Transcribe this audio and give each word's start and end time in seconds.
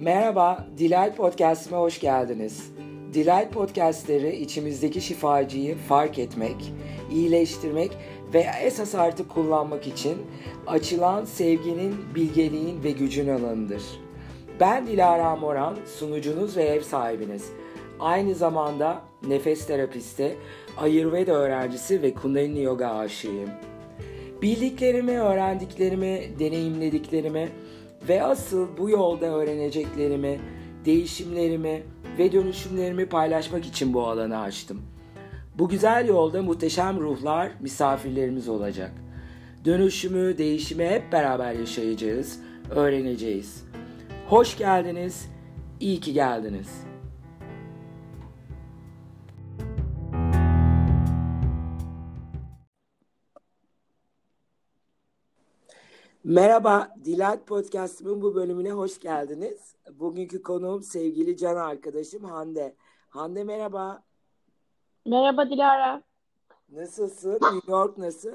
Merhaba, 0.00 0.66
Delight 0.78 1.16
Podcast'ime 1.16 1.76
hoş 1.76 2.00
geldiniz. 2.00 2.72
Delight 3.14 3.52
Podcast'leri 3.52 4.36
içimizdeki 4.36 5.00
şifacıyı 5.00 5.76
fark 5.76 6.18
etmek, 6.18 6.72
iyileştirmek 7.10 7.90
ve 8.34 8.46
esas 8.62 8.94
artık 8.94 9.28
kullanmak 9.28 9.86
için 9.86 10.16
açılan 10.66 11.24
sevginin, 11.24 11.94
bilgeliğin 12.14 12.82
ve 12.84 12.90
gücün 12.90 13.28
alanıdır. 13.28 13.82
Ben 14.60 14.86
Dilara 14.86 15.36
Moran, 15.36 15.76
sunucunuz 15.98 16.56
ve 16.56 16.62
ev 16.62 16.80
sahibiniz. 16.80 17.52
Aynı 18.00 18.34
zamanda 18.34 19.02
nefes 19.28 19.66
terapisti, 19.66 20.36
Ayurveda 20.76 21.32
öğrencisi 21.32 22.02
ve 22.02 22.14
Kundalini 22.14 22.62
Yoga 22.62 22.88
aşığıyım. 22.88 23.50
Bildiklerimi, 24.42 25.20
öğrendiklerimi, 25.20 26.20
deneyimlediklerimi 26.38 27.48
ve 28.08 28.22
asıl 28.22 28.76
bu 28.78 28.90
yolda 28.90 29.26
öğreneceklerimi, 29.26 30.40
değişimlerimi 30.84 31.82
ve 32.18 32.32
dönüşümlerimi 32.32 33.06
paylaşmak 33.06 33.66
için 33.66 33.94
bu 33.94 34.06
alanı 34.06 34.38
açtım. 34.38 34.82
Bu 35.58 35.68
güzel 35.68 36.08
yolda 36.08 36.42
muhteşem 36.42 37.00
ruhlar 37.00 37.50
misafirlerimiz 37.60 38.48
olacak. 38.48 38.92
Dönüşümü, 39.64 40.38
değişimi 40.38 40.88
hep 40.88 41.12
beraber 41.12 41.52
yaşayacağız, 41.52 42.40
öğreneceğiz. 42.70 43.64
Hoş 44.26 44.58
geldiniz, 44.58 45.28
iyi 45.80 46.00
ki 46.00 46.12
geldiniz. 46.12 46.87
Merhaba, 56.24 56.94
Delight 56.96 57.46
Podcast'ımın 57.46 58.22
bu 58.22 58.34
bölümüne 58.34 58.70
hoş 58.70 59.00
geldiniz. 59.00 59.74
Bugünkü 59.92 60.42
konuğum 60.42 60.82
sevgili 60.82 61.36
can 61.36 61.56
arkadaşım 61.56 62.24
Hande. 62.24 62.74
Hande 63.08 63.44
merhaba. 63.44 64.02
Merhaba 65.06 65.50
Dilara. 65.50 66.02
Nasılsın? 66.72 67.38
New 67.54 67.72
York 67.72 67.98
nasıl? 67.98 68.32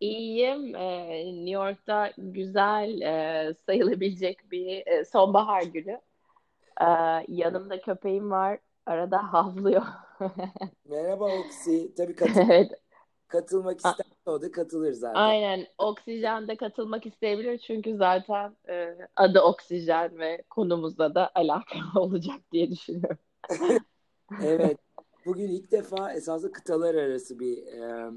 İyiyim. 0.00 0.76
Ee, 0.76 1.24
New 1.26 1.50
York'ta 1.50 2.12
güzel 2.18 3.00
e, 3.00 3.54
sayılabilecek 3.66 4.50
bir 4.50 4.86
e, 4.86 5.04
sonbahar 5.04 5.62
günü. 5.62 6.00
Ee, 6.80 6.86
yanımda 7.28 7.80
köpeğim 7.80 8.30
var. 8.30 8.58
Arada 8.86 9.32
havlıyor. 9.32 9.82
Merhaba 10.88 11.24
Oksi. 11.24 11.94
Tabii 11.94 12.16
katıl 12.16 12.40
evet. 12.40 12.72
Katılmak 13.30 13.76
isterse 13.76 14.02
o 14.26 14.42
da 14.42 14.50
katılır 14.50 14.92
zaten. 14.92 15.20
Aynen. 15.20 15.66
Oksijen 15.78 16.48
de 16.48 16.56
katılmak 16.56 17.06
isteyebilir. 17.06 17.58
Çünkü 17.58 17.96
zaten 17.96 18.56
e, 18.68 18.96
adı 19.16 19.40
oksijen 19.40 20.18
ve 20.18 20.42
konumuzla 20.50 21.14
da 21.14 21.30
alakalı 21.34 21.82
olacak 22.00 22.40
diye 22.52 22.70
düşünüyorum. 22.70 23.18
Evet. 24.44 24.78
Bugün 25.26 25.48
ilk 25.48 25.72
defa 25.72 26.12
esasında 26.12 26.52
kıtalar 26.52 26.94
arası 26.94 27.38
bir 27.38 27.66
e, 27.66 28.10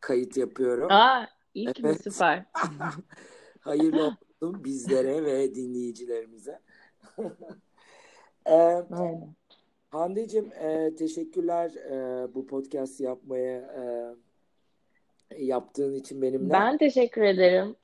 kayıt 0.00 0.36
yapıyorum. 0.36 0.92
Aa, 0.92 1.26
ilk 1.54 1.80
mi 1.80 1.88
Evet. 1.88 2.02
süper. 2.02 2.44
Hayırlı 3.60 4.02
olsun 4.02 4.64
bizlere 4.64 5.24
ve 5.24 5.54
dinleyicilerimize. 5.54 6.60
e, 8.46 8.54
Aynen. 8.54 9.34
Hande'cim 9.90 10.52
e, 10.52 10.94
teşekkürler 10.98 11.70
e, 11.70 12.34
bu 12.34 12.46
podcast 12.46 13.00
yapmaya 13.00 13.58
e, 13.58 14.14
yaptığın 15.36 15.94
için 15.94 16.22
benimle. 16.22 16.52
Ben 16.52 16.78
teşekkür 16.78 17.22
ederim. 17.22 17.76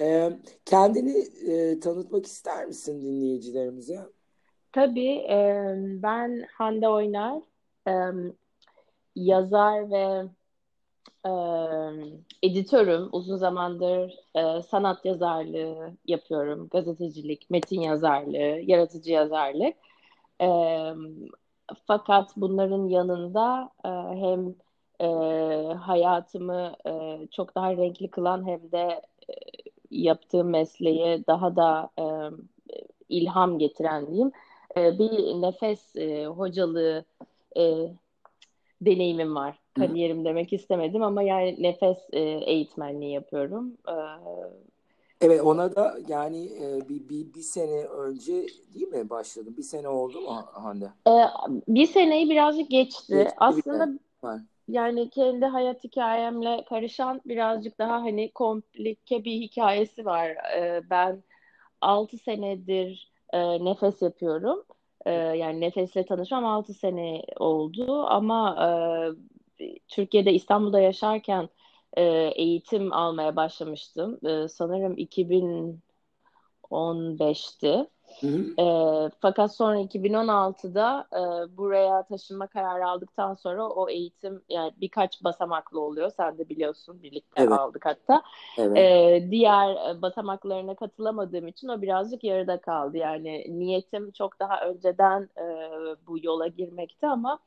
E, 0.00 0.30
kendini 0.64 1.24
e, 1.50 1.80
tanıtmak 1.80 2.26
ister 2.26 2.66
misin 2.66 3.02
dinleyicilerimize? 3.02 4.00
Tabii 4.72 5.12
e, 5.12 5.72
ben 5.78 6.46
Hande 6.52 6.88
Oynar, 6.88 7.42
e, 7.88 7.92
yazar 9.16 9.90
ve 9.90 10.24
e, 11.26 11.30
editörüm. 12.42 13.08
Uzun 13.12 13.36
zamandır 13.36 14.14
e, 14.34 14.62
sanat 14.62 15.04
yazarlığı 15.04 15.92
yapıyorum. 16.06 16.68
Gazetecilik, 16.68 17.50
metin 17.50 17.80
yazarlığı, 17.80 18.60
yaratıcı 18.62 19.12
yazarlık. 19.12 19.76
E, 20.40 20.48
fakat 21.86 22.36
bunların 22.36 22.88
yanında 22.88 23.70
e, 23.84 23.88
hem 24.20 24.54
e, 25.00 25.06
hayatımı 25.74 26.72
e, 26.86 27.18
çok 27.30 27.54
daha 27.54 27.76
renkli 27.76 28.10
kılan 28.10 28.46
hem 28.48 28.72
de 28.72 29.02
e, 29.28 29.34
yaptığım 29.90 30.50
mesleğe 30.50 31.26
daha 31.26 31.56
da 31.56 31.90
e, 31.98 32.04
ilham 33.08 33.58
getiren 33.58 34.06
diyeyim 34.06 34.32
e, 34.76 34.98
bir 34.98 35.42
nefes 35.42 35.96
e, 35.96 36.26
hocalığı 36.26 37.04
e, 37.56 37.62
deneyimim 38.80 39.34
var. 39.34 39.58
Hı. 39.78 39.80
Kariyerim 39.80 40.24
demek 40.24 40.52
istemedim 40.52 41.02
ama 41.02 41.22
yani 41.22 41.56
nefes 41.62 41.98
e, 42.12 42.20
eğitmenliği 42.20 43.12
yapıyorum. 43.12 43.78
E, 43.88 43.94
Evet 45.20 45.40
ona 45.40 45.76
da 45.76 45.98
yani 46.08 46.44
e, 46.62 46.88
bir, 46.88 47.08
bir, 47.08 47.34
bir 47.34 47.42
sene 47.42 47.84
önce 47.84 48.46
değil 48.74 48.88
mi 48.88 49.10
başladım? 49.10 49.54
Bir 49.56 49.62
sene 49.62 49.88
oldu 49.88 50.20
mu 50.20 50.44
Hande? 50.52 50.92
e, 51.08 51.12
bir 51.68 51.86
seneyi 51.86 52.30
birazcık 52.30 52.70
geçti. 52.70 53.12
Geçti 53.14 53.36
bir 53.56 53.64
Aslında 53.64 53.88
Var. 54.22 54.40
Yani 54.68 55.10
kendi 55.10 55.44
hayat 55.46 55.84
hikayemle 55.84 56.64
karışan 56.68 57.20
birazcık 57.24 57.78
daha 57.78 57.92
hani 58.02 58.32
komplike 58.32 59.24
bir 59.24 59.32
hikayesi 59.40 60.04
var. 60.04 60.28
E, 60.56 60.82
ben 60.90 61.22
6 61.80 62.18
senedir 62.18 63.12
e, 63.32 63.64
nefes 63.64 64.02
yapıyorum. 64.02 64.64
E, 65.06 65.10
yani 65.12 65.60
nefesle 65.60 66.06
tanışmam 66.06 66.44
6 66.46 66.74
sene 66.74 67.22
oldu 67.36 68.06
ama 68.06 68.56
e, 69.60 69.78
Türkiye'de 69.88 70.32
İstanbul'da 70.32 70.80
yaşarken 70.80 71.48
e, 71.96 72.02
eğitim 72.36 72.92
almaya 72.92 73.36
başlamıştım. 73.36 74.26
E, 74.26 74.48
sanırım 74.48 74.94
2015'ti. 74.98 77.86
Hı 78.20 78.26
hı. 78.26 78.62
E, 78.62 78.66
fakat 79.20 79.54
sonra 79.54 79.80
2016'da 79.80 81.06
e, 81.12 81.56
buraya 81.56 82.02
taşınma 82.02 82.46
kararı 82.46 82.86
aldıktan 82.86 83.34
sonra 83.34 83.68
o 83.68 83.88
eğitim 83.88 84.42
yani 84.48 84.72
birkaç 84.76 85.24
basamaklı 85.24 85.80
oluyor. 85.80 86.10
Sen 86.16 86.38
de 86.38 86.48
biliyorsun 86.48 87.02
birlikte 87.02 87.42
Evet. 87.42 87.52
aldık 87.52 87.86
hatta. 87.86 88.22
Evet. 88.58 88.78
Ee, 88.78 89.28
diğer 89.30 89.90
e, 89.90 90.02
basamaklarına 90.02 90.74
katılamadığım 90.74 91.48
için 91.48 91.68
o 91.68 91.82
birazcık 91.82 92.24
yarıda 92.24 92.60
kaldı. 92.60 92.96
Yani 92.96 93.46
niyetim 93.48 94.10
çok 94.10 94.40
daha 94.40 94.60
önceden 94.60 95.28
e, 95.38 95.44
bu 96.06 96.18
yola 96.22 96.46
girmekti 96.46 97.06
ama 97.06 97.38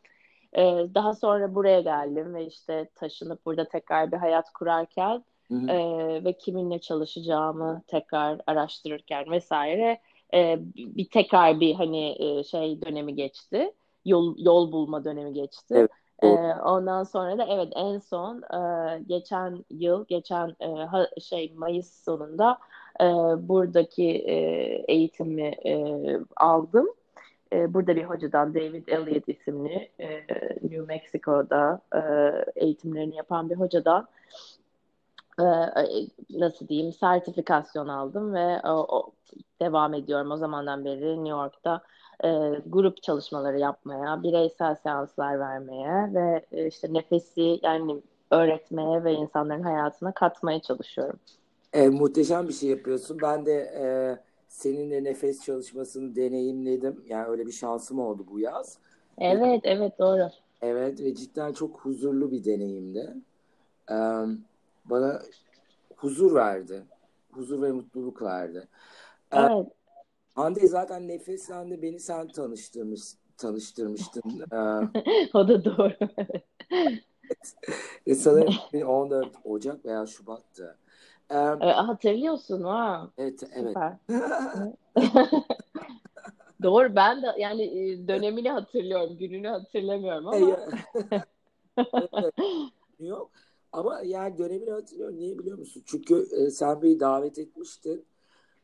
e, 0.54 0.62
daha 0.96 1.14
sonra 1.14 1.56
buraya 1.56 1.82
geldim 1.82 2.34
ve 2.34 2.46
işte 2.46 2.90
taşınıp 2.96 3.46
burada 3.46 3.68
tekrar 3.68 4.12
bir 4.12 4.18
hayat 4.18 4.54
kurarken 4.54 5.24
Hı 5.48 5.56
hı. 5.56 5.72
e, 5.72 6.24
ve 6.24 6.34
kiminle 6.34 6.80
çalışacağımı 6.80 7.82
tekrar 7.88 8.42
araştırırken 8.48 9.32
vesaire 9.32 10.00
e, 10.34 10.60
bir 10.76 11.10
tekrar 11.10 11.60
bir 11.60 11.76
hani 11.76 12.16
e, 12.40 12.44
şey 12.44 12.82
dönemi 12.82 13.16
geçti. 13.16 13.74
Yol 14.06 14.36
yol 14.38 14.72
bulma 14.72 15.06
dönemi 15.06 15.34
geçti. 15.34 15.76
Evet, 15.76 15.92
E, 16.24 16.28
ondan 16.66 17.04
sonra 17.04 17.38
da 17.38 17.46
evet 17.50 17.74
en 17.76 18.00
son 18.00 18.42
e, 18.42 19.04
geçen 19.08 19.66
yıl 19.70 20.06
geçen 20.08 20.56
e, 20.60 20.66
ha- 20.68 21.10
şey 21.22 21.54
Mayıs 21.56 22.04
sonunda 22.06 22.58
e, 23.02 23.04
buradaki 23.50 24.04
e, 24.28 24.34
eğitimi 24.88 25.44
e, 25.66 25.74
aldım. 26.38 26.88
E, 27.54 27.74
burada 27.74 27.96
bir 27.96 28.04
hocadan 28.04 28.54
David 28.56 28.88
Elliott 28.88 29.30
isimli 29.30 29.92
e, 30.00 30.08
New 30.62 30.82
Mexico'da 30.82 31.82
e, 31.96 32.00
eğitimlerini 32.66 33.16
yapan 33.16 33.50
bir 33.50 33.56
hocadan 33.56 34.08
nasıl 36.30 36.68
diyeyim 36.68 36.94
sertifikasyon 36.94 37.88
aldım 37.88 38.34
ve 38.34 38.62
o, 38.64 38.70
o- 38.98 39.12
devam 39.62 39.94
ediyorum 39.94 40.32
o 40.32 40.38
zamandan 40.38 40.86
beri 40.86 41.16
New 41.16 41.30
York'ta 41.30 41.82
e, 42.24 42.30
grup 42.66 43.04
çalışmaları 43.04 43.60
yapmaya, 43.60 44.24
bireysel 44.24 44.76
seanslar 44.76 45.40
vermeye 45.40 46.14
ve 46.14 46.46
e, 46.52 46.68
işte 46.68 46.94
nefesi 46.94 47.60
yani 47.64 48.02
öğretmeye 48.32 49.04
ve 49.04 49.14
insanların 49.14 49.64
hayatına 49.64 50.14
katmaya 50.14 50.62
çalışıyorum. 50.62 51.20
E, 51.74 51.90
muhteşem 51.90 52.48
bir 52.48 52.54
şey 52.54 52.70
yapıyorsun. 52.70 53.18
Ben 53.22 53.46
de 53.46 53.52
e, 53.54 53.86
seninle 54.48 55.04
nefes 55.04 55.44
çalışmasını 55.46 56.16
deneyimledim. 56.16 57.04
Yani 57.08 57.28
öyle 57.28 57.46
bir 57.48 57.52
şansım 57.52 58.00
oldu 58.00 58.26
bu 58.32 58.40
yaz. 58.40 58.78
Evet, 59.18 59.62
evet 59.64 60.00
doğru. 60.00 60.30
Evet 60.62 61.02
ve 61.02 61.16
cidden 61.16 61.54
çok 61.54 61.80
huzurlu 61.80 62.32
bir 62.32 62.44
deneyimdi. 62.46 63.16
E, 63.92 63.96
bana 64.90 65.22
huzur 65.98 66.36
verdi. 66.36 66.84
Huzur 67.32 67.62
ve 67.62 67.72
mutluluk 67.72 68.22
verdi. 68.22 68.68
E, 69.34 69.38
Evet. 69.38 69.68
Hande 70.36 70.68
zaten 70.68 71.08
nefesle 71.08 71.70
de 71.70 71.82
beni 71.82 72.00
sen 72.00 72.28
tanıştırmış, 72.32 73.02
tanıştırmıştın. 73.38 74.24
E, 74.52 74.58
O 75.34 75.48
da 75.48 75.66
doğru. 75.66 75.94
e, 78.06 78.16
sanırım 78.16 78.54
14 78.88 79.36
Ocak 79.44 79.86
veya 79.86 80.06
Şubat'tı. 80.06 80.78
E, 81.30 81.36
E, 81.36 81.66
hatırlıyorsun 81.72 82.64
ha. 82.64 83.10
evet, 83.18 83.44
evet. 83.56 83.78
Doğru 86.64 86.96
ben 86.96 87.22
de 87.24 87.28
yani 87.38 87.64
e, 87.64 88.08
dönemini 88.08 88.50
hatırlıyorum, 88.50 89.18
gününü 89.18 89.48
hatırlamıyorum 89.48 90.28
ama. 90.28 90.58
Yok. 93.00 93.32
Ama 93.72 94.02
yani 94.06 94.38
dönemini 94.38 94.72
hatırlıyorum. 94.72 95.18
Niye 95.18 95.40
biliyor 95.40 95.58
musun? 95.58 95.84
Çünkü 95.86 96.28
e, 96.38 96.50
sen 96.50 96.82
beni 96.82 97.00
davet 97.00 97.40
etmiştin. 97.40 98.06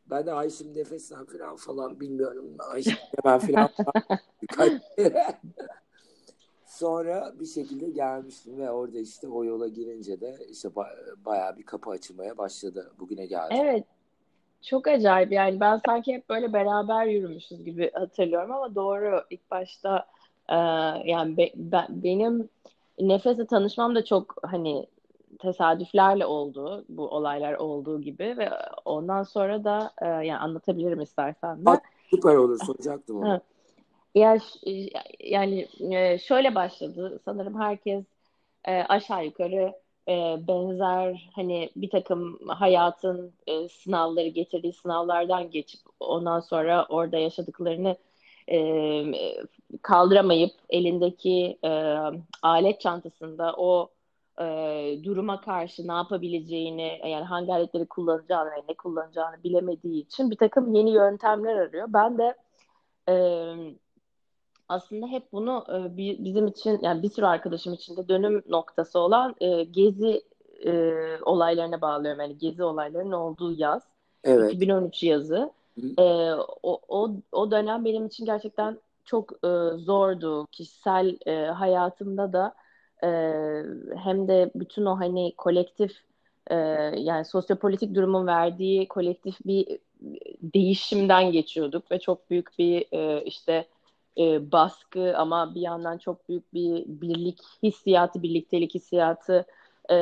Ben 0.10 0.26
de 0.26 0.34
Ayşim 0.34 0.74
Nefes'ten 0.78 1.26
falan 1.26 1.56
falan 1.56 2.00
bilmiyorum. 2.00 2.56
Ayşim 2.60 2.98
ben 3.26 3.40
falan 3.40 3.70
Sonra 6.66 7.34
bir 7.40 7.46
şekilde 7.46 7.90
gelmiştim 7.90 8.58
ve 8.58 8.72
orada 8.72 9.00
işte 9.00 9.28
o 9.28 9.44
yola 9.44 9.68
girince 9.68 10.22
de 10.22 10.38
işte 10.50 10.70
bayağı 11.26 11.58
bir 11.58 11.64
kapı 11.64 11.90
açılmaya 11.90 12.38
başladı. 12.38 12.92
Bugüne 13.00 13.26
geldi. 13.26 13.56
Evet. 13.62 13.84
Çok 14.62 14.88
acayip 14.88 15.32
yani 15.32 15.60
ben 15.60 15.82
sanki 15.86 16.14
hep 16.14 16.30
böyle 16.30 16.54
beraber 16.54 17.06
yürümüşüz 17.06 17.64
gibi 17.64 17.92
hatırlıyorum 17.94 18.52
ama 18.52 18.76
doğru 18.76 19.24
ilk 19.30 19.52
başta 19.52 20.06
e, 20.50 20.56
yani 21.06 21.38
be, 21.38 21.52
ben, 21.56 21.88
benim 21.90 22.50
Nefes'le 23.00 23.48
tanışmam 23.50 23.96
da 23.96 24.06
çok 24.06 24.36
hani 24.44 24.88
tesadüflerle 25.46 26.26
oldu 26.26 26.86
bu 26.90 27.08
olaylar 27.08 27.54
olduğu 27.54 28.02
gibi 28.02 28.36
ve 28.38 28.50
ondan 28.86 29.24
sonra 29.24 29.64
da 29.64 29.92
e, 30.02 30.06
yani 30.06 30.38
anlatabilirim 30.38 31.02
istersen 31.02 31.66
de. 31.66 31.70
Süper 32.10 32.36
olur 32.36 32.60
soracaktım 32.66 33.18
onu. 33.18 33.42
Ya, 34.16 34.38
yani 35.20 35.68
e, 35.80 36.18
şöyle 36.18 36.56
başladı 36.56 37.20
sanırım 37.26 37.62
herkes 37.62 38.04
e, 38.66 38.84
aşağı 38.84 39.26
yukarı 39.26 39.74
e, 40.08 40.48
benzer 40.48 41.30
hani 41.36 41.70
bir 41.76 41.90
takım 41.90 42.40
hayatın 42.48 43.34
sınavları 43.72 44.28
getirdiği 44.28 44.74
sınavlardan 44.74 45.52
geçip 45.52 45.82
ondan 46.00 46.40
sonra 46.40 46.86
orada 46.90 47.18
yaşadıklarını 47.18 47.96
kaldıramayıp 49.82 50.52
elindeki 50.70 51.60
alet 52.42 52.82
çantasında 52.82 53.54
o 53.58 53.90
duruma 55.04 55.42
karşı 55.42 55.88
ne 55.88 55.94
yapabileceğini 55.94 57.00
yani 57.04 57.26
hangi 57.26 57.54
aletleri 57.54 57.86
kullanacağını 57.86 58.52
ve 58.52 58.64
ne 58.70 58.74
kullanacağını 58.74 59.44
bilemediği 59.44 60.02
için 60.02 60.32
bir 60.32 60.38
takım 60.38 60.76
yeni 60.76 60.92
yöntemler 60.92 61.56
arıyor. 61.56 61.88
Ben 61.90 62.18
de 62.18 62.36
aslında 64.70 65.08
hep 65.08 65.32
bunu 65.32 65.66
e, 65.70 65.98
bizim 65.98 66.48
için 66.48 66.80
yani 66.82 67.04
bir 67.04 67.10
sürü 67.10 67.26
arkadaşım 67.26 67.74
için 67.74 67.98
de 67.98 68.08
dönüm 68.08 68.44
noktası 68.50 69.00
olan 69.00 69.36
e, 69.40 69.64
gezi 69.64 70.22
e, 70.66 70.94
olaylarına 71.22 71.82
bağlıyorum. 71.82 72.22
Yani 72.22 72.38
gezi 72.38 72.64
olaylarının 72.64 73.12
olduğu 73.12 73.54
yaz. 73.54 73.84
Evet. 74.24 74.54
2013 74.54 75.04
yazı. 75.04 75.52
E, 75.98 76.34
o, 76.64 76.82
o, 76.88 77.12
o 77.32 77.52
dönem 77.52 77.86
benim 77.86 78.06
için 78.06 78.26
gerçekten 78.26 78.80
çok 79.06 79.32
e, 79.32 79.78
zordu. 79.78 80.48
Kişisel 80.52 81.18
e, 81.26 81.46
hayatımda 81.46 82.34
da 82.34 82.54
e, 83.06 83.10
hem 84.04 84.28
de 84.28 84.52
bütün 84.56 84.86
o 84.86 85.00
hani 85.00 85.34
kolektif 85.38 85.92
e, 86.48 86.56
yani 86.98 87.26
sosyopolitik 87.26 87.96
durumun 87.96 88.28
verdiği 88.28 88.88
kolektif 88.88 89.36
bir 89.46 89.80
değişimden 90.42 91.32
geçiyorduk 91.32 91.92
ve 91.92 92.00
çok 92.00 92.30
büyük 92.30 92.60
bir 92.60 92.86
e, 92.92 93.24
işte 93.24 93.68
e, 94.18 94.52
baskı 94.52 95.18
ama 95.18 95.56
bir 95.56 95.62
yandan 95.62 95.98
çok 95.98 96.30
büyük 96.30 96.54
bir 96.54 96.84
birlik 96.88 97.40
hissiyatı, 97.64 98.24
birliktelik 98.24 98.76
hissiyatı, 98.76 99.46
e, 99.90 99.96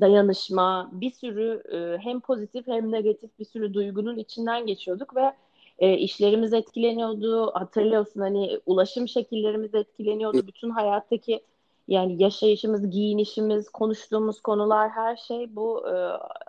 dayanışma, 0.00 0.90
bir 0.92 1.10
sürü 1.10 1.62
e, 1.72 1.98
hem 2.02 2.20
pozitif 2.20 2.66
hem 2.66 2.92
negatif 2.92 3.38
bir 3.38 3.44
sürü 3.44 3.74
duygunun 3.74 4.18
içinden 4.18 4.66
geçiyorduk 4.66 5.16
ve 5.16 5.32
e, 5.78 5.94
işlerimiz 5.98 6.52
etkileniyordu. 6.52 7.50
Hatırlıyorsun 7.54 8.20
hani 8.20 8.60
ulaşım 8.66 9.08
şekillerimiz 9.08 9.74
etkileniyordu. 9.74 10.46
Bütün 10.46 10.70
hayattaki 10.70 11.40
yani 11.88 12.22
yaşayışımız, 12.22 12.90
giyinişimiz, 12.90 13.68
konuştuğumuz 13.68 14.40
konular 14.40 14.90
her 14.90 15.16
şey 15.16 15.56
bu 15.56 15.88
e, 15.88 15.94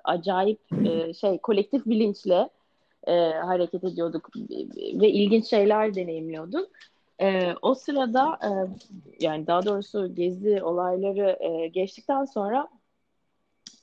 acayip 0.03 0.59
e, 0.85 1.13
şey 1.13 1.37
kolektif 1.37 1.85
bilinçle 1.85 2.49
e, 3.07 3.31
hareket 3.31 3.83
ediyorduk 3.83 4.29
ve 4.93 5.09
ilginç 5.09 5.45
şeyler 5.49 5.95
deneyimliyorduk. 5.95 6.69
E, 7.21 7.53
o 7.61 7.75
sırada 7.75 8.39
e, 8.43 8.49
yani 9.19 9.47
daha 9.47 9.65
doğrusu 9.65 10.15
gezi 10.15 10.63
olayları 10.63 11.37
e, 11.39 11.67
geçtikten 11.67 12.25
sonra 12.25 12.67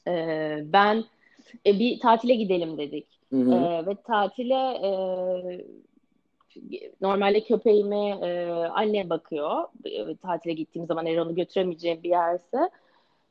e, 0.09 0.13
ben 0.73 1.05
e, 1.67 1.79
bir 1.79 2.01
tatile 2.01 2.35
gidelim 2.35 2.79
dedik. 2.79 3.07
Hı 3.31 3.37
hı. 3.37 3.55
E, 3.55 3.87
ve 3.87 3.95
tatile 3.95 4.55
e, 4.55 4.91
normalde 7.01 7.45
köpeğime 7.45 8.11
e, 8.11 8.51
anne 8.53 9.11
bakıyor. 9.11 9.65
E, 9.85 10.17
tatile 10.17 10.53
gittiğim 10.53 10.87
zaman 10.87 11.07
eğer 11.07 11.19
onu 11.19 11.35
götüremeyeceğim 11.35 12.03
bir 12.03 12.09
yerse. 12.09 12.71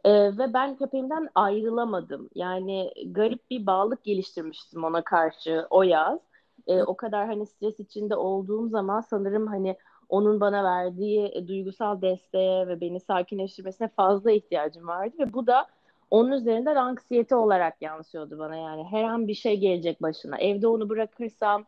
E, 0.03 0.37
ve 0.37 0.53
ben 0.53 0.75
köpeğimden 0.75 1.29
ayrılamadım. 1.35 2.29
Yani 2.35 2.91
garip 3.05 3.49
bir 3.49 3.65
bağlılık 3.65 4.03
geliştirmiştim 4.03 4.83
ona 4.83 5.01
karşı 5.01 5.67
o 5.69 5.83
yaz. 5.83 6.19
E, 6.67 6.83
o 6.83 6.97
kadar 6.97 7.27
hani 7.27 7.45
stres 7.45 7.79
içinde 7.79 8.15
olduğum 8.15 8.69
zaman 8.69 9.01
sanırım 9.01 9.47
hani 9.47 9.75
onun 10.09 10.39
bana 10.39 10.63
verdiği 10.63 11.31
e, 11.33 11.47
duygusal 11.47 12.01
desteğe 12.01 12.67
ve 12.67 12.81
beni 12.81 12.99
sakinleştirmesine 12.99 13.87
fazla 13.87 14.31
ihtiyacım 14.31 14.87
vardı 14.87 15.15
ve 15.19 15.33
bu 15.33 15.47
da 15.47 15.67
onun 16.11 16.31
üzerinden 16.31 16.75
anksiyete 16.75 17.35
olarak 17.35 17.81
yansıyordu 17.81 18.39
bana 18.39 18.55
yani 18.55 18.83
her 18.83 19.03
an 19.03 19.27
bir 19.27 19.33
şey 19.33 19.59
gelecek 19.59 20.01
başına 20.01 20.37
evde 20.37 20.67
onu 20.67 20.89
bırakırsam 20.89 21.65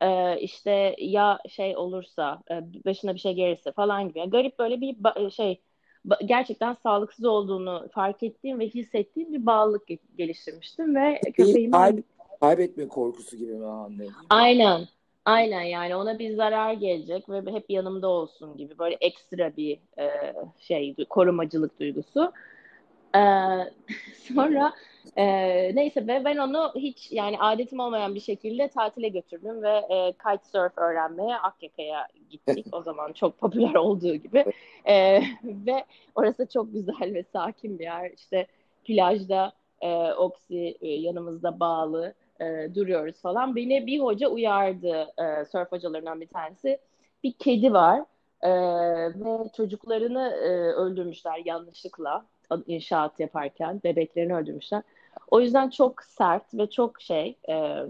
e, 0.00 0.40
işte 0.40 0.94
ya 0.98 1.38
şey 1.48 1.76
olursa 1.76 2.42
e, 2.50 2.84
başına 2.84 3.14
bir 3.14 3.20
şey 3.20 3.34
gelirse 3.34 3.72
falan 3.72 4.08
gibi 4.08 4.18
yani 4.18 4.30
garip 4.30 4.58
böyle 4.58 4.80
bir 4.80 4.96
şey 5.30 5.60
gerçekten 6.24 6.74
sağlıksız 6.74 7.24
olduğunu 7.24 7.88
fark 7.92 8.22
ettiğim 8.22 8.58
ve 8.58 8.68
hissettiğim 8.68 9.32
bir 9.32 9.46
bağlılık 9.46 9.82
geliştirmiştim 10.18 10.94
ve 10.94 11.20
köpeğimi 11.36 11.72
Kayb 11.72 11.98
kaybetme 12.40 12.88
korkusu 12.88 13.36
gibi 13.36 13.52
mi 13.52 13.66
anlayayım? 13.66 14.14
Aynen. 14.30 14.88
Aynen 15.24 15.62
yani 15.62 15.96
ona 15.96 16.18
bir 16.18 16.34
zarar 16.34 16.72
gelecek 16.72 17.28
ve 17.28 17.52
hep 17.52 17.70
yanımda 17.70 18.08
olsun 18.08 18.56
gibi 18.56 18.78
böyle 18.78 18.96
ekstra 19.00 19.56
bir 19.56 19.78
e, 19.98 20.34
şey 20.58 20.96
korumacılık 21.08 21.80
duygusu. 21.80 22.32
E, 23.14 23.20
sonra 24.34 24.72
e, 25.16 25.24
neyse 25.74 26.06
ve 26.06 26.24
ben 26.24 26.36
onu 26.36 26.72
hiç 26.76 27.12
yani 27.12 27.38
adetim 27.40 27.80
olmayan 27.80 28.14
bir 28.14 28.20
şekilde 28.20 28.68
tatile 28.68 29.08
götürdüm 29.08 29.62
ve 29.62 29.82
e, 29.90 30.12
kitesurf 30.12 30.78
öğrenmeye 30.78 31.36
Akyaka'ya 31.36 32.08
gittik. 32.30 32.66
o 32.72 32.82
zaman 32.82 33.12
çok 33.12 33.38
popüler 33.38 33.74
olduğu 33.74 34.14
gibi. 34.14 34.44
E, 34.84 35.22
ve 35.44 35.84
orası 36.14 36.48
çok 36.48 36.72
güzel 36.72 37.14
ve 37.14 37.24
sakin 37.32 37.78
bir 37.78 37.84
yer. 37.84 38.10
İşte 38.10 38.46
plajda 38.84 39.52
e, 39.80 40.12
Oksi 40.12 40.76
e, 40.80 40.88
yanımızda 40.88 41.60
bağlı 41.60 42.14
e, 42.40 42.74
duruyoruz 42.74 43.20
falan. 43.22 43.56
Beni 43.56 43.86
bir 43.86 44.00
hoca 44.00 44.28
uyardı, 44.28 45.12
e, 45.18 45.44
surf 45.44 45.72
hocalarından 45.72 46.20
bir 46.20 46.26
tanesi. 46.26 46.78
Bir 47.24 47.32
kedi 47.32 47.72
var 47.72 48.04
e, 48.42 48.50
ve 49.20 49.48
çocuklarını 49.56 50.28
e, 50.42 50.48
öldürmüşler 50.72 51.42
yanlışlıkla 51.44 52.26
inşaat 52.66 53.20
yaparken 53.20 53.80
bebeklerini 53.84 54.34
öldürmüşler. 54.34 54.82
O 55.30 55.40
yüzden 55.40 55.70
çok 55.70 56.02
sert 56.02 56.54
ve 56.54 56.70
çok 56.70 57.00
şey 57.00 57.36
e, 57.48 57.82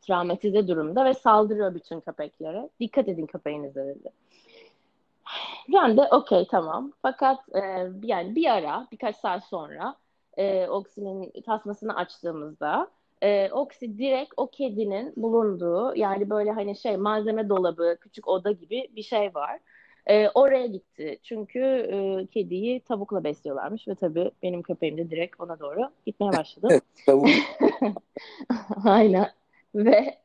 travmatize 0.00 0.68
durumda 0.68 1.04
ve 1.04 1.14
saldırıyor 1.14 1.74
bütün 1.74 2.00
köpeklere. 2.00 2.68
Dikkat 2.80 3.08
edin 3.08 3.26
köpeğinize 3.26 3.86
dedi. 3.86 4.12
Ben 5.72 5.96
de 5.96 6.08
okey 6.10 6.46
tamam. 6.50 6.92
Fakat 7.02 7.38
e, 7.54 7.60
yani 8.02 8.34
bir 8.34 8.50
ara 8.50 8.86
birkaç 8.92 9.16
saat 9.16 9.44
sonra 9.44 9.96
e, 10.36 10.68
Oksi'nin 10.68 11.42
tasmasını 11.46 11.96
açtığımızda 11.96 12.90
e, 13.22 13.50
Oksi 13.50 13.98
direkt 13.98 14.34
o 14.36 14.50
kedinin 14.50 15.12
bulunduğu 15.16 15.96
yani 15.96 16.30
böyle 16.30 16.50
hani 16.50 16.76
şey 16.76 16.96
malzeme 16.96 17.48
dolabı, 17.48 17.96
küçük 18.00 18.28
oda 18.28 18.50
gibi 18.50 18.88
bir 18.96 19.02
şey 19.02 19.34
var. 19.34 19.58
E, 20.08 20.28
oraya 20.34 20.66
gitti. 20.66 21.18
Çünkü 21.22 21.60
e, 21.60 22.26
kediyi 22.26 22.80
tavukla 22.80 23.24
besliyorlarmış 23.24 23.88
ve 23.88 23.94
tabii 23.94 24.30
benim 24.42 24.62
köpeğim 24.62 24.98
de 24.98 25.10
direkt 25.10 25.40
ona 25.40 25.60
doğru 25.60 25.90
gitmeye 26.06 26.32
başladı. 26.32 26.80
Tavuk. 27.06 27.28
Aynen. 28.84 29.30
Ve 29.74 30.18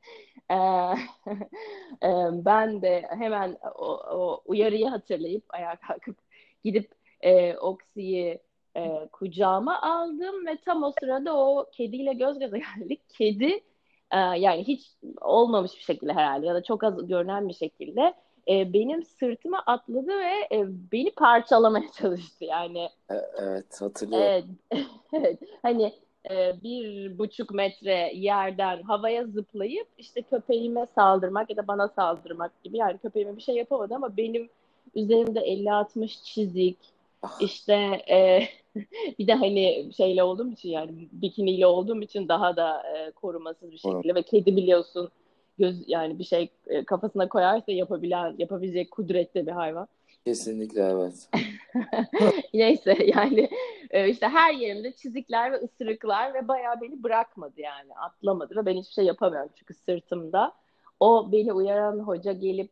e, 0.49 0.55
e, 2.03 2.09
ben 2.45 2.81
de 2.81 3.05
hemen 3.09 3.57
o, 3.75 3.87
o 3.95 4.41
uyarıyı 4.45 4.87
hatırlayıp 4.87 5.43
ayağa 5.49 5.75
kalkıp 5.75 6.17
gidip 6.63 6.91
e, 7.21 7.57
Oksi'yi 7.57 8.39
e, 8.77 9.07
kucağıma 9.11 9.81
aldım 9.81 10.45
ve 10.45 10.57
tam 10.65 10.83
o 10.83 10.93
sırada 10.99 11.37
o 11.37 11.69
kediyle 11.71 12.13
göz 12.13 12.39
göze 12.39 12.59
geldik. 12.59 13.01
Kedi 13.17 13.63
e, 14.11 14.17
yani 14.17 14.67
hiç 14.67 14.81
olmamış 15.21 15.71
bir 15.75 15.83
şekilde 15.83 16.13
herhalde 16.13 16.47
ya 16.47 16.55
da 16.55 16.63
çok 16.63 16.83
az 16.83 17.07
görünen 17.07 17.49
bir 17.49 17.53
şekilde 17.53 18.13
e, 18.49 18.73
benim 18.73 19.03
sırtıma 19.03 19.63
atladı 19.65 20.19
ve 20.19 20.55
e, 20.57 20.65
beni 20.91 21.11
parçalamaya 21.11 21.91
çalıştı 21.99 22.45
yani. 22.45 22.89
E, 23.11 23.15
evet 23.37 23.81
hatırlıyorum. 23.81 24.57
Evet, 24.71 24.85
evet. 25.13 25.39
hani 25.61 25.93
e, 26.31 26.63
bir 26.63 27.17
buçuk 27.17 27.51
metre 27.51 28.11
yerden 28.15 28.81
havaya 28.81 29.25
zıplayıp 29.25 29.87
işte 29.97 30.21
köpeğime 30.21 30.87
saldırmak 30.95 31.49
ya 31.49 31.57
da 31.57 31.67
bana 31.67 31.87
saldırmak 31.87 32.63
gibi 32.63 32.77
yani 32.77 32.97
köpeğime 32.97 33.37
bir 33.37 33.41
şey 33.41 33.55
yapamadı 33.55 33.95
ama 33.95 34.17
benim 34.17 34.49
üzerimde 34.95 35.39
50-60 35.39 36.23
çizik 36.23 36.77
ah. 37.21 37.41
işte 37.41 37.73
e, 38.09 38.47
bir 39.19 39.27
de 39.27 39.33
hani 39.33 39.89
şeyle 39.97 40.23
olduğum 40.23 40.51
için 40.51 40.69
yani 40.69 40.91
bikiniyle 41.11 41.67
olduğum 41.67 42.01
için 42.01 42.27
daha 42.27 42.55
da 42.55 42.83
e, 42.97 43.11
korumasız 43.11 43.71
bir 43.71 43.77
şekilde 43.77 44.01
evet. 44.05 44.15
ve 44.15 44.21
kedi 44.23 44.55
biliyorsun 44.55 45.09
göz 45.57 45.83
yani 45.87 46.19
bir 46.19 46.23
şey 46.23 46.49
e, 46.67 46.83
kafasına 46.83 47.29
koyarsa 47.29 47.71
yapabilen 47.71 48.35
yapabilecek 48.37 48.91
kudretli 48.91 49.47
bir 49.47 49.51
hayvan. 49.51 49.87
Kesinlikle 50.25 50.81
evet. 50.81 51.29
Neyse 52.53 52.97
yani 53.15 53.49
e, 53.91 54.09
işte 54.09 54.27
her 54.27 54.53
yerimde 54.53 54.91
çizikler 54.91 55.51
ve 55.51 55.55
ısırıklar 55.55 56.33
ve 56.33 56.47
bayağı 56.47 56.81
beni 56.81 57.03
bırakmadı 57.03 57.61
yani 57.61 57.95
atlamadı 57.95 58.55
ve 58.55 58.65
ben 58.65 58.77
hiçbir 58.77 58.93
şey 58.93 59.05
yapamıyorum 59.05 59.49
çünkü 59.55 59.73
sırtımda. 59.73 60.53
O 60.99 61.31
beni 61.31 61.53
uyaran 61.53 61.99
hoca 61.99 62.31
gelip 62.31 62.71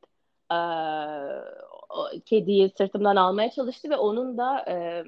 e, 0.52 0.60
kediyi 2.26 2.72
sırtımdan 2.78 3.16
almaya 3.16 3.52
çalıştı 3.52 3.90
ve 3.90 3.98
onun 3.98 4.38
da 4.38 4.66
e, 4.68 5.04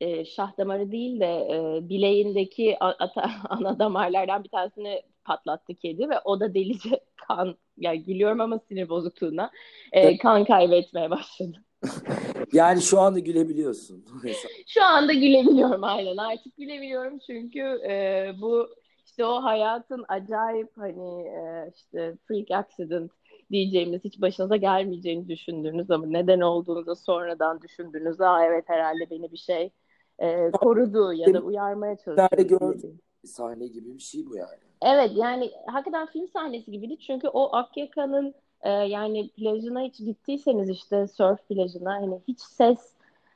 e, 0.00 0.24
şah 0.24 0.58
damarı 0.58 0.92
değil 0.92 1.20
de 1.20 1.48
e, 1.50 1.88
bileğindeki 1.88 2.76
ata, 2.80 3.30
ana 3.48 3.78
damarlardan 3.78 4.44
bir 4.44 4.48
tanesini 4.48 5.02
patlattı 5.26 5.74
kedi 5.74 6.08
ve 6.08 6.20
o 6.24 6.40
da 6.40 6.54
delice 6.54 7.00
kan 7.28 7.56
yani 7.76 8.02
gülüyorum 8.02 8.40
ama 8.40 8.58
sinir 8.58 8.88
bozukluğuna 8.88 9.50
e, 9.92 10.18
kan 10.18 10.44
kaybetmeye 10.44 11.10
başladı. 11.10 11.58
yani 12.52 12.82
şu 12.82 13.00
anda 13.00 13.18
gülebiliyorsun. 13.18 14.04
şu 14.66 14.84
anda 14.84 15.12
gülebiliyorum 15.12 15.84
aynen 15.84 16.16
artık 16.16 16.56
gülebiliyorum 16.56 17.18
çünkü 17.18 17.60
e, 17.88 18.30
bu 18.40 18.68
işte 19.06 19.24
o 19.24 19.42
hayatın 19.42 20.04
acayip 20.08 20.76
hani 20.76 21.28
e, 21.28 21.70
işte 21.76 22.16
freak 22.28 22.50
accident 22.50 23.12
diyeceğimiz 23.50 24.04
hiç 24.04 24.20
başınıza 24.20 24.56
gelmeyeceğini 24.56 25.28
düşündüğünüz 25.28 25.90
ama 25.90 26.06
neden 26.06 26.40
olduğunu 26.40 26.86
da 26.86 26.94
sonradan 26.94 27.60
düşündüğünüz 27.62 28.20
aa 28.20 28.44
evet 28.44 28.64
herhalde 28.66 29.10
beni 29.10 29.32
bir 29.32 29.36
şey 29.36 29.70
e, 30.18 30.50
korudu 30.50 31.12
ya 31.12 31.34
da 31.34 31.40
uyarmaya 31.40 31.96
çalışıyor. 31.96 32.92
Sahne 33.24 33.66
gibi 33.66 33.94
bir 33.94 34.02
şey 34.02 34.26
bu 34.26 34.36
yani. 34.36 34.58
Evet 34.82 35.10
yani 35.14 35.50
hakikaten 35.66 36.06
film 36.06 36.28
sahnesi 36.28 36.70
gibiydi 36.70 36.98
çünkü 36.98 37.28
o 37.28 37.56
Akyaka'nın 37.56 38.34
e, 38.62 38.70
yani 38.70 39.28
plajına 39.28 39.80
hiç 39.80 39.98
gittiyseniz 39.98 40.70
işte 40.70 41.06
surf 41.08 41.48
plajına 41.48 41.94
hani 41.94 42.20
hiç 42.28 42.40
ses 42.40 42.92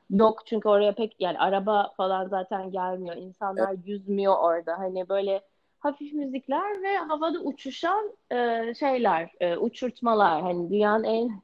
yok 0.09 0.45
çünkü 0.45 0.69
oraya 0.69 0.95
pek 0.95 1.15
yani 1.19 1.39
araba 1.39 1.93
falan 1.97 2.27
zaten 2.27 2.71
gelmiyor. 2.71 3.15
İnsanlar 3.15 3.73
evet. 3.73 3.87
yüzmüyor 3.87 4.35
orada. 4.39 4.79
Hani 4.79 5.09
böyle 5.09 5.41
hafif 5.79 6.13
müzikler 6.13 6.83
ve 6.83 6.97
havada 6.97 7.39
uçuşan 7.39 8.11
e, 8.31 8.73
şeyler, 8.79 9.31
e, 9.39 9.57
uçurtmalar. 9.57 10.41
Hani 10.41 10.69
dünyanın 10.69 11.03
en 11.03 11.41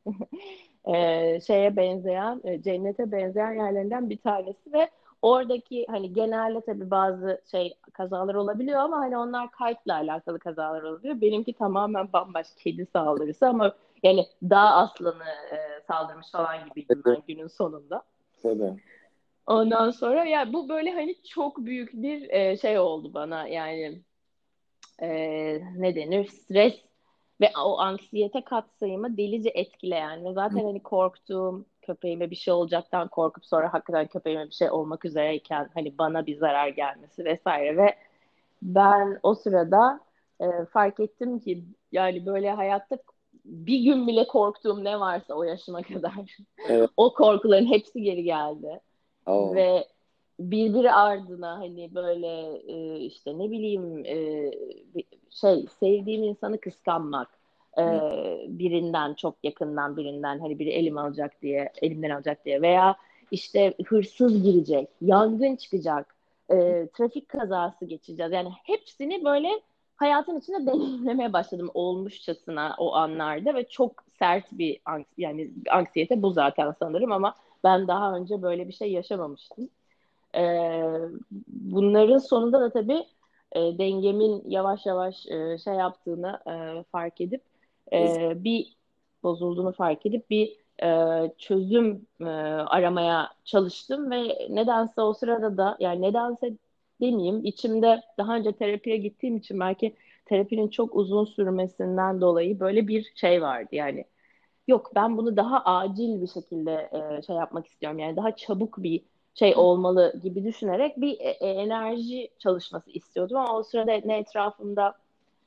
e, 0.94 1.40
şeye 1.42 1.76
benzeyen, 1.76 2.42
e, 2.44 2.62
cennete 2.62 3.12
benzeyen 3.12 3.52
yerlerinden 3.52 4.10
bir 4.10 4.18
tanesi 4.18 4.74
ve 4.74 4.90
Oradaki 5.22 5.86
hani 5.90 6.14
genelde 6.14 6.62
tabii 6.62 6.92
bazı 6.92 7.42
şey 7.52 7.78
kazalar 7.94 8.36
olabiliyor 8.36 8.80
ama 8.80 8.98
hani 8.98 9.18
onlar 9.18 9.52
kayıtla 9.52 9.94
alakalı 9.94 10.40
kazalar 10.40 10.84
oluyor. 10.84 11.22
Benimki 11.22 11.54
tamamen 11.54 12.14
bambaşka 12.14 12.56
kedi 12.56 12.86
saldırısı 12.86 13.48
ama 13.48 13.76
yani 14.04 14.26
dağ 14.44 14.60
aslanı 14.60 15.24
e, 15.52 15.58
saldırmış 15.88 16.32
falan 16.32 16.66
gibiydim 16.66 17.02
ben 17.06 17.18
günün 17.28 17.48
sonunda. 17.48 18.04
Tabii. 18.44 18.74
Ondan 19.48 19.90
sonra 19.90 20.26
ya 20.26 20.26
yani 20.26 20.54
bu 20.54 20.70
böyle 20.70 20.92
hani 20.92 21.16
çok 21.24 21.58
büyük 21.58 21.94
bir 21.94 22.30
e, 22.30 22.58
şey 22.58 22.80
oldu 22.80 23.14
bana 23.14 23.48
yani 23.48 24.02
e, 25.02 25.10
ne 25.78 25.96
denir 25.96 26.26
stres 26.26 26.74
ve 27.42 27.52
o 27.66 27.80
anksiyete 27.80 28.44
katsayımı 28.44 29.18
delice 29.18 29.50
etkileyen 29.50 30.26
ve 30.26 30.34
zaten 30.34 30.64
hani 30.64 30.84
korktuğum 30.84 31.66
köpeğime 31.88 32.32
bir 32.32 32.36
şey 32.36 32.54
olacaktan 32.54 33.08
korkup 33.08 33.46
sonra 33.46 33.74
hakikaten 33.74 34.08
köpeğime 34.08 34.46
bir 34.46 34.54
şey 34.54 34.72
olmak 34.72 35.06
üzereyken 35.06 35.70
hani 35.74 35.98
bana 35.98 36.26
bir 36.26 36.38
zarar 36.38 36.68
gelmesi 36.68 37.26
vesaire 37.26 37.78
ve 37.78 37.96
ben 38.62 39.20
o 39.24 39.36
sırada 39.36 40.00
e, 40.40 40.66
fark 40.66 41.00
ettim 41.00 41.40
ki 41.40 41.64
yani 41.92 42.26
böyle 42.26 42.52
hayatta 42.52 42.98
bir 43.46 43.80
gün 43.80 44.08
bile 44.08 44.28
korktuğum 44.28 44.84
ne 44.84 45.00
varsa 45.00 45.34
o 45.34 45.44
yaşıma 45.44 45.82
kadar 45.82 46.38
evet. 46.70 46.90
o 46.98 47.14
korkuların 47.14 47.66
hepsi 47.66 48.02
geri 48.02 48.24
geldi. 48.24 48.80
Oh. 49.26 49.56
Ve 49.56 49.88
birbiri 50.40 50.92
ardına 50.92 51.60
hani 51.60 51.96
böyle 51.96 52.62
e, 52.68 53.00
işte 53.00 53.40
ne 53.40 53.52
bileyim 53.52 54.06
e, 54.06 54.52
şey 55.30 55.66
sevdiğim 55.80 56.24
insanı 56.24 56.58
kıskanmak 56.60 57.30
e, 57.78 57.84
birinden 58.48 59.14
çok 59.14 59.36
yakından 59.44 59.98
birinden 59.98 60.40
hani 60.40 60.60
biri 60.60 60.70
elim 60.70 60.98
alacak 60.98 61.42
diye 61.42 61.72
elimden 61.82 62.10
alacak 62.10 62.46
diye 62.46 62.62
veya 62.62 62.96
işte 63.32 63.74
hırsız 63.86 64.44
girecek, 64.44 64.90
yangın 65.02 65.56
çıkacak, 65.56 66.16
e, 66.52 66.88
trafik 66.94 67.30
kazası 67.30 67.86
geçeceğiz. 67.86 68.32
Yani 68.32 68.50
hepsini 68.64 69.26
böyle 69.26 69.50
hayatın 69.96 70.40
içinde 70.40 70.66
deneyimlemeye 70.66 71.34
başladım 71.34 71.72
olmuşçasına 71.74 72.76
o 72.78 72.96
anlarda 72.96 73.56
ve 73.56 73.68
çok 73.68 74.04
sert 74.20 74.52
bir 74.52 74.80
yani 75.18 75.52
anksiyete 75.72 76.22
bu 76.22 76.32
zaten 76.32 76.76
sanırım 76.80 77.12
ama 77.12 77.36
ben 77.64 77.88
daha 77.88 78.16
önce 78.16 78.42
böyle 78.42 78.68
bir 78.68 78.74
şey 78.74 78.92
yaşamamıştım. 78.92 79.70
Ee, 80.36 80.84
bunların 81.48 82.18
sonunda 82.18 82.62
da 82.62 82.70
tabii 82.70 83.06
e, 83.52 83.60
dengemin 83.60 84.44
yavaş 84.48 84.86
yavaş 84.86 85.28
e, 85.28 85.58
şey 85.58 85.74
yaptığını 85.74 86.40
e, 86.48 86.84
fark 86.92 87.22
edip 87.22 87.42
e, 87.94 88.32
bir 88.44 88.78
bozulduğunu 89.24 89.72
fark 89.72 90.06
edip 90.06 90.30
bir 90.30 90.58
e, 90.84 91.32
çözüm 91.38 92.08
e, 92.22 92.26
aramaya 92.26 93.30
çalıştım 93.46 94.12
ve 94.12 94.48
nedense 94.50 95.02
o 95.02 95.14
sırada 95.14 95.58
da 95.58 95.78
yani 95.80 96.02
nedense 96.02 96.54
demeyeyim 97.02 97.46
içimde 97.46 98.02
daha 98.18 98.36
önce 98.36 98.52
terapiye 98.52 98.98
gittiğim 98.98 99.38
için 99.38 99.60
belki 99.60 99.96
terapinin 100.26 100.68
çok 100.68 100.96
uzun 100.96 101.26
sürmesinden 101.26 102.22
dolayı 102.22 102.60
böyle 102.60 102.88
bir 102.88 103.12
şey 103.16 103.42
vardı. 103.42 103.70
Yani 103.72 104.06
yok 104.68 104.92
ben 104.96 105.18
bunu 105.18 105.38
daha 105.38 105.62
acil 105.66 106.22
bir 106.22 106.28
şekilde 106.28 106.90
e, 106.94 107.22
şey 107.22 107.36
yapmak 107.36 107.68
istiyorum. 107.68 108.00
Yani 108.00 108.16
daha 108.16 108.36
çabuk 108.36 108.84
bir 108.84 109.02
şey 109.36 109.56
olmalı 109.56 110.20
gibi 110.24 110.44
düşünerek 110.44 111.02
bir 111.02 111.20
e, 111.20 111.30
e 111.30 111.50
enerji 111.50 112.30
çalışması 112.40 112.92
istiyordum 112.92 113.38
ama 113.38 113.58
o 113.58 113.64
sırada 113.64 114.02
ne 114.06 114.18
etrafımda 114.18 114.94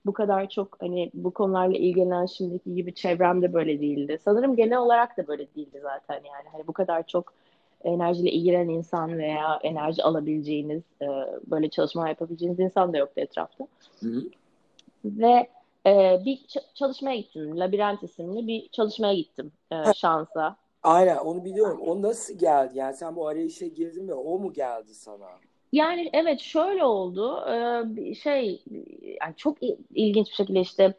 bu 0.07 0.12
kadar 0.12 0.49
çok 0.49 0.76
hani 0.80 1.11
bu 1.14 1.30
konularla 1.30 1.76
ilgilenen 1.76 2.26
şimdiki 2.26 2.75
gibi 2.75 2.95
çevremde 2.95 3.52
böyle 3.52 3.80
değildi. 3.80 4.19
Sanırım 4.25 4.57
genel 4.57 4.78
olarak 4.78 5.16
da 5.16 5.26
böyle 5.26 5.54
değildi 5.54 5.80
zaten 5.83 6.14
yani. 6.14 6.49
Hani 6.52 6.66
bu 6.66 6.73
kadar 6.73 7.07
çok 7.07 7.33
enerjiyle 7.85 8.30
ilgilenen 8.30 8.69
insan 8.69 9.19
veya 9.19 9.59
enerji 9.62 10.02
alabileceğiniz, 10.02 10.83
e, 11.02 11.07
böyle 11.47 11.71
çalışma 11.71 12.09
yapabileceğiniz 12.09 12.61
insan 12.61 12.92
da 12.92 12.99
yoktu 12.99 13.21
etrafta. 13.21 13.66
Hı 14.00 14.07
hı. 14.07 14.23
Ve 15.04 15.49
e, 15.87 16.21
bir 16.25 16.47
çalışmaya 16.75 17.16
gittim. 17.16 17.59
Labirent 17.59 18.02
isimli 18.02 18.47
bir 18.47 18.69
çalışmaya 18.69 19.14
gittim 19.14 19.52
e, 19.73 19.76
şansa. 19.95 20.57
Aynen 20.83 21.16
onu 21.16 21.45
biliyorum. 21.45 21.80
O 21.87 22.02
nasıl 22.02 22.38
geldi? 22.38 22.78
Yani 22.78 22.97
sen 22.97 23.16
bu 23.16 23.28
arayışa 23.28 23.66
girdin 23.66 24.09
ve 24.09 24.14
o 24.14 24.38
mu 24.38 24.52
geldi 24.52 24.95
sana? 24.95 25.28
Yani 25.72 26.10
evet 26.12 26.40
şöyle 26.40 26.84
oldu. 26.84 27.44
Ee, 28.10 28.14
şey 28.14 28.62
yani 29.22 29.36
çok 29.36 29.58
ilginç 29.94 30.28
bir 30.30 30.34
şekilde 30.34 30.60
işte 30.60 30.94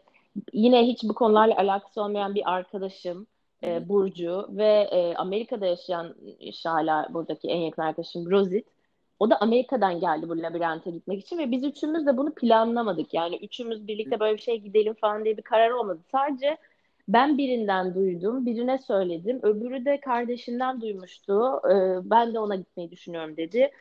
yine 0.54 0.88
hiç 0.88 1.04
bu 1.04 1.14
konularla 1.16 1.58
alakası 1.58 2.02
olmayan 2.02 2.36
bir 2.36 2.54
arkadaşım 2.54 3.28
e, 3.64 3.90
Burcu 3.90 4.48
ve 4.50 4.66
e, 4.92 5.16
Amerika'da 5.16 5.66
yaşayan 5.66 6.16
işte 6.40 6.70
hala 6.70 7.08
buradaki 7.14 7.48
en 7.48 7.60
yakın 7.60 7.82
arkadaşım 7.82 8.32
Rosit. 8.32 8.68
O 9.20 9.30
da 9.30 9.38
Amerika'dan 9.42 10.00
geldi 10.00 10.30
bu 10.30 10.42
labirente 10.42 10.92
gitmek 10.92 11.22
için 11.22 11.38
ve 11.38 11.52
biz 11.52 11.64
üçümüz 11.64 12.06
de 12.06 12.18
bunu 12.18 12.34
planlamadık. 12.36 13.14
Yani 13.14 13.36
üçümüz 13.38 13.88
birlikte 13.88 14.20
böyle 14.20 14.38
bir 14.38 14.42
şey 14.42 14.60
gidelim 14.62 14.94
falan 14.94 15.26
diye 15.26 15.38
bir 15.38 15.42
karar 15.44 15.70
olmadı. 15.72 16.02
Sadece 16.12 16.58
ben 17.08 17.38
birinden 17.38 17.96
duydum, 17.96 18.46
birine 18.46 18.78
söyledim. 18.78 19.40
Öbürü 19.44 19.86
de 19.86 20.00
kardeşinden 20.00 20.82
duymuştu. 20.82 21.62
Ee, 21.72 22.10
ben 22.10 22.34
de 22.34 22.40
ona 22.40 22.56
gitmeyi 22.56 22.92
düşünüyorum 22.92 23.38
dedi. 23.38 23.72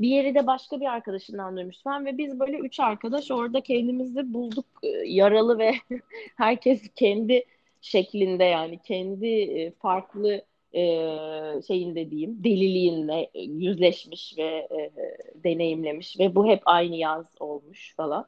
Bir 0.00 0.08
yeri 0.08 0.34
de 0.34 0.46
başka 0.46 0.80
bir 0.80 0.86
arkadaşından 0.86 1.56
duymuş 1.56 1.82
falan 1.82 2.06
ve 2.06 2.18
biz 2.18 2.40
böyle 2.40 2.58
üç 2.58 2.80
arkadaş 2.80 3.30
orada 3.30 3.60
kendimizi 3.60 4.34
bulduk 4.34 4.66
e, 4.82 4.88
yaralı 4.88 5.58
ve 5.58 5.74
herkes 6.36 6.88
kendi 6.94 7.44
şeklinde 7.80 8.44
yani 8.44 8.78
kendi 8.78 9.26
e, 9.26 9.70
farklı 9.70 10.42
e, 10.74 10.82
şeyinde 11.66 12.10
diyeyim 12.10 12.44
deliliğinle 12.44 13.30
yüzleşmiş 13.34 14.38
ve 14.38 14.68
deneyimlemiş 15.34 16.18
ve 16.18 16.34
bu 16.34 16.46
hep 16.46 16.62
aynı 16.66 16.96
yaz 16.96 17.26
olmuş 17.40 17.94
falan. 17.96 18.26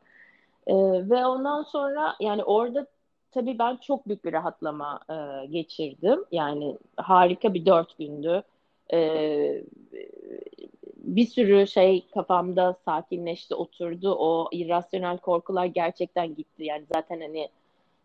Ve 1.11 1.27
ondan 1.27 1.63
sonra 1.63 2.17
yani 2.21 2.45
orada 2.45 2.87
tabii 3.31 3.59
ben 3.59 3.77
çok 3.77 4.09
büyük 4.09 4.25
bir 4.25 4.33
rahatlama 4.33 5.01
geçirdim. 5.51 6.25
Yani 6.33 6.79
harika 6.97 7.55
bir 7.55 7.67
dört 7.67 7.99
gündü. 7.99 8.43
Bir 11.03 11.27
sürü 11.27 11.67
şey 11.67 12.07
kafamda 12.15 12.77
sakinleşti, 12.85 13.55
oturdu. 13.55 14.15
O 14.19 14.49
irrasyonel 14.53 15.19
korkular 15.19 15.67
gerçekten 15.67 16.35
gitti. 16.35 16.65
Yani 16.65 16.85
zaten 16.95 17.21
hani 17.21 17.49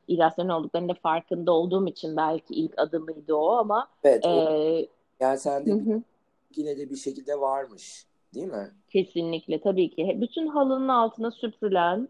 irrasyonel 0.08 0.56
olduklarında 0.56 0.94
farkında 0.94 1.51
olduğum 1.51 1.88
için 1.88 2.18
belki 2.18 2.54
ilk 2.54 2.80
adımıydı 2.80 3.36
o 3.36 3.48
ama 3.51 3.88
Evet, 4.04 4.25
e, 4.25 4.30
o, 4.30 4.86
yani 5.20 5.38
sende 5.38 5.72
hı 5.72 6.01
yine 6.56 6.77
de 6.77 6.89
bir 6.89 6.96
şekilde 6.96 7.39
varmış, 7.39 8.06
değil 8.34 8.48
mi? 8.48 8.72
Kesinlikle 8.89 9.62
tabii 9.62 9.89
ki. 9.89 10.18
Bütün 10.22 10.48
halının 10.48 10.88
altına 10.88 11.32
süpürülen 11.32 12.10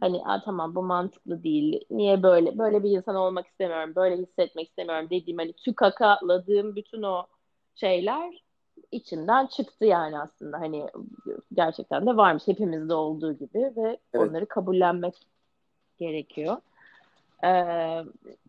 hani 0.00 0.22
"Aa, 0.24 0.42
tamam 0.44 0.74
bu 0.74 0.82
mantıklı 0.82 1.42
değil. 1.42 1.84
Niye 1.90 2.22
böyle 2.22 2.58
böyle 2.58 2.84
bir 2.84 2.90
insan 2.90 3.14
olmak 3.16 3.46
istemiyorum. 3.46 3.92
Böyle 3.96 4.16
hissetmek 4.16 4.68
istemiyorum 4.68 5.06
dediğim 5.10 5.38
hani 5.38 5.52
tükakaladığım 5.52 6.76
bütün 6.76 7.02
o 7.02 7.26
şeyler 7.74 8.42
içinden 8.92 9.46
çıktı 9.46 9.84
yani 9.84 10.18
aslında. 10.18 10.60
Hani 10.60 10.86
gerçekten 11.52 12.06
de 12.06 12.16
varmış 12.16 12.42
hepimizde 12.46 12.94
olduğu 12.94 13.32
gibi 13.32 13.72
ve 13.76 13.98
Evet. 14.14 14.30
onları 14.30 14.46
kabullenmek 14.46 15.14
gerekiyor. 15.98 16.56
Ee, 17.44 18.04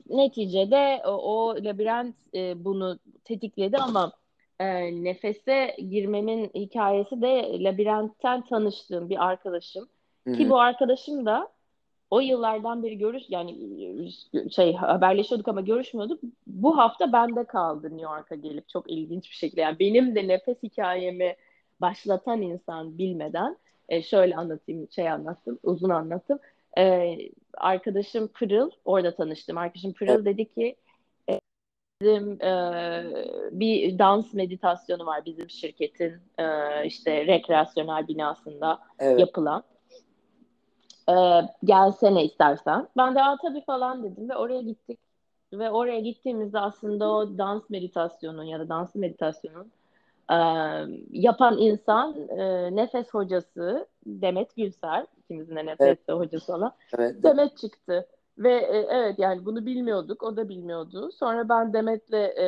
neticede 0.10 1.02
o, 1.06 1.12
o 1.12 1.56
labirent 1.56 2.16
e, 2.34 2.66
bunu 2.66 3.00
tetikledi 3.24 3.78
ama 3.78 4.12
e, 4.60 4.66
nefese 5.04 5.76
girmemin 5.90 6.52
hikayesi 6.56 7.22
de 7.22 7.64
labirentten 7.64 8.42
tanıştığım 8.42 9.10
bir 9.10 9.26
arkadaşım. 9.26 9.90
Hı 10.28 10.34
Ki 10.34 10.50
bu 10.50 10.60
arkadaşım 10.60 11.26
da 11.26 11.48
o 12.12 12.20
yıllardan 12.20 12.84
beri 12.84 12.98
görüş 12.98 13.24
yani 13.30 13.58
şey 14.52 14.76
haberleşiyorduk 14.76 15.48
ama 15.48 15.62
görüşmüyorduk. 15.62 16.20
Bu 16.48 16.78
hafta 16.78 17.14
bende 17.14 17.44
kaldı 17.44 17.88
New 17.90 18.02
York'a 18.02 18.36
gelip 18.36 18.70
çok 18.70 18.92
ilginç 18.92 19.32
bir 19.32 19.36
şekilde. 19.36 19.62
Yani 19.62 19.80
benim 19.80 20.16
de 20.16 20.28
nefes 20.28 20.64
hikayemi 20.64 21.36
başlatan 21.82 22.42
insan 22.42 22.98
bilmeden 22.98 23.58
e, 23.90 24.02
şöyle 24.02 24.36
anlatayım 24.36 24.92
şey 24.92 25.10
anlattım 25.10 25.60
uzun 25.64 25.90
anlattım. 25.90 26.40
E, 26.78 27.16
arkadaşım 27.58 28.28
Pırıl 28.28 28.72
orada 28.86 29.16
tanıştım. 29.16 29.58
Arkadaşım 29.58 29.94
Pırıl 29.94 30.26
dedi 30.26 30.46
ki 30.54 30.76
e, 31.30 31.40
bizim 32.02 32.42
e, 32.42 32.52
bir 33.52 34.00
dans 34.00 34.34
meditasyonu 34.34 35.06
var 35.06 35.26
bizim 35.26 35.50
şirketin 35.50 36.14
e, 36.38 36.46
işte 36.86 37.28
rekreasyonel 37.28 38.08
binasında 38.08 38.80
Evet. 39.00 39.20
yapılan. 39.20 39.64
Ee, 41.10 41.42
gelsene 41.64 42.26
istersen. 42.26 42.88
Ben 42.98 43.16
de 43.16 43.24
Aa, 43.24 43.38
tabii 43.42 43.66
falan 43.66 44.04
dedim 44.04 44.30
ve 44.30 44.36
oraya 44.36 44.62
gittik. 44.62 45.00
Ve 45.54 45.72
oraya 45.72 46.00
gittiğimizde 46.00 46.60
aslında 46.60 47.12
o 47.12 47.38
dans 47.38 47.70
meditasyonu 47.70 48.44
ya 48.44 48.60
da 48.60 48.70
dans 48.70 48.96
meditasyonun 48.96 49.72
e, 50.32 50.38
yapan 51.12 51.58
insan 51.58 52.30
e, 52.30 52.76
nefes 52.76 53.10
hocası 53.14 53.88
Demet 54.06 54.56
Gülser. 54.56 55.06
ikimizin 55.18 55.56
de 55.56 55.66
nefes 55.66 55.98
hocası 56.08 56.56
olan. 56.56 56.74
Evet. 56.98 57.24
Demet 57.24 57.58
çıktı. 57.58 58.08
Ve 58.38 58.54
e, 58.54 58.78
evet 58.90 59.20
yani 59.20 59.46
bunu 59.46 59.66
bilmiyorduk. 59.66 60.24
O 60.24 60.38
da 60.38 60.50
bilmiyordu. 60.50 61.12
Sonra 61.12 61.50
ben 61.50 61.74
Demet'le 61.74 62.14
e, 62.14 62.46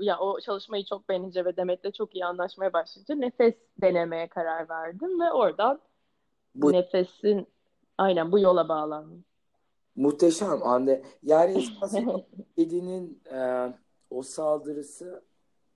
ya 0.00 0.18
o 0.18 0.40
çalışmayı 0.40 0.84
çok 0.84 1.08
beğenince 1.08 1.44
ve 1.44 1.56
Demet'le 1.56 1.94
çok 1.94 2.14
iyi 2.14 2.24
anlaşmaya 2.24 2.72
başlayınca 2.72 3.14
nefes 3.14 3.54
denemeye 3.82 4.28
karar 4.28 4.68
verdim 4.68 5.20
ve 5.20 5.32
oradan 5.32 5.80
Bu 6.54 6.72
nefesin 6.72 7.46
aynen 8.00 8.32
bu 8.32 8.38
yola 8.38 8.68
bağlandım. 8.68 9.24
muhteşem 9.96 10.60
Hande. 10.60 11.02
Yani 11.22 11.58
esasında 11.58 12.26
kedinin 12.56 13.22
e, 13.32 13.68
o 14.10 14.22
saldırısı 14.22 15.22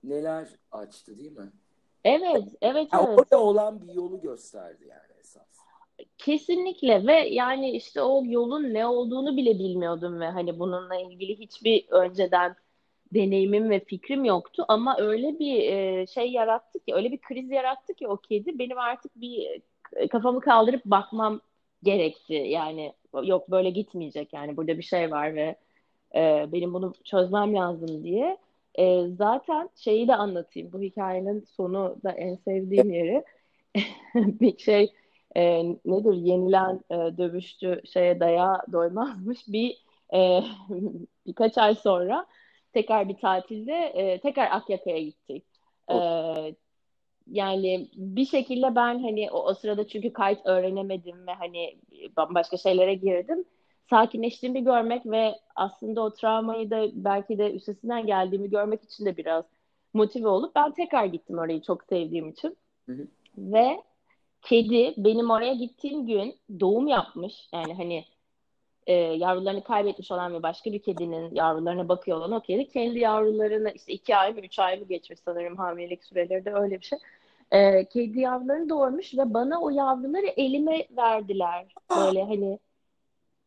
neler 0.04 0.48
açtı, 0.72 1.18
değil 1.18 1.32
mi? 1.32 1.52
Evet, 2.04 2.44
evet, 2.62 2.88
Ya 2.92 3.00
evet. 3.06 3.18
orada 3.18 3.40
olan 3.40 3.88
bir 3.88 3.94
yolu 3.94 4.20
gösterdi 4.20 4.84
yani 4.88 5.20
esas. 5.20 5.66
Kesinlikle 6.18 7.06
ve 7.06 7.12
yani 7.12 7.70
işte 7.70 8.02
o 8.02 8.22
yolun 8.24 8.74
ne 8.74 8.86
olduğunu 8.86 9.36
bile 9.36 9.58
bilmiyordum 9.58 10.20
ve 10.20 10.26
hani 10.30 10.58
bununla 10.58 10.96
ilgili 10.96 11.38
hiçbir 11.38 11.88
önceden 11.90 12.56
deneyimim 13.14 13.70
ve 13.70 13.80
fikrim 13.80 14.24
yoktu 14.24 14.64
ama 14.68 14.96
öyle 14.98 15.38
bir 15.38 15.62
e, 15.72 16.06
şey 16.06 16.32
yarattı 16.32 16.78
ki 16.80 16.94
öyle 16.94 17.12
bir 17.12 17.18
kriz 17.18 17.50
yarattı 17.50 17.94
ki 17.94 18.08
o 18.08 18.16
kedi 18.16 18.58
benim 18.58 18.78
artık 18.78 19.20
bir 19.20 19.62
e, 19.92 20.08
kafamı 20.08 20.40
kaldırıp 20.40 20.84
bakmam 20.84 21.40
gerekti 21.84 22.34
yani 22.34 22.92
yok 23.22 23.50
böyle 23.50 23.70
gitmeyecek. 23.70 24.32
Yani 24.32 24.56
burada 24.56 24.78
bir 24.78 24.82
şey 24.82 25.10
var 25.10 25.34
ve 25.34 25.56
e, 26.14 26.46
benim 26.52 26.74
bunu 26.74 26.92
çözmem 27.04 27.54
lazım 27.54 28.04
diye. 28.04 28.38
E, 28.74 29.08
zaten 29.08 29.70
şeyi 29.76 30.08
de 30.08 30.16
anlatayım. 30.16 30.72
Bu 30.72 30.82
hikayenin 30.82 31.40
sonu 31.40 31.96
da 32.04 32.12
en 32.12 32.36
sevdiğim 32.36 32.92
yeri. 32.92 33.24
Bir 34.14 34.58
şey 34.58 34.92
e, 35.36 35.64
nedir? 35.64 36.14
Yenilen 36.14 36.80
e, 36.90 36.94
dövüşçü 36.94 37.80
şeye 37.92 38.20
daya 38.20 38.62
doymazmış. 38.72 39.48
Bir 39.48 39.78
e, 40.14 40.40
birkaç 41.26 41.58
ay 41.58 41.74
sonra 41.74 42.26
tekrar 42.72 43.08
bir 43.08 43.16
tatilde 43.16 43.72
e, 43.72 44.20
tekrar 44.20 44.50
Akyaka'ya 44.50 44.98
gittik. 45.00 45.44
E, 45.90 45.94
yani 47.26 47.88
bir 47.96 48.26
şekilde 48.26 48.74
ben 48.74 49.02
hani 49.02 49.30
o, 49.30 49.44
o 49.46 49.54
sırada 49.54 49.88
çünkü 49.88 50.12
kayıt 50.12 50.46
öğrenemedim 50.46 51.26
ve 51.26 51.32
hani 51.32 51.78
bambaşka 52.16 52.56
şeylere 52.56 52.94
girdim. 52.94 53.44
Sakinleştiğimi 53.90 54.64
görmek 54.64 55.06
ve 55.06 55.34
aslında 55.56 56.02
o 56.02 56.12
travmayı 56.12 56.70
da 56.70 56.88
belki 56.92 57.38
de 57.38 57.52
üstesinden 57.52 58.06
geldiğimi 58.06 58.50
görmek 58.50 58.82
için 58.84 59.04
de 59.04 59.16
biraz 59.16 59.44
motive 59.94 60.28
olup 60.28 60.54
ben 60.54 60.72
tekrar 60.72 61.04
gittim 61.04 61.38
orayı 61.38 61.62
çok 61.62 61.84
sevdiğim 61.84 62.28
için. 62.28 62.56
Hı 62.86 62.92
hı. 62.92 63.06
Ve 63.38 63.82
kedi 64.42 64.94
benim 64.96 65.30
oraya 65.30 65.54
gittiğim 65.54 66.06
gün 66.06 66.36
doğum 66.60 66.86
yapmış. 66.86 67.48
Yani 67.52 67.74
hani 67.74 68.04
e, 68.86 68.92
yavrularını 68.94 69.64
kaybetmiş 69.64 70.10
olan 70.12 70.34
ve 70.34 70.42
başka 70.42 70.72
bir 70.72 70.82
kedinin 70.82 71.34
yavrularına 71.34 71.88
bakıyor 71.88 72.16
olan 72.18 72.32
o 72.32 72.40
kedi 72.40 72.68
kendi 72.68 72.98
yavrularını 72.98 73.72
işte 73.74 73.92
iki 73.92 74.16
ay 74.16 74.32
mı 74.32 74.40
üç 74.40 74.58
ay 74.58 74.78
mı 74.78 74.84
geçmiş 74.84 75.20
sanırım 75.24 75.56
hamilelik 75.56 76.04
süreleri 76.04 76.44
de 76.44 76.54
öyle 76.54 76.80
bir 76.80 76.84
şey. 76.84 76.98
E, 77.50 77.84
kedi 77.84 78.20
yavrularını 78.20 78.68
doğurmuş 78.68 79.14
ve 79.14 79.34
bana 79.34 79.60
o 79.60 79.70
yavruları 79.70 80.26
elime 80.26 80.86
verdiler. 80.96 81.66
Böyle 81.96 82.24
hani 82.24 82.58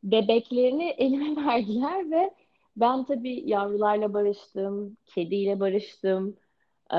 bebeklerini 0.04 0.90
elime 0.90 1.46
verdiler 1.46 2.12
ve 2.12 2.32
ben 2.78 3.04
tabii 3.06 3.44
yavrularla 3.50 4.14
barıştım, 4.14 4.98
kediyle 5.06 5.60
barıştım. 5.60 6.38
Ee, 6.92 6.98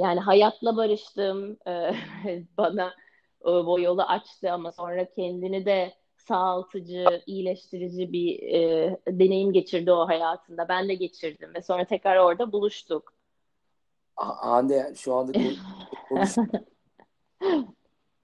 yani 0.00 0.20
hayatla 0.20 0.76
barıştım. 0.76 1.56
Ee, 1.66 1.90
bana 2.58 2.94
o, 3.40 3.50
o 3.52 3.80
yolu 3.80 4.02
açtı 4.02 4.52
ama 4.52 4.72
sonra 4.72 5.10
kendini 5.10 5.66
de 5.66 5.92
sağaltıcı, 6.28 7.22
iyileştirici 7.26 8.12
bir 8.12 8.42
e, 8.42 8.98
deneyim 9.08 9.52
geçirdi 9.52 9.92
o 9.92 10.08
hayatında. 10.08 10.68
Ben 10.68 10.88
de 10.88 10.94
geçirdim 10.94 11.54
ve 11.54 11.62
sonra 11.62 11.84
tekrar 11.84 12.16
orada 12.16 12.52
buluştuk. 12.52 13.14
Ha- 14.16 14.50
Hande 14.50 14.92
şu 14.96 15.14
anda 15.14 15.32
konuş, 16.08 16.36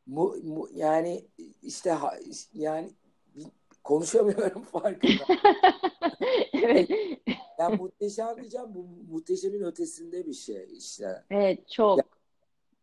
mu, 0.06 0.34
mu, 0.42 0.68
yani 0.74 1.24
işte 1.62 1.94
yani 2.54 2.90
konuşamıyorum 3.84 4.62
farkında. 4.72 5.24
Evet. 6.52 6.90
Yani 7.58 7.76
muhteşem 7.76 8.36
diyeceğim 8.36 8.66
bu 8.74 8.86
muhteşemin 9.12 9.62
ötesinde 9.62 10.26
bir 10.26 10.32
şey 10.32 10.66
işte. 10.76 11.24
Evet, 11.30 11.70
çok. 11.70 11.98
Ya, 11.98 12.04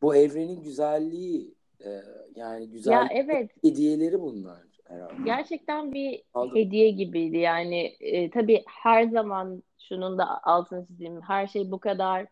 bu 0.01 0.15
evrenin 0.15 0.63
güzelliği 0.63 1.53
e, 1.85 2.01
yani 2.35 2.69
güzel 2.69 2.91
Ya 2.91 3.07
evet, 3.11 3.51
hediyeleri 3.63 4.21
bunlar 4.21 4.68
herhalde. 4.89 5.21
gerçekten 5.23 5.93
bir 5.93 6.23
Aldım. 6.33 6.55
hediye 6.55 6.89
gibiydi. 6.91 7.37
Yani 7.37 7.95
e, 7.99 8.29
tabii 8.29 8.63
her 8.83 9.03
zaman 9.03 9.63
şunun 9.79 10.17
da 10.17 10.43
altını 10.43 10.87
çizeyim. 10.87 11.21
Her 11.21 11.47
şey 11.47 11.71
bu 11.71 11.79
kadar 11.79 12.27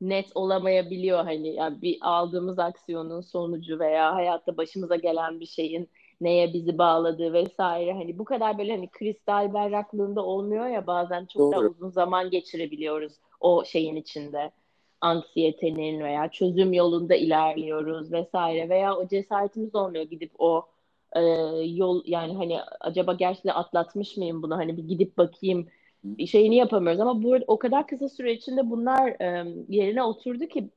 net 0.00 0.26
olamayabiliyor 0.34 1.24
hani 1.24 1.54
yani 1.54 1.82
bir 1.82 1.98
aldığımız 2.00 2.58
aksiyonun 2.58 3.20
sonucu 3.20 3.78
veya 3.78 4.14
hayatta 4.14 4.56
başımıza 4.56 4.96
gelen 4.96 5.40
bir 5.40 5.46
şeyin 5.46 5.88
neye 6.20 6.52
bizi 6.52 6.78
bağladığı 6.78 7.32
vesaire 7.32 7.92
hani 7.92 8.18
bu 8.18 8.24
kadar 8.24 8.58
böyle 8.58 8.72
hani 8.72 8.88
kristal 8.90 9.54
berraklığında 9.54 10.24
olmuyor 10.24 10.66
ya 10.66 10.86
bazen 10.86 11.26
çok 11.26 11.54
Doğru. 11.54 11.68
uzun 11.70 11.90
zaman 11.90 12.30
geçirebiliyoruz 12.30 13.12
o 13.40 13.64
şeyin 13.64 13.96
içinde 13.96 14.50
anksiyetenin 15.00 16.04
veya 16.04 16.28
çözüm 16.28 16.72
yolunda 16.72 17.14
ilerliyoruz 17.14 18.12
vesaire 18.12 18.68
veya 18.68 18.96
o 18.96 19.08
cesaretimiz 19.08 19.74
olmuyor 19.74 20.04
gidip 20.04 20.30
o 20.38 20.66
e, 21.12 21.20
yol 21.64 22.02
yani 22.06 22.34
hani 22.36 22.60
acaba 22.80 23.12
gerçekten 23.12 23.54
atlatmış 23.54 24.16
mıyım 24.16 24.42
bunu 24.42 24.56
hani 24.56 24.76
bir 24.76 24.82
gidip 24.88 25.18
bakayım 25.18 25.66
şeyini 26.26 26.56
yapamıyoruz 26.56 27.00
ama 27.00 27.22
bu 27.22 27.38
o 27.46 27.58
kadar 27.58 27.86
kısa 27.86 28.08
süre 28.08 28.32
içinde 28.32 28.70
bunlar 28.70 29.08
e, 29.20 29.54
yerine 29.68 30.02
oturdu 30.02 30.46
ki 30.46 30.70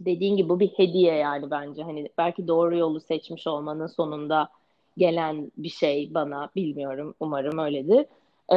dediğin 0.00 0.36
gibi 0.36 0.48
bu 0.48 0.60
bir 0.60 0.68
hediye 0.68 1.14
yani 1.14 1.50
bence 1.50 1.82
hani 1.82 2.08
belki 2.18 2.48
doğru 2.48 2.76
yolu 2.76 3.00
seçmiş 3.00 3.46
olmanın 3.46 3.86
sonunda 3.86 4.48
gelen 4.96 5.52
bir 5.56 5.68
şey 5.68 6.14
bana 6.14 6.50
bilmiyorum 6.56 7.14
umarım 7.20 7.58
öyledir. 7.58 8.06
E, 8.52 8.56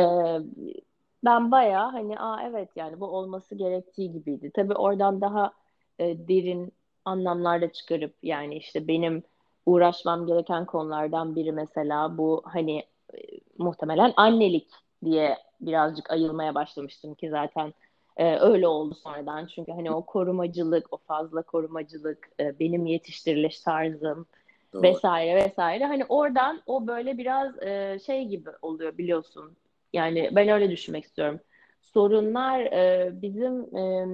ben 1.26 1.52
bayağı 1.52 1.92
hani 1.92 2.20
aa 2.20 2.44
evet 2.50 2.70
yani 2.76 3.00
bu 3.00 3.06
olması 3.06 3.56
gerektiği 3.56 4.12
gibiydi. 4.12 4.52
Tabii 4.56 4.74
oradan 4.74 5.22
daha 5.22 5.54
e, 6.00 6.28
derin 6.28 6.74
anlamlar 7.06 7.62
da 7.62 7.72
çıkarıp 7.72 8.13
yani 8.24 8.58
işte 8.58 8.88
benim 8.88 9.24
uğraşmam 9.65 10.28
gereken 10.28 10.65
konulardan 10.65 11.36
biri 11.36 11.52
mesela 11.52 12.17
bu 12.17 12.41
hani 12.45 12.84
e, 13.13 13.17
muhtemelen 13.58 14.13
annelik 14.17 14.67
diye 15.06 15.38
birazcık 15.62 16.12
ayılmaya 16.12 16.56
başlamıştım 16.56 17.13
ki 17.13 17.30
zaten 17.30 17.74
e, 18.17 18.39
öyle 18.39 18.67
oldu 18.67 18.95
sonradan. 19.04 19.45
Çünkü 19.45 19.72
hani 19.72 19.91
o 19.91 20.06
korumacılık, 20.06 20.93
o 20.93 20.98
fazla 20.98 21.41
korumacılık, 21.41 22.30
e, 22.39 22.60
benim 22.60 22.86
yetiştiriliş 22.86 23.60
tarzım 23.60 24.26
Doğru. 24.74 24.84
vesaire 24.84 25.36
vesaire. 25.36 25.86
Hani 25.86 26.06
oradan 26.06 26.62
o 26.65 26.88
böyle 26.88 27.17
biraz 27.17 27.63
e, 27.63 28.00
şey 28.06 28.26
gibi 28.26 28.50
oluyor 28.62 28.98
biliyorsun. 28.98 29.52
Yani 29.93 30.30
ben 30.32 30.50
öyle 30.50 30.72
düşünmek 30.72 31.04
istiyorum. 31.04 31.39
Sorunlar 31.82 32.60
e, 32.60 33.12
bizim 33.22 33.76
e, 33.78 34.08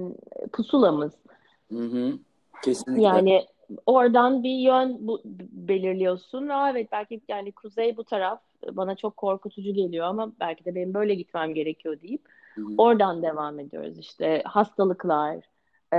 pusulamız. 0.52 1.12
Hı 1.72 1.78
hı. 1.78 2.18
Kesinlikle. 2.64 3.02
Yani 3.02 3.46
oradan 3.86 4.42
bir 4.42 4.58
yön 4.58 4.96
bu, 5.00 5.20
belirliyorsun 5.52 6.48
ve 6.48 6.52
evet 6.70 6.88
belki 6.92 7.20
yani 7.28 7.52
kuzey 7.52 7.96
bu 7.96 8.04
taraf 8.04 8.40
bana 8.72 8.96
çok 8.96 9.16
korkutucu 9.16 9.74
geliyor 9.74 10.06
ama 10.06 10.32
belki 10.40 10.64
de 10.64 10.74
benim 10.74 10.94
böyle 10.94 11.14
gitmem 11.14 11.54
gerekiyor 11.54 12.00
deyip 12.02 12.22
Hı-hı. 12.54 12.74
oradan 12.78 13.22
devam 13.22 13.60
ediyoruz 13.60 13.98
işte 13.98 14.42
hastalıklar, 14.44 15.36
e, 15.92 15.98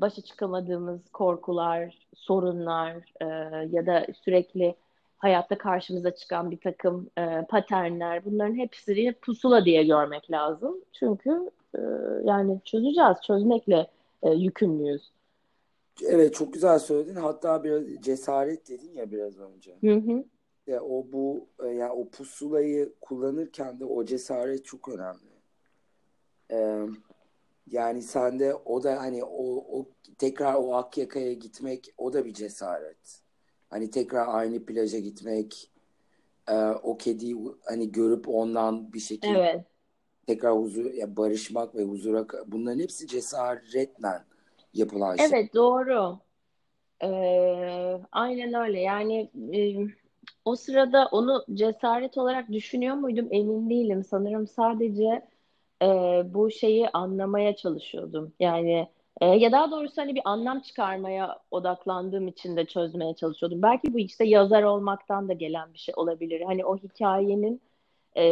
başa 0.00 0.22
çıkamadığımız 0.22 1.08
korkular, 1.12 1.98
sorunlar 2.14 2.94
e, 3.20 3.26
ya 3.72 3.86
da 3.86 4.06
sürekli 4.24 4.74
hayatta 5.18 5.58
karşımıza 5.58 6.14
çıkan 6.14 6.50
bir 6.50 6.60
takım 6.60 7.10
e, 7.18 7.42
paternler 7.48 8.24
bunların 8.24 8.54
hepsini 8.54 9.12
pusula 9.12 9.64
diye 9.64 9.84
görmek 9.84 10.30
lazım. 10.30 10.76
Çünkü 10.92 11.50
e, 11.74 11.80
yani 12.24 12.60
çözeceğiz, 12.64 13.16
çözmekle 13.26 13.86
e, 14.22 14.30
yükümlüyüz. 14.30 15.10
Evet 16.02 16.34
çok 16.34 16.52
güzel 16.52 16.78
söyledin. 16.78 17.14
Hatta 17.14 17.64
biraz 17.64 17.82
cesaret 18.00 18.68
dedin 18.68 18.92
ya 18.92 19.10
biraz 19.10 19.38
önce. 19.38 19.76
Hı 19.80 19.94
hı. 19.94 20.24
Ya 20.66 20.82
o 20.82 21.06
bu 21.12 21.48
e, 21.64 21.68
yani 21.68 21.92
o 21.92 22.08
pusulayı 22.08 22.92
kullanırken 23.00 23.80
de 23.80 23.84
o 23.84 24.04
cesaret 24.04 24.64
çok 24.64 24.88
önemli. 24.88 25.36
Ee, 26.50 26.86
yani 27.70 28.02
sende 28.02 28.54
o 28.54 28.82
da 28.82 29.00
hani 29.00 29.24
o, 29.24 29.78
o 29.78 29.86
tekrar 30.18 30.54
o 30.54 30.74
Akyaka'ya 30.74 31.32
gitmek 31.32 31.94
o 31.98 32.12
da 32.12 32.24
bir 32.24 32.32
cesaret. 32.32 33.20
Hani 33.70 33.90
tekrar 33.90 34.26
aynı 34.28 34.64
plaja 34.64 34.98
gitmek, 34.98 35.70
e, 36.48 36.54
o 36.82 36.96
kediyi 36.96 37.36
hani 37.64 37.92
görüp 37.92 38.28
ondan 38.28 38.92
bir 38.92 39.00
şekilde 39.00 39.38
evet. 39.38 39.64
tekrar 40.26 40.56
huzur 40.56 40.84
ya 40.84 41.16
barışmak 41.16 41.74
ve 41.74 41.82
huzura 41.82 42.26
bunların 42.46 42.78
hepsi 42.80 43.06
cesaretle 43.06 44.22
yapılan 44.78 45.16
şey. 45.16 45.26
Evet 45.26 45.54
doğru. 45.54 46.18
Ee, 47.02 48.00
aynen 48.12 48.54
öyle. 48.54 48.80
Yani 48.80 49.30
e, 49.54 49.60
o 50.44 50.56
sırada 50.56 51.08
onu 51.12 51.44
cesaret 51.54 52.18
olarak 52.18 52.52
düşünüyor 52.52 52.94
muydum 52.96 53.28
emin 53.30 53.70
değilim. 53.70 54.04
Sanırım 54.04 54.46
sadece 54.46 55.28
e, 55.82 55.86
bu 56.34 56.50
şeyi 56.50 56.88
anlamaya 56.88 57.56
çalışıyordum. 57.56 58.32
Yani 58.40 58.88
e, 59.20 59.26
ya 59.26 59.52
daha 59.52 59.70
doğrusu 59.70 60.02
hani 60.02 60.14
bir 60.14 60.22
anlam 60.24 60.60
çıkarmaya 60.60 61.38
odaklandığım 61.50 62.28
için 62.28 62.56
de 62.56 62.64
çözmeye 62.64 63.14
çalışıyordum. 63.14 63.62
Belki 63.62 63.94
bu 63.94 63.98
işte 63.98 64.24
yazar 64.24 64.62
olmaktan 64.62 65.28
da 65.28 65.32
gelen 65.32 65.72
bir 65.72 65.78
şey 65.78 65.94
olabilir. 65.96 66.40
Hani 66.40 66.64
o 66.64 66.76
hikayenin 66.76 67.62
e, 68.16 68.22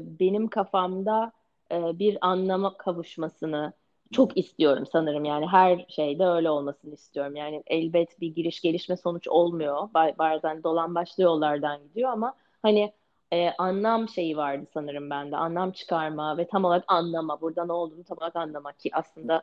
benim 0.00 0.48
kafamda 0.48 1.32
e, 1.72 1.98
bir 1.98 2.18
anlama 2.20 2.76
kavuşmasını 2.76 3.72
çok 4.12 4.38
istiyorum 4.38 4.84
sanırım 4.92 5.24
yani 5.24 5.46
her 5.46 5.86
şeyde 5.88 6.26
öyle 6.26 6.50
olmasını 6.50 6.94
istiyorum. 6.94 7.36
Yani 7.36 7.62
elbet 7.66 8.20
bir 8.20 8.34
giriş 8.34 8.60
gelişme 8.60 8.96
sonuç 8.96 9.28
olmuyor. 9.28 9.88
Bazen 10.18 10.62
dolan 10.62 10.94
başlı 10.94 11.22
yollardan 11.22 11.82
gidiyor 11.82 12.10
ama 12.10 12.34
hani 12.62 12.92
e, 13.32 13.50
anlam 13.58 14.08
şeyi 14.08 14.36
vardı 14.36 14.66
sanırım 14.74 15.10
bende. 15.10 15.36
Anlam 15.36 15.72
çıkarma 15.72 16.38
ve 16.38 16.46
tam 16.46 16.64
olarak 16.64 16.84
anlama. 16.88 17.40
Burada 17.40 17.64
ne 17.66 17.72
olduğunu 17.72 18.04
tam 18.04 18.18
olarak 18.18 18.36
anlamak 18.36 18.80
ki 18.80 18.90
aslında 18.92 19.42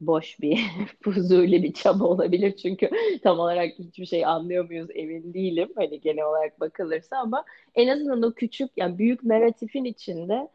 boş 0.00 0.40
bir 0.40 0.60
fuzuli 1.02 1.62
bir 1.62 1.72
çaba 1.72 2.04
olabilir 2.04 2.56
çünkü 2.56 2.90
tam 3.22 3.38
olarak 3.38 3.78
hiçbir 3.78 4.06
şey 4.06 4.26
anlıyor 4.26 4.64
muyuz 4.64 4.88
emin 4.94 5.34
değilim 5.34 5.68
hani 5.76 6.00
genel 6.00 6.24
olarak 6.24 6.60
bakılırsa 6.60 7.16
ama 7.16 7.44
en 7.74 7.88
azından 7.88 8.22
o 8.22 8.32
küçük 8.32 8.70
yani 8.76 8.98
büyük 8.98 9.24
narratifin 9.24 9.84
içinde 9.84 10.48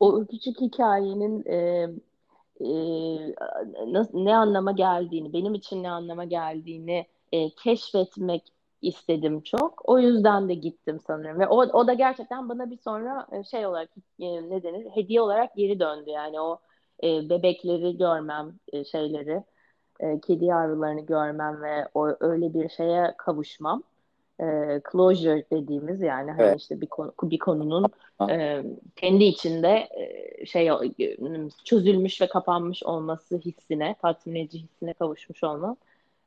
o 0.00 0.26
küçük 0.26 0.60
hikayenin 0.60 1.44
e, 1.46 1.88
e, 2.60 2.68
ne 4.12 4.36
anlama 4.36 4.72
geldiğini, 4.72 5.32
benim 5.32 5.54
için 5.54 5.82
ne 5.82 5.90
anlama 5.90 6.24
geldiğini 6.24 7.06
e, 7.32 7.50
keşfetmek 7.50 8.42
istedim 8.82 9.40
çok. 9.40 9.88
O 9.88 9.98
yüzden 9.98 10.48
de 10.48 10.54
gittim 10.54 11.00
sanırım. 11.06 11.38
Ve 11.40 11.48
o, 11.48 11.56
o 11.56 11.86
da 11.86 11.94
gerçekten 11.94 12.48
bana 12.48 12.70
bir 12.70 12.78
sonra 12.78 13.26
e, 13.32 13.44
şey 13.44 13.66
olarak 13.66 13.90
e, 14.20 14.50
ne 14.50 14.62
denir 14.62 14.86
hediye 14.94 15.20
olarak 15.20 15.56
geri 15.56 15.80
döndü. 15.80 16.10
Yani 16.10 16.40
o 16.40 16.60
e, 17.02 17.28
bebekleri 17.30 17.96
görmem 17.96 18.52
e, 18.72 18.84
şeyleri 18.84 19.44
e, 20.00 20.20
kedi 20.20 20.44
yavrularını 20.44 21.00
görmem 21.00 21.62
ve 21.62 21.88
o 21.94 22.16
öyle 22.20 22.54
bir 22.54 22.68
şeye 22.68 23.14
kavuşmam 23.18 23.82
e, 24.40 24.80
closure 24.92 25.44
dediğimiz 25.52 26.00
yani 26.00 26.30
hani 26.30 26.42
evet. 26.42 26.60
işte 26.60 26.80
bir 26.80 26.86
konu 26.86 27.12
bir 27.22 27.38
konunun 27.38 27.86
e, 28.30 28.64
kendi 28.96 29.24
içinde 29.24 29.88
e, 29.90 30.46
şey 30.46 30.70
çözülmüş 31.64 32.20
ve 32.20 32.28
kapanmış 32.28 32.82
olması 32.82 33.36
hissine, 33.36 33.96
tatmin 34.02 34.34
edici 34.34 34.58
hissine 34.58 34.92
kavuşmuş 34.92 35.44
olma 35.44 35.76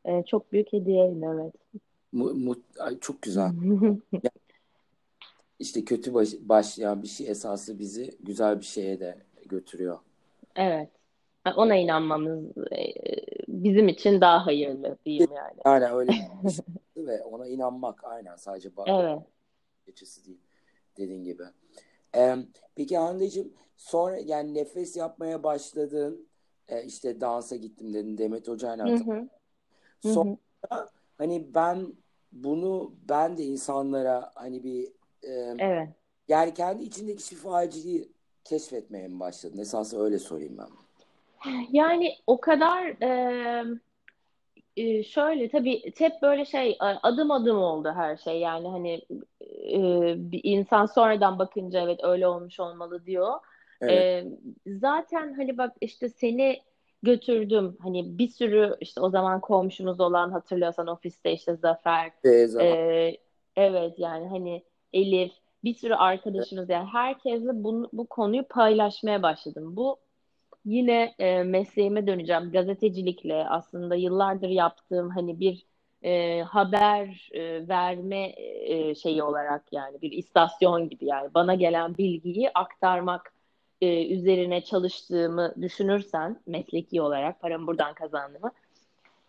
e, 0.05 0.23
çok 0.23 0.51
büyük 0.51 0.73
hediye 0.73 1.13
evet. 1.23 1.53
Mu, 2.11 2.33
mu, 2.33 2.55
ay, 2.79 2.99
çok 2.99 3.21
güzel. 3.21 3.51
İşte 5.59 5.85
kötü 5.85 6.13
baş, 6.13 6.29
başlayan 6.41 7.03
bir 7.03 7.07
şey 7.07 7.27
esası 7.29 7.79
bizi 7.79 8.17
güzel 8.19 8.59
bir 8.59 8.65
şeye 8.65 8.99
de 8.99 9.17
götürüyor. 9.45 9.97
Evet. 10.55 10.89
Ona 11.55 11.75
inanmamız 11.75 12.45
bizim 13.47 13.87
için 13.87 14.21
daha 14.21 14.45
hayırlı 14.45 14.97
diyeyim 15.05 15.29
yani. 15.35 15.61
Aynen 15.63 15.93
öyle. 15.93 16.11
ve 17.09 17.23
ona 17.23 17.47
inanmak 17.47 18.03
aynen 18.03 18.35
sadece 18.35 18.77
bak. 18.77 18.87
Evet. 18.89 19.19
Geçisi 19.85 20.25
değil 20.25 20.41
dediğin 20.97 21.23
gibi. 21.23 21.43
Ee, 22.15 22.35
peki 22.75 22.97
Hande'cim 22.97 23.53
sonra 23.77 24.17
yani 24.17 24.53
nefes 24.53 24.97
yapmaya 24.97 25.43
başladın 25.43 26.27
e, 26.67 26.83
işte 26.83 27.21
dansa 27.21 27.55
gittim 27.55 27.93
dedin 27.93 28.17
Demet 28.17 28.47
Hoca'yla 28.47 28.97
sonra 30.01 30.37
hani 31.17 31.53
ben 31.53 31.93
bunu 32.31 32.93
ben 33.09 33.37
de 33.37 33.43
insanlara 33.43 34.31
hani 34.35 34.63
bir 34.63 34.87
e, 35.23 35.55
evet. 35.59 35.89
yani 36.27 36.53
kendi 36.53 36.83
içindeki 36.83 37.23
şifaciliği 37.23 38.11
keşfetmeye 38.43 39.07
mi 39.07 39.19
başladın? 39.19 39.57
Esası 39.57 40.03
öyle 40.03 40.19
sorayım 40.19 40.57
ben. 40.57 40.69
Yani 41.71 42.15
o 42.27 42.41
kadar 42.41 42.85
e, 42.87 43.63
e, 44.77 45.03
şöyle 45.03 45.49
tabii 45.49 45.93
hep 45.97 46.21
böyle 46.21 46.45
şey 46.45 46.77
adım 46.79 47.31
adım 47.31 47.57
oldu 47.57 47.91
her 47.95 48.17
şey 48.17 48.39
yani 48.39 48.67
hani 48.67 49.01
e, 49.71 50.13
bir 50.31 50.41
insan 50.43 50.85
sonradan 50.85 51.39
bakınca 51.39 51.81
evet 51.81 51.99
öyle 52.03 52.27
olmuş 52.27 52.59
olmalı 52.59 53.05
diyor. 53.05 53.33
Evet. 53.81 54.25
E, 54.25 54.27
zaten 54.67 55.33
hani 55.33 55.57
bak 55.57 55.73
işte 55.81 56.09
seni 56.09 56.59
götürdüm 57.03 57.77
hani 57.81 58.17
bir 58.17 58.27
sürü 58.27 58.77
işte 58.81 59.01
o 59.01 59.09
zaman 59.09 59.41
komşumuz 59.41 59.99
olan 59.99 60.31
hatırlıyorsan 60.31 60.87
ofiste 60.87 61.31
işte 61.31 61.55
Zafer. 61.55 62.11
E, 62.61 63.17
evet 63.55 63.93
yani 63.97 64.27
hani 64.27 64.63
Elif 64.93 65.31
bir 65.63 65.73
sürü 65.73 65.93
arkadaşımız 65.93 66.69
yani 66.69 66.87
herkesle 66.91 67.63
bunu, 67.63 67.89
bu 67.93 68.05
konuyu 68.07 68.43
paylaşmaya 68.43 69.23
başladım. 69.23 69.75
Bu 69.75 69.97
yine 70.65 71.15
e, 71.19 71.43
mesleğime 71.43 72.07
döneceğim. 72.07 72.51
Gazetecilikle 72.51 73.49
aslında 73.49 73.95
yıllardır 73.95 74.49
yaptığım 74.49 75.09
hani 75.09 75.39
bir 75.39 75.65
e, 76.03 76.41
haber 76.41 77.29
e, 77.31 77.67
verme 77.67 78.33
e, 78.37 78.95
şeyi 78.95 79.23
olarak 79.23 79.63
yani 79.71 80.01
bir 80.01 80.11
istasyon 80.11 80.89
gibi 80.89 81.05
yani 81.05 81.33
bana 81.33 81.55
gelen 81.55 81.97
bilgiyi 81.97 82.49
aktarmak 82.53 83.33
e, 83.81 84.07
üzerine 84.07 84.61
çalıştığımı 84.63 85.53
düşünürsen 85.61 86.41
mesleki 86.47 87.01
olarak 87.01 87.41
paramı 87.41 87.67
buradan 87.67 87.93
kazandığımı 87.93 88.51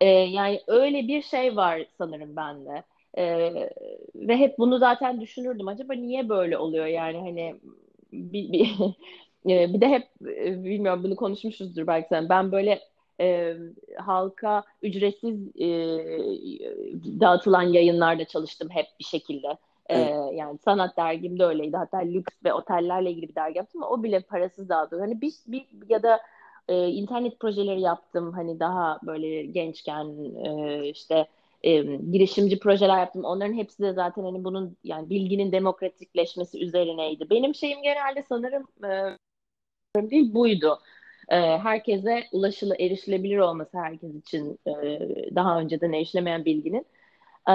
e, 0.01 0.05
yani 0.09 0.61
öyle 0.67 1.07
bir 1.07 1.21
şey 1.21 1.55
var 1.55 1.85
sanırım 1.97 2.35
bende. 2.35 2.83
E, 3.17 3.23
ve 4.15 4.37
hep 4.37 4.57
bunu 4.59 4.77
zaten 4.79 5.21
düşünürdüm. 5.21 5.67
Acaba 5.67 5.93
niye 5.93 6.29
böyle 6.29 6.57
oluyor 6.57 6.85
yani 6.85 7.17
hani 7.17 7.55
bir, 8.13 8.51
bir 8.51 8.75
e, 9.49 9.73
bir 9.73 9.81
de 9.81 9.87
hep 9.89 10.07
e, 10.25 10.63
bilmiyorum 10.63 11.03
bunu 11.03 11.15
konuşmuşuzdur 11.15 11.87
belki 11.87 12.07
sen. 12.09 12.29
Ben 12.29 12.51
böyle 12.51 12.79
e, 13.19 13.55
halka 13.97 14.63
ücretsiz 14.81 15.47
e, 15.59 15.67
dağıtılan 17.19 17.63
yayınlarda 17.63 18.25
çalıştım 18.25 18.69
hep 18.71 18.85
bir 18.99 19.05
şekilde. 19.05 19.47
E, 19.89 19.97
evet. 19.97 20.33
yani 20.33 20.57
sanat 20.57 20.97
dergim 20.97 21.39
de 21.39 21.45
öyleydi. 21.45 21.77
Hatta 21.77 21.97
lüks 21.97 22.35
ve 22.45 22.53
otellerle 22.53 23.11
ilgili 23.11 23.29
bir 23.29 23.35
dergi 23.35 23.57
yaptım 23.57 23.83
ama 23.83 23.93
o 23.93 24.03
bile 24.03 24.19
parasız 24.19 24.69
dağıtıyor. 24.69 25.01
Hani 25.01 25.21
bir, 25.21 25.33
bir 25.47 25.65
ya 25.89 26.03
da 26.03 26.19
e, 26.67 26.87
internet 26.87 27.39
projeleri 27.39 27.81
yaptım 27.81 28.33
hani 28.33 28.59
daha 28.59 28.99
böyle 29.03 29.45
gençken 29.45 30.05
e, 30.45 30.85
işte 30.89 31.27
e, 31.63 31.81
girişimci 31.83 32.59
projeler 32.59 32.99
yaptım. 32.99 33.23
Onların 33.23 33.53
hepsi 33.53 33.83
de 33.83 33.93
zaten 33.93 34.23
hani 34.23 34.43
bunun 34.43 34.77
yani 34.83 35.09
bilginin 35.09 35.51
demokratikleşmesi 35.51 36.63
üzerineydi. 36.63 37.29
Benim 37.29 37.55
şeyim 37.55 37.81
genelde 37.81 38.23
sanırım 38.29 38.67
e, 38.83 39.17
değil 39.95 40.33
buydu. 40.33 40.79
E, 41.29 41.35
herkese 41.57 42.23
ulaşılı, 42.31 42.75
erişilebilir 42.79 43.37
olması 43.37 43.77
herkes 43.77 44.15
için 44.15 44.59
e, 44.67 44.71
daha 45.35 45.59
önceden 45.59 45.93
erişilemeyen 45.93 46.45
bilginin. 46.45 46.85
E, 47.49 47.53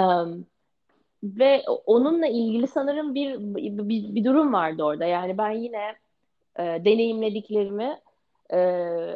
ve 1.23 1.63
onunla 1.85 2.27
ilgili 2.27 2.67
sanırım 2.67 3.15
bir, 3.15 3.39
bir 3.89 4.15
bir 4.15 4.23
durum 4.25 4.53
vardı 4.53 4.83
orada. 4.83 5.05
Yani 5.05 5.37
ben 5.37 5.51
yine 5.51 5.95
e, 6.59 6.63
deneyimlediklerimi 6.63 7.99
e, 8.49 8.57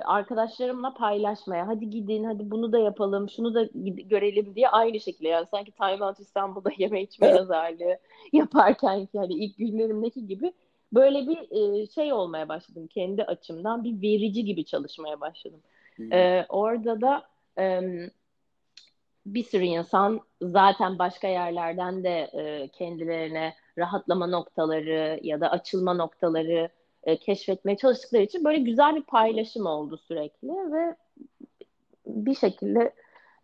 arkadaşlarımla 0.05 0.93
paylaşmaya 0.93 1.67
hadi 1.67 1.89
gidin 1.89 2.23
hadi 2.23 2.51
bunu 2.51 2.71
da 2.71 2.79
yapalım 2.79 3.29
şunu 3.29 3.53
da 3.53 3.63
görelim 4.03 4.55
diye 4.55 4.69
aynı 4.69 4.99
şekilde 4.99 5.27
yani 5.27 5.47
sanki 5.51 5.71
Time 5.71 6.05
Out 6.05 6.19
İstanbul'da 6.19 6.69
yeme 6.77 7.01
içme 7.01 7.27
yazarlığı 7.27 7.97
yaparken 8.34 9.07
yani 9.13 9.34
ilk 9.34 9.57
günlerimdeki 9.57 10.27
gibi 10.27 10.53
böyle 10.93 11.27
bir 11.27 11.51
e, 11.51 11.88
şey 11.88 12.13
olmaya 12.13 12.49
başladım 12.49 12.88
kendi 12.88 13.23
açımdan 13.23 13.84
bir 13.84 14.01
verici 14.01 14.45
gibi 14.45 14.65
çalışmaya 14.65 15.21
başladım. 15.21 15.62
E, 16.12 16.45
orada 16.49 17.01
da 17.01 17.23
e, 17.58 17.82
bir 19.25 19.43
sürü 19.43 19.63
insan 19.63 20.21
zaten 20.41 20.99
başka 20.99 21.27
yerlerden 21.27 22.04
de 22.04 22.30
e, 22.34 22.67
kendilerine 22.67 23.54
rahatlama 23.77 24.27
noktaları 24.27 25.19
ya 25.23 25.41
da 25.41 25.51
açılma 25.51 25.93
noktaları 25.93 26.69
e, 27.04 27.17
keşfetmeye 27.17 27.77
çalıştıkları 27.77 28.23
için 28.23 28.43
böyle 28.43 28.60
güzel 28.60 28.95
bir 28.95 29.04
paylaşım 29.04 29.65
oldu 29.65 29.97
sürekli 29.97 30.49
ve 30.49 30.95
bir 32.06 32.36
şekilde 32.36 32.93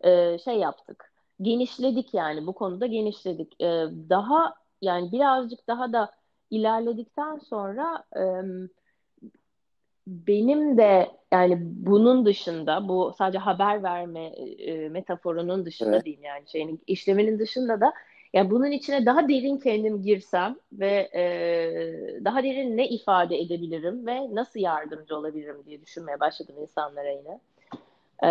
e, 0.01 0.37
şey 0.37 0.55
yaptık. 0.55 1.11
Genişledik 1.41 2.13
yani 2.13 2.47
bu 2.47 2.53
konuda 2.53 2.85
genişledik. 2.85 3.61
E, 3.61 3.65
daha 4.09 4.55
yani 4.81 5.11
birazcık 5.11 5.67
daha 5.67 5.93
da 5.93 6.11
ilerledikten 6.49 7.37
sonra 7.37 8.03
e, 8.15 8.23
benim 10.07 10.77
de 10.77 11.11
yani 11.31 11.57
bunun 11.61 12.25
dışında 12.25 12.87
bu 12.87 13.13
sadece 13.17 13.37
haber 13.37 13.83
verme 13.83 14.25
e, 14.25 14.89
metaforunun 14.89 15.65
dışında 15.65 15.95
evet. 15.95 16.05
diyeyim 16.05 16.23
yani 16.23 16.43
şeyin 16.47 16.81
işleminin 16.87 17.39
dışında 17.39 17.81
da 17.81 17.93
yani 18.33 18.51
bunun 18.51 18.71
içine 18.71 19.05
daha 19.05 19.29
derin 19.29 19.57
kendim 19.57 20.01
girsem 20.01 20.55
ve 20.73 21.09
e, 21.15 21.23
daha 22.25 22.43
derin 22.43 22.77
ne 22.77 22.89
ifade 22.89 23.37
edebilirim 23.39 24.07
ve 24.07 24.35
nasıl 24.35 24.59
yardımcı 24.59 25.17
olabilirim 25.17 25.57
diye 25.65 25.81
düşünmeye 25.81 26.19
başladım 26.19 26.55
insanlara 26.61 27.11
yine. 27.11 27.39
E, 28.23 28.29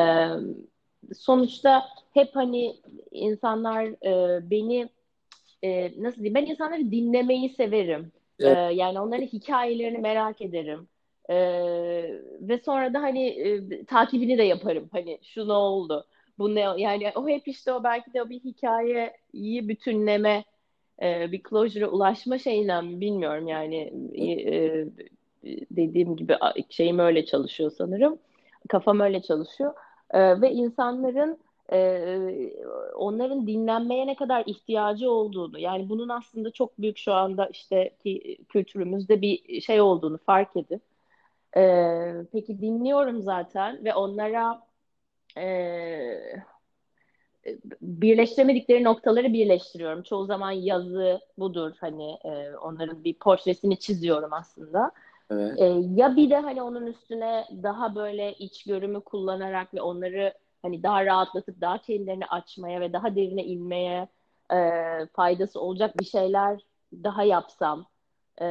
sonuçta 1.15 1.85
hep 2.15 2.37
hani 2.37 2.77
insanlar 3.11 3.85
e, 3.85 4.41
beni 4.51 4.89
e, 5.67 5.93
nasıl 5.99 6.17
diyeyim 6.17 6.35
ben 6.35 6.47
insanları 6.47 6.91
dinlemeyi 6.91 7.51
severim. 7.51 8.13
E, 8.41 8.47
evet. 8.47 8.57
E, 8.57 8.75
yani 8.75 9.01
onların 9.01 9.27
hikayelerini 9.27 9.99
merak 9.99 10.43
ederim. 10.43 10.89
E, 11.31 11.37
ve 12.41 12.59
sonra 12.65 12.95
da 12.95 13.03
hani 13.03 13.27
e, 13.29 13.85
takibini 13.85 14.39
de 14.39 14.43
yaparım. 14.43 14.89
Hani 14.93 15.19
şu 15.23 15.49
ne 15.49 15.53
oldu? 15.53 16.07
bu 16.39 16.55
ne 16.55 16.61
yani 16.61 17.13
o 17.15 17.29
hep 17.29 17.49
işte 17.49 17.73
o 17.73 17.85
belki 17.85 18.15
de 18.15 18.23
o 18.23 18.29
bir 18.29 18.41
hikayeyi 18.41 19.69
bütünleme 19.69 20.45
e, 21.03 21.33
bir 21.33 21.43
closure'a 21.51 21.89
ulaşma 21.89 22.39
şeyinden 22.39 23.01
bilmiyorum 23.01 23.49
yani 23.49 23.93
e, 24.19 24.87
dediğim 25.71 26.17
gibi 26.17 26.37
şeyim 26.71 26.99
öyle 26.99 27.25
çalışıyor 27.25 27.73
sanırım 27.79 28.19
kafam 28.69 29.01
öyle 29.01 29.23
çalışıyor 29.23 29.75
e, 30.11 30.41
ve 30.41 30.53
insanların 30.53 31.39
e, 31.73 32.53
onların 32.95 33.47
dinlenmeye 33.47 34.07
ne 34.07 34.17
kadar 34.17 34.45
ihtiyacı 34.47 35.11
olduğunu 35.11 35.59
yani 35.59 35.89
bunun 35.89 36.09
aslında 36.09 36.51
çok 36.51 36.79
büyük 36.79 36.99
şu 36.99 37.13
anda 37.13 37.47
işte 37.47 37.91
ki 38.03 38.39
kültürümüzde 38.49 39.23
bir 39.23 39.61
şey 39.61 39.81
olduğunu 39.81 40.19
fark 40.19 40.57
edip 40.57 40.83
e, 41.57 41.63
peki 42.33 42.61
dinliyorum 42.61 43.23
zaten 43.23 43.85
ve 43.85 43.95
onlara 43.95 44.63
e, 45.39 45.47
birleştiremedikleri 47.83 48.85
noktaları 48.85 49.33
birleştiriyorum. 49.33 50.03
Çoğu 50.03 50.27
zaman 50.27 50.51
yazı 50.51 51.21
budur 51.39 51.73
hani 51.81 52.19
e, 52.25 52.57
onların 52.57 53.05
bir 53.05 53.15
portresini 53.15 53.79
çiziyorum 53.79 54.33
aslında. 54.33 54.93
Evet. 55.31 55.61
E, 55.61 55.65
ya 55.95 56.17
bir 56.17 56.31
de 56.31 56.37
hani 56.37 56.63
onun 56.63 56.87
üstüne 56.87 57.45
daha 57.63 57.95
böyle 57.95 58.33
iç 58.33 58.65
görümü 58.65 59.01
kullanarak 59.01 59.75
ve 59.75 59.83
onları 59.83 60.35
hani 60.67 60.83
daha 60.83 61.07
rahatlatıp 61.07 61.61
daha 61.61 61.79
kendilerini 61.79 62.27
açmaya 62.27 62.81
ve 62.81 62.93
daha 62.93 63.17
derine 63.17 63.45
inmeye 63.45 64.09
e, 64.53 64.59
faydası 65.13 65.61
olacak 65.61 66.01
bir 66.01 66.05
şeyler 66.05 66.61
daha 66.93 67.23
yapsam. 67.23 67.87
E, 68.39 68.45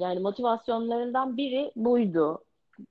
yani 0.00 0.20
motivasyonlarından 0.20 1.36
biri 1.36 1.72
buydu. 1.76 2.44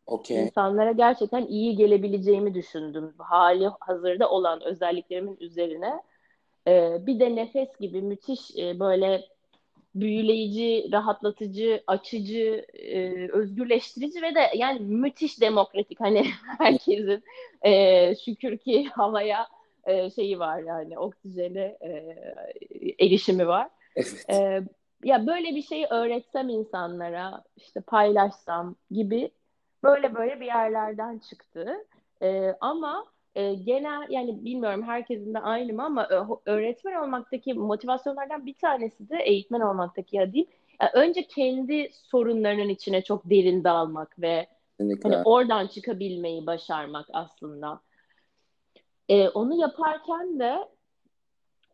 Okay. 0.06 0.44
İnsanlara 0.44 0.92
gerçekten 0.92 1.46
iyi 1.46 1.76
gelebileceğimi 1.76 2.54
düşündüm. 2.54 3.13
Hali 3.18 3.68
hazırda 3.80 4.30
olan 4.30 4.63
özelliklerimin 4.63 5.38
üzerine. 5.39 6.04
Ee, 6.68 6.98
bir 7.06 7.20
de 7.20 7.36
nefes 7.36 7.78
gibi 7.80 8.02
müthiş 8.02 8.58
e, 8.58 8.80
böyle 8.80 9.26
büyüleyici, 9.95 10.89
rahatlatıcı, 10.91 11.84
açıcı, 11.88 12.65
e, 12.73 13.28
özgürleştirici 13.32 14.21
ve 14.21 14.36
de 14.36 14.39
yani 14.56 14.80
müthiş 14.80 15.41
demokratik. 15.41 15.99
Hani 15.99 16.25
herkesin 16.58 17.23
e, 17.62 18.15
şükür 18.15 18.58
ki 18.58 18.89
havaya 18.93 19.47
e, 19.86 20.10
şeyi 20.10 20.39
var 20.39 20.60
yani 20.60 20.99
oksijene 20.99 21.78
e, 21.82 22.15
erişimi 22.99 23.47
var. 23.47 23.69
Evet. 23.95 24.25
E, 24.30 24.62
ya 25.04 25.28
böyle 25.28 25.56
bir 25.56 25.62
şeyi 25.62 25.86
öğretsem 25.86 26.49
insanlara, 26.49 27.43
işte 27.58 27.82
paylaşsam 27.82 28.75
gibi 28.91 29.32
böyle 29.84 30.15
böyle 30.15 30.39
bir 30.39 30.45
yerlerden 30.45 31.19
çıktı. 31.19 31.86
E, 32.21 32.56
ama 32.62 33.06
e, 33.36 33.54
genel 33.54 34.08
yani 34.10 34.46
bilmiyorum 34.46 34.84
herkesin 34.84 35.34
de 35.34 35.39
aynı 35.39 35.74
mı 35.74 35.84
ama 35.84 36.08
öğretmen 36.46 37.04
olmaktaki 37.04 37.54
motivasyonlardan 37.54 38.46
bir 38.46 38.54
tanesi 38.54 39.10
de 39.10 39.18
eğitmen 39.18 39.62
olmaktaki 39.62 40.15
ya 40.15 40.34
değil. 40.34 40.48
Yani 40.82 40.92
önce 40.94 41.24
kendi 41.24 41.89
sorunlarının 41.94 42.70
içine 42.70 43.04
çok 43.04 43.30
derin 43.30 43.63
dalmak 43.63 44.22
ve 44.22 44.48
hani 45.04 45.18
oradan 45.26 45.68
çıkabilmeyi 45.68 46.46
başarmak 46.46 47.08
aslında. 47.13 47.82
E, 49.10 49.30
onu 49.30 49.62
yaparken 49.62 50.39
de 50.39 50.68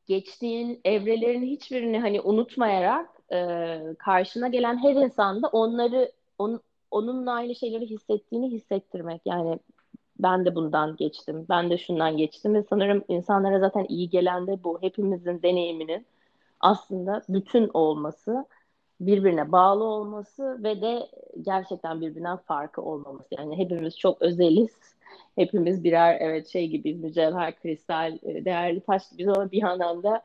geçtiğin 0.05 0.81
evrelerin 0.85 1.43
hiçbirini 1.43 1.99
hani 1.99 2.21
unutmayarak 2.21 3.09
e, 3.33 3.79
karşına 3.99 4.47
gelen 4.47 4.83
her 4.83 4.95
insanda 4.95 5.47
onları 5.47 6.11
on, 6.39 6.61
onunla 6.91 7.31
aynı 7.31 7.55
şeyleri 7.55 7.85
hissettiğini 7.85 8.51
hissettirmek. 8.51 9.21
Yani 9.25 9.59
ben 10.19 10.45
de 10.45 10.55
bundan 10.55 10.95
geçtim, 10.95 11.45
ben 11.49 11.69
de 11.69 11.77
şundan 11.77 12.17
geçtim 12.17 12.53
ve 12.53 12.63
sanırım 12.69 13.03
insanlara 13.07 13.59
zaten 13.59 13.85
iyi 13.89 14.09
gelen 14.09 14.47
de 14.47 14.63
bu. 14.63 14.81
Hepimizin 14.81 15.41
deneyiminin 15.41 16.05
aslında 16.59 17.21
bütün 17.29 17.69
olması, 17.73 18.45
birbirine 18.99 19.51
bağlı 19.51 19.83
olması 19.83 20.63
ve 20.63 20.81
de 20.81 21.09
gerçekten 21.41 22.01
birbirinden 22.01 22.37
farkı 22.37 22.81
olmaması. 22.81 23.27
Yani 23.31 23.57
hepimiz 23.57 23.97
çok 23.97 24.21
özeliz. 24.21 24.71
Hepimiz 25.35 25.83
birer 25.83 26.17
evet 26.19 26.47
şey 26.47 26.67
gibi 26.67 26.95
mücevher, 26.95 27.59
kristal, 27.59 28.17
e, 28.23 28.45
değerli 28.45 28.79
taş 28.79 29.09
gibi 29.17 29.31
ama 29.31 29.51
bir 29.51 29.61
yandan 29.61 30.03
da 30.03 30.21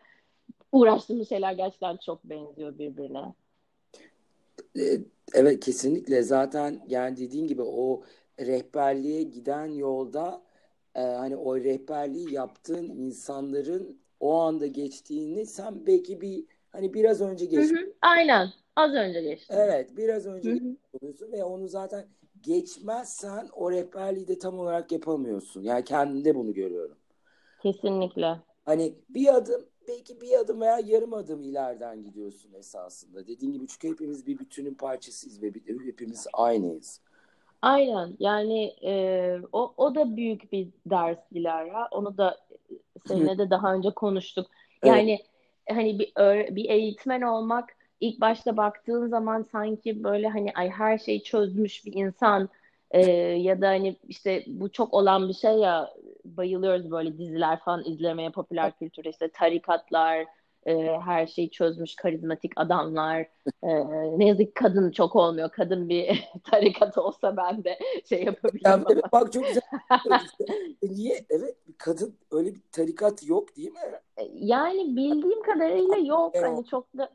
uğraştığımız 0.72 1.28
şeyler 1.28 1.52
gerçekten 1.52 1.96
çok 1.96 2.24
benziyor 2.24 2.78
birbirine. 2.78 3.34
E, 4.76 4.82
evet 5.34 5.60
kesinlikle 5.60 6.22
zaten 6.22 6.80
yani 6.88 7.16
dediğin 7.16 7.46
gibi 7.46 7.62
o 7.62 8.02
rehberliğe 8.40 9.22
giden 9.22 9.66
yolda 9.66 10.42
e, 10.94 11.00
hani 11.00 11.36
o 11.36 11.56
rehberliği 11.56 12.34
yaptığın 12.34 12.88
insanların 12.88 14.00
o 14.20 14.34
anda 14.34 14.66
geçtiğini 14.66 15.46
sen 15.46 15.86
belki 15.86 16.20
bir 16.20 16.44
hani 16.68 16.94
biraz 16.94 17.20
önce 17.20 17.46
geçtin. 17.46 17.94
Aynen. 18.02 18.52
Az 18.76 18.94
önce 18.94 19.22
geçtin. 19.22 19.54
Evet, 19.54 19.96
biraz 19.96 20.26
önce 20.26 20.58
oluyorsun 20.92 21.32
ve 21.32 21.44
onu 21.44 21.68
zaten 21.68 22.06
geçmezsen 22.40 23.48
o 23.52 23.70
rehberliği 23.70 24.28
de 24.28 24.38
tam 24.38 24.58
olarak 24.58 24.92
yapamıyorsun. 24.92 25.62
Yani 25.62 25.84
kendinde 25.84 26.34
bunu 26.34 26.54
görüyorum. 26.54 26.96
Kesinlikle. 27.62 28.36
Hani 28.64 28.94
bir 29.08 29.34
adım 29.34 29.64
belki 29.88 30.20
bir 30.20 30.38
adım 30.38 30.60
veya 30.60 30.78
yarım 30.78 31.14
adım 31.14 31.42
ileriden 31.42 32.02
gidiyorsun 32.02 32.52
esasında. 32.52 33.26
Dediğin 33.26 33.52
gibi 33.52 33.66
çünkü 33.66 33.90
hepimiz 33.90 34.26
bir 34.26 34.38
bütünün 34.38 34.74
parçasıyız 34.74 35.42
ve 35.42 35.52
hepimiz 35.84 36.26
aynıyız. 36.32 37.00
Aynen 37.62 38.16
yani 38.18 38.64
e, 38.84 39.38
o, 39.52 39.74
o 39.76 39.94
da 39.94 40.16
büyük 40.16 40.52
bir 40.52 40.68
ders 40.86 41.18
Dilara. 41.34 41.88
Onu 41.90 42.16
da 42.18 42.38
seninle 43.06 43.38
de 43.38 43.50
daha 43.50 43.74
önce 43.74 43.90
konuştuk. 43.90 44.46
Yani 44.84 45.12
evet. 45.12 45.76
hani 45.78 45.98
bir, 45.98 46.12
bir 46.56 46.70
eğitmen 46.70 47.22
olmak 47.22 47.70
ilk 48.00 48.20
başta 48.20 48.56
baktığın 48.56 49.08
zaman 49.08 49.42
sanki 49.52 50.04
böyle 50.04 50.28
hani 50.28 50.52
ay 50.54 50.70
her 50.70 50.98
şeyi 50.98 51.22
çözmüş 51.22 51.86
bir 51.86 51.92
insan 51.92 52.48
Ee, 52.92 53.00
ya 53.20 53.60
da 53.60 53.68
hani 53.68 53.96
işte 54.08 54.44
bu 54.46 54.72
çok 54.72 54.94
olan 54.94 55.28
bir 55.28 55.34
şey 55.34 55.54
ya 55.54 55.94
bayılıyoruz 56.24 56.90
böyle 56.90 57.18
diziler 57.18 57.60
falan 57.60 57.84
izlemeye 57.84 58.30
popüler 58.30 58.72
kültürde 58.78 59.10
işte 59.10 59.28
tarikatlar 59.30 60.26
e, 60.66 60.98
her 61.04 61.26
şeyi 61.26 61.50
çözmüş 61.50 61.96
karizmatik 61.96 62.52
adamlar. 62.56 63.26
E, 63.62 63.68
ne 64.18 64.26
yazık 64.26 64.46
ki 64.46 64.54
kadın 64.54 64.90
çok 64.90 65.16
olmuyor. 65.16 65.50
Kadın 65.50 65.88
bir 65.88 66.28
tarikat 66.50 66.98
olsa 66.98 67.36
ben 67.36 67.64
de 67.64 67.78
şey 68.08 68.24
yapabilirim 68.24 68.70
yani, 68.70 68.84
evet, 68.90 69.04
bak 69.12 69.32
çok 69.32 69.46
güzel 69.46 69.62
e, 70.82 70.88
niye? 70.88 71.24
Evet 71.30 71.56
kadın 71.78 72.18
öyle 72.30 72.54
bir 72.54 72.62
tarikat 72.72 73.28
yok 73.28 73.56
değil 73.56 73.72
mi? 73.72 73.78
E, 74.16 74.22
yani 74.34 74.96
bildiğim 74.96 75.42
kadarıyla 75.42 75.96
yok. 75.96 76.36
hani 76.42 76.64
çok 76.66 76.98
da 76.98 77.10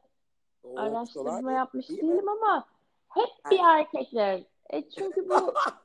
araştırma 0.76 1.52
yapmış 1.52 1.90
değil 1.90 2.02
değilim 2.02 2.30
ama 2.30 2.68
hep 3.10 3.52
bir 3.52 3.60
erkekler. 3.60 4.44
E 4.70 4.90
çünkü 4.90 5.30
bu 5.30 5.54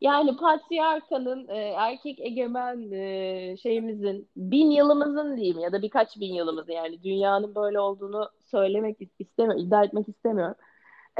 yani 0.00 0.36
patriarkanın 0.36 1.48
e, 1.48 1.56
erkek 1.58 2.20
egemen 2.20 2.90
e, 2.90 3.56
şeyimizin 3.56 4.28
bin 4.36 4.70
yılımızın 4.70 5.36
diyeyim 5.36 5.58
ya 5.58 5.72
da 5.72 5.82
birkaç 5.82 6.20
bin 6.20 6.34
yılımızın 6.34 6.72
yani 6.72 7.02
dünyanın 7.02 7.54
böyle 7.54 7.80
olduğunu 7.80 8.30
söylemek 8.50 8.98
istemiyorum, 9.18 9.66
iddia 9.66 9.84
etmek 9.84 10.08
istemiyorum. 10.08 10.54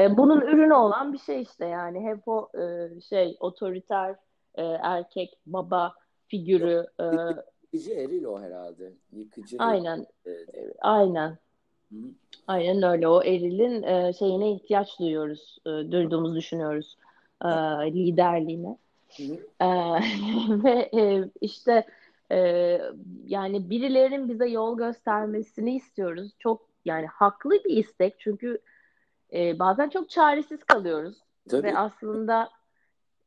E, 0.01 0.17
bunun 0.17 0.41
ürünü 0.41 0.75
olan 0.75 1.13
bir 1.13 1.19
şey 1.19 1.43
işte 1.43 1.67
yani 1.67 2.01
hep 2.01 2.29
o 2.29 2.49
e, 2.59 2.89
şey 3.01 3.37
otoriter 3.41 4.17
e, 4.55 4.63
erkek 4.63 5.39
baba 5.47 5.95
figürü. 6.29 6.87
E, 7.01 7.05
Yıkıcı 7.73 7.93
eril 7.93 8.25
o 8.25 8.41
herhalde. 8.41 8.93
Yıkıcı. 9.13 9.57
Aynen. 9.59 10.07
E, 10.27 10.31
aynen. 10.81 11.39
Hı. 11.93 11.97
Aynen 12.47 12.83
öyle. 12.83 13.09
O 13.09 13.23
erilin 13.23 13.83
e, 13.83 14.13
şeyine 14.13 14.53
ihtiyaç 14.53 14.99
duyuyoruz, 14.99 15.59
e, 15.67 15.71
duyduğumuzu 15.71 16.35
düşünüyoruz 16.37 16.97
e, 17.45 17.49
liderliğine. 17.95 18.77
E, 19.61 19.67
ve 20.65 20.91
e, 20.95 21.31
işte 21.41 21.87
e, 22.33 22.39
yani 23.27 23.71
birilerinin 23.71 24.29
bize 24.29 24.49
yol 24.49 24.79
göstermesini 24.79 25.77
istiyoruz. 25.77 26.33
Çok 26.39 26.71
yani 26.85 27.07
haklı 27.07 27.51
bir 27.51 27.77
istek 27.77 28.15
çünkü 28.19 28.59
e, 29.33 29.59
bazen 29.59 29.89
çok 29.89 30.11
çaresiz 30.11 30.65
kalıyoruz 30.65 31.17
Tabii. 31.51 31.63
ve 31.63 31.79
aslında 31.79 32.51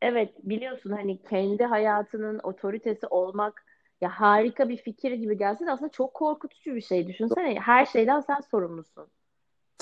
evet 0.02 0.34
biliyorsun 0.44 0.90
hani 0.90 1.22
kendi 1.22 1.64
hayatının 1.64 2.40
otoritesi 2.44 3.08
olmak 3.08 3.66
ya 4.02 4.10
harika 4.10 4.70
bir 4.70 4.78
fikir 4.78 5.12
gibi 5.12 5.38
gelse 5.38 5.66
de 5.66 5.72
aslında 5.72 5.92
çok 5.92 6.14
korkutucu 6.14 6.76
bir 6.76 6.82
şey. 6.82 7.08
Düşünsene 7.08 7.60
her 7.60 7.86
şeyden 7.86 8.20
sen 8.20 8.40
sorumlusun. 8.52 9.08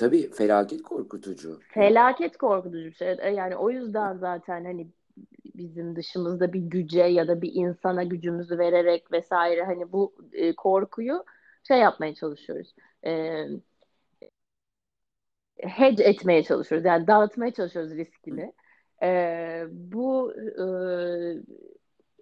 Tabii 0.02 0.32
felaket 0.32 0.82
korkutucu. 0.82 1.60
Felaket 1.74 2.38
korkutucu 2.38 2.86
bir 2.86 2.96
şey. 2.96 3.16
E, 3.20 3.30
yani 3.30 3.56
o 3.56 3.70
yüzden 3.70 4.18
zaten 4.18 4.66
hani 4.66 4.88
bizim 5.56 5.96
dışımızda 5.96 6.54
bir 6.54 6.60
güce 6.60 7.04
ya 7.04 7.28
da 7.28 7.42
bir 7.42 7.52
insana 7.54 8.04
gücümüzü 8.04 8.58
vererek 8.58 9.12
vesaire 9.12 9.64
hani 9.64 9.92
bu 9.92 10.14
e, 10.34 10.56
korkuyu 10.56 11.26
şey 11.68 11.78
yapmaya 11.78 12.16
çalışıyoruz. 12.16 12.76
E, 13.06 13.44
hedge 15.58 16.04
etmeye 16.04 16.44
çalışıyoruz. 16.44 16.86
Yani 16.86 17.08
dağıtmaya 17.08 17.54
çalışıyoruz 17.54 17.92
riskini. 17.92 18.54
E, 19.04 19.64
bu 19.72 20.34
e, 20.38 20.66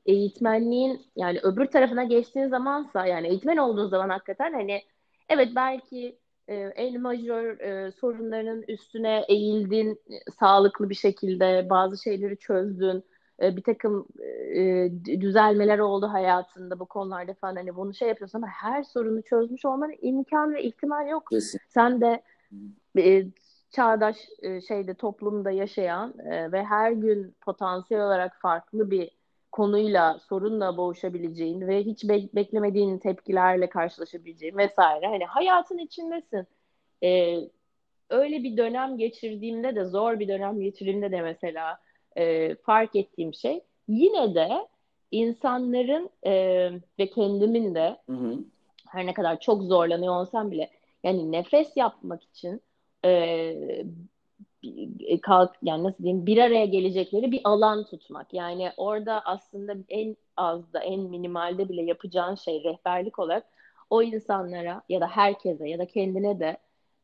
eğitmenliğin 0.05 1.01
yani 1.15 1.39
öbür 1.43 1.65
tarafına 1.65 2.03
geçtiğin 2.03 2.47
zamansa 2.47 3.05
yani 3.05 3.27
eğitmen 3.27 3.57
olduğun 3.57 3.87
zaman 3.87 4.09
hakikaten 4.09 4.53
hani 4.53 4.81
evet 5.29 5.49
belki 5.55 6.19
e, 6.49 6.55
en 6.55 7.01
majör 7.01 7.59
e, 7.59 7.91
sorunlarının 7.91 8.63
üstüne 8.67 9.25
eğildin 9.27 10.01
sağlıklı 10.39 10.89
bir 10.89 10.95
şekilde 10.95 11.67
bazı 11.69 12.03
şeyleri 12.03 12.37
çözdün 12.37 13.03
e, 13.41 13.57
bir 13.57 13.63
takım 13.63 14.07
e, 14.55 14.89
düzelmeler 15.21 15.79
oldu 15.79 16.07
hayatında 16.07 16.79
bu 16.79 16.85
konularda 16.85 17.33
falan 17.33 17.55
hani 17.55 17.75
bunu 17.75 17.93
şey 17.93 18.07
yapıyorsun 18.07 18.37
ama 18.39 18.47
her 18.47 18.83
sorunu 18.83 19.21
çözmüş 19.21 19.65
olmanın 19.65 19.95
imkan 20.01 20.53
ve 20.53 20.63
ihtimal 20.63 21.07
yok. 21.07 21.27
Kesin. 21.29 21.59
Sen 21.69 22.01
de 22.01 22.23
e, 22.97 23.25
çağdaş 23.71 24.17
e, 24.41 24.61
şeyde 24.61 24.93
toplumda 24.93 25.51
yaşayan 25.51 26.13
e, 26.19 26.51
ve 26.51 26.63
her 26.63 26.91
gün 26.91 27.35
potansiyel 27.41 28.03
olarak 28.03 28.41
farklı 28.41 28.91
bir 28.91 29.18
konuyla, 29.51 30.19
sorunla 30.19 30.77
boğuşabileceğin 30.77 31.67
ve 31.67 31.83
hiç 31.83 32.03
be- 32.03 32.29
beklemediğin 32.35 32.97
tepkilerle 32.97 33.69
karşılaşabileceğin 33.69 34.57
vesaire. 34.57 35.07
Hani 35.07 35.25
hayatın 35.25 35.77
içindesin. 35.77 36.47
Ee, 37.03 37.39
öyle 38.09 38.43
bir 38.43 38.57
dönem 38.57 38.97
geçirdiğimde 38.97 39.75
de, 39.75 39.85
zor 39.85 40.19
bir 40.19 40.27
dönem 40.27 40.59
geçirdiğimde 40.59 41.11
de 41.11 41.21
mesela 41.21 41.79
e, 42.17 42.55
fark 42.55 42.95
ettiğim 42.95 43.33
şey 43.33 43.61
yine 43.87 44.35
de 44.35 44.67
insanların 45.11 46.09
e, 46.25 46.33
ve 46.99 47.09
kendimin 47.09 47.75
de 47.75 47.97
hı 48.09 48.15
hı. 48.15 48.37
her 48.87 49.05
ne 49.05 49.13
kadar 49.13 49.39
çok 49.39 49.63
zorlanıyor 49.63 50.15
olsam 50.15 50.51
bile 50.51 50.69
yani 51.03 51.31
nefes 51.31 51.77
yapmak 51.77 52.23
için 52.23 52.61
e, 53.05 53.55
kalk 55.21 55.51
yani 55.61 55.83
nasıl 55.83 56.03
diyeyim 56.03 56.25
bir 56.25 56.37
araya 56.37 56.65
gelecekleri 56.65 57.31
bir 57.31 57.41
alan 57.43 57.85
tutmak. 57.85 58.33
Yani 58.33 58.71
orada 58.77 59.21
aslında 59.25 59.75
en 59.89 60.17
az 60.37 60.73
da 60.73 60.79
en 60.79 60.99
minimalde 60.99 61.69
bile 61.69 61.81
yapacağın 61.81 62.35
şey 62.35 62.63
rehberlik 62.63 63.19
olarak 63.19 63.45
o 63.89 64.03
insanlara 64.03 64.81
ya 64.89 65.01
da 65.01 65.07
herkese 65.07 65.69
ya 65.69 65.79
da 65.79 65.85
kendine 65.85 66.39
de 66.39 66.57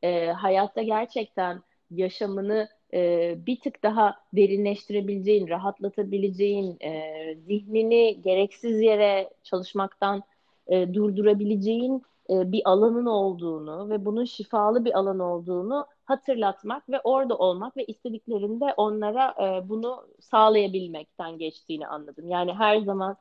e, 0.04 0.28
hayatta 0.28 0.82
gerçekten 0.82 1.64
yaşamını 1.92 2.70
e, 2.94 3.34
bir 3.46 3.60
tık 3.60 3.84
daha 3.84 4.16
derinleştirebileceğin, 4.34 5.48
rahatlatabileceğin, 5.48 6.78
e, 6.82 7.36
zihnini 7.36 8.22
gereksiz 8.22 8.82
yere 8.82 9.30
çalışmaktan 9.44 10.24
e, 10.68 10.94
durdurabileceğin 10.94 12.04
e, 12.30 12.52
bir 12.52 12.62
alanın 12.66 13.06
olduğunu 13.06 13.90
ve 13.90 14.06
bunun 14.06 14.26
şifalı 14.26 14.86
bir 14.86 15.00
alan 15.00 15.20
olduğunu 15.20 15.88
hatırlatmak 16.06 16.90
ve 16.90 17.00
orada 17.04 17.38
olmak 17.38 17.78
ve 17.78 17.86
istediklerinde 17.86 18.74
onlara 18.78 19.36
e, 19.40 19.70
bunu 19.70 20.08
sağlayabilmekten 20.20 21.38
geçtiğini 21.38 21.88
anladım. 21.88 22.30
Yani 22.30 22.54
her 22.54 22.78
zaman 22.78 23.18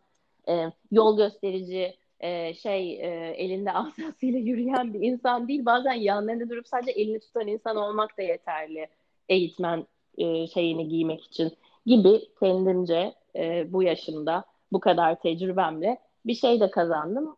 e, 0.48 0.72
yol 0.90 1.16
gösterici 1.16 1.94
e, 2.20 2.54
şey 2.54 2.92
e, 2.92 3.34
elinde 3.36 3.72
asasıyla 3.72 4.38
yürüyen 4.38 4.94
bir 4.94 5.00
insan 5.00 5.48
değil. 5.48 5.64
Bazen 5.64 5.92
yanlarında 5.92 6.48
durup 6.48 6.68
sadece 6.68 6.90
elini 6.90 7.20
tutan 7.20 7.46
insan 7.46 7.76
olmak 7.76 8.18
da 8.18 8.22
yeterli 8.22 8.88
eğitmen 9.28 9.86
e, 10.18 10.46
şeyini 10.46 10.88
giymek 10.88 11.24
için 11.24 11.52
gibi 11.86 12.20
kendimce 12.40 13.14
e, 13.36 13.72
bu 13.72 13.82
yaşımda 13.82 14.44
bu 14.72 14.80
kadar 14.80 15.20
tecrübemle 15.20 15.98
bir 16.26 16.34
şey 16.34 16.60
de 16.60 16.70
kazandım. 16.70 17.36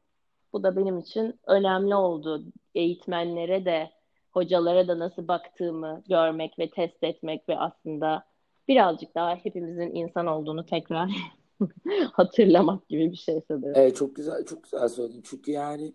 Bu 0.52 0.62
da 0.62 0.76
benim 0.76 0.98
için 0.98 1.40
önemli 1.46 1.94
oldu. 1.94 2.44
Eğitmenlere 2.74 3.64
de 3.64 3.90
hocalara 4.36 4.88
da 4.88 4.98
nasıl 4.98 5.28
baktığımı 5.28 6.02
görmek 6.08 6.58
ve 6.58 6.70
test 6.70 7.02
etmek 7.02 7.48
ve 7.48 7.58
aslında 7.58 8.24
birazcık 8.68 9.14
daha 9.14 9.36
hepimizin 9.36 9.94
insan 9.94 10.26
olduğunu 10.26 10.66
tekrar 10.66 11.10
hatırlamak 12.12 12.88
gibi 12.88 13.10
bir 13.10 13.16
şey 13.16 13.40
sanırım. 13.48 13.72
Evet 13.74 13.96
çok 13.96 14.16
güzel 14.16 14.44
çok 14.44 14.62
güzel 14.62 14.88
söyledin. 14.88 15.22
Çünkü 15.24 15.50
yani 15.50 15.92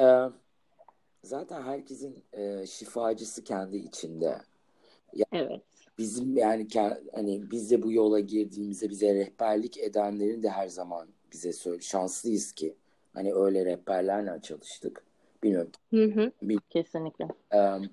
e, 0.00 0.04
zaten 1.22 1.62
herkesin 1.62 2.24
e, 2.32 2.66
şifacısı 2.66 3.44
kendi 3.44 3.76
içinde. 3.76 4.38
Yani 5.12 5.26
evet. 5.32 5.62
Bizim 5.98 6.36
yani 6.36 6.66
hani 7.14 7.50
biz 7.50 7.70
de 7.70 7.82
bu 7.82 7.92
yola 7.92 8.20
girdiğimizde 8.20 8.90
bize 8.90 9.14
rehberlik 9.14 9.78
edenlerin 9.78 10.42
de 10.42 10.48
her 10.48 10.68
zaman 10.68 11.08
bize 11.32 11.52
söyle 11.52 11.80
şanslıyız 11.80 12.52
ki 12.52 12.74
hani 13.12 13.34
öyle 13.34 13.64
rehberlerle 13.64 14.40
çalıştık. 14.42 15.04
Bilmiyorum. 15.44 15.72
Hı 15.90 16.04
hı. 16.04 16.32
Bil- 16.42 16.58
Kesinlikle. 16.70 17.28
Um, 17.54 17.90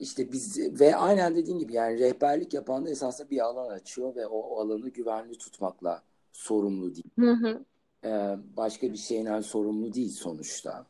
işte 0.00 0.32
biz 0.32 0.80
ve 0.80 0.96
aynen 0.96 1.36
dediğin 1.36 1.58
gibi 1.58 1.72
yani 1.72 1.98
rehberlik 1.98 2.54
yapan 2.54 2.86
da 2.86 2.90
esasında 2.90 3.30
bir 3.30 3.44
alan 3.44 3.70
açıyor 3.70 4.16
ve 4.16 4.26
o, 4.26 4.38
o 4.38 4.60
alanı 4.60 4.88
güvenli 4.88 5.38
tutmakla 5.38 6.02
sorumlu 6.32 6.94
değil. 6.94 7.10
Hı 7.18 7.30
hı. 7.30 7.64
Ee, 8.04 8.36
başka 8.56 8.92
bir 8.92 8.96
şeyden 8.96 9.40
sorumlu 9.40 9.94
değil 9.94 10.10
sonuçta. 10.10 10.86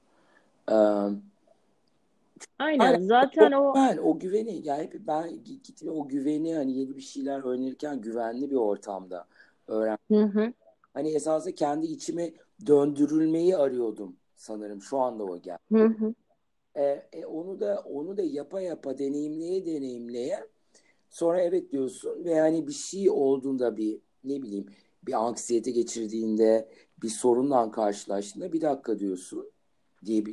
Ee, 0.70 0.74
aynen 2.58 2.84
yani, 2.84 3.06
zaten 3.06 3.52
o, 3.52 3.70
o 3.70 3.74
ben 3.74 3.96
o 3.96 4.18
güveni 4.18 4.60
yani 4.64 4.90
ben 5.06 5.44
gittim 5.44 5.88
o 5.88 6.08
güveni 6.08 6.54
hani 6.54 6.78
yeni 6.78 6.96
bir 6.96 7.02
şeyler 7.02 7.44
öğrenirken 7.44 8.00
güvenli 8.00 8.50
bir 8.50 8.56
ortamda 8.56 9.26
öğren. 9.68 9.98
Hı 10.08 10.22
hı. 10.22 10.52
Hani 10.94 11.08
esasında 11.08 11.54
kendi 11.54 11.86
içime 11.86 12.32
döndürülmeyi 12.66 13.56
arıyordum 13.56 14.16
sanırım 14.36 14.82
şu 14.82 14.98
anda 14.98 15.24
o 15.24 15.38
geldi. 15.38 15.58
Hı 15.72 15.84
hı. 15.84 16.14
E, 16.74 17.08
e, 17.12 17.26
onu 17.26 17.60
da 17.60 17.82
onu 17.84 18.16
da 18.16 18.22
yapa 18.22 18.60
yapa 18.60 18.98
deneyimleye 18.98 19.66
deneyimleye 19.66 20.46
sonra 21.10 21.40
evet 21.40 21.72
diyorsun 21.72 22.24
ve 22.24 22.40
hani 22.40 22.66
bir 22.66 22.72
şey 22.72 23.10
olduğunda 23.10 23.76
bir 23.76 23.98
ne 24.24 24.42
bileyim 24.42 24.66
bir 25.02 25.12
anksiyete 25.12 25.70
geçirdiğinde 25.70 26.68
bir 27.02 27.08
sorunla 27.08 27.70
karşılaştığında 27.70 28.52
bir 28.52 28.60
dakika 28.60 28.98
diyorsun 28.98 29.50
diye, 30.04 30.24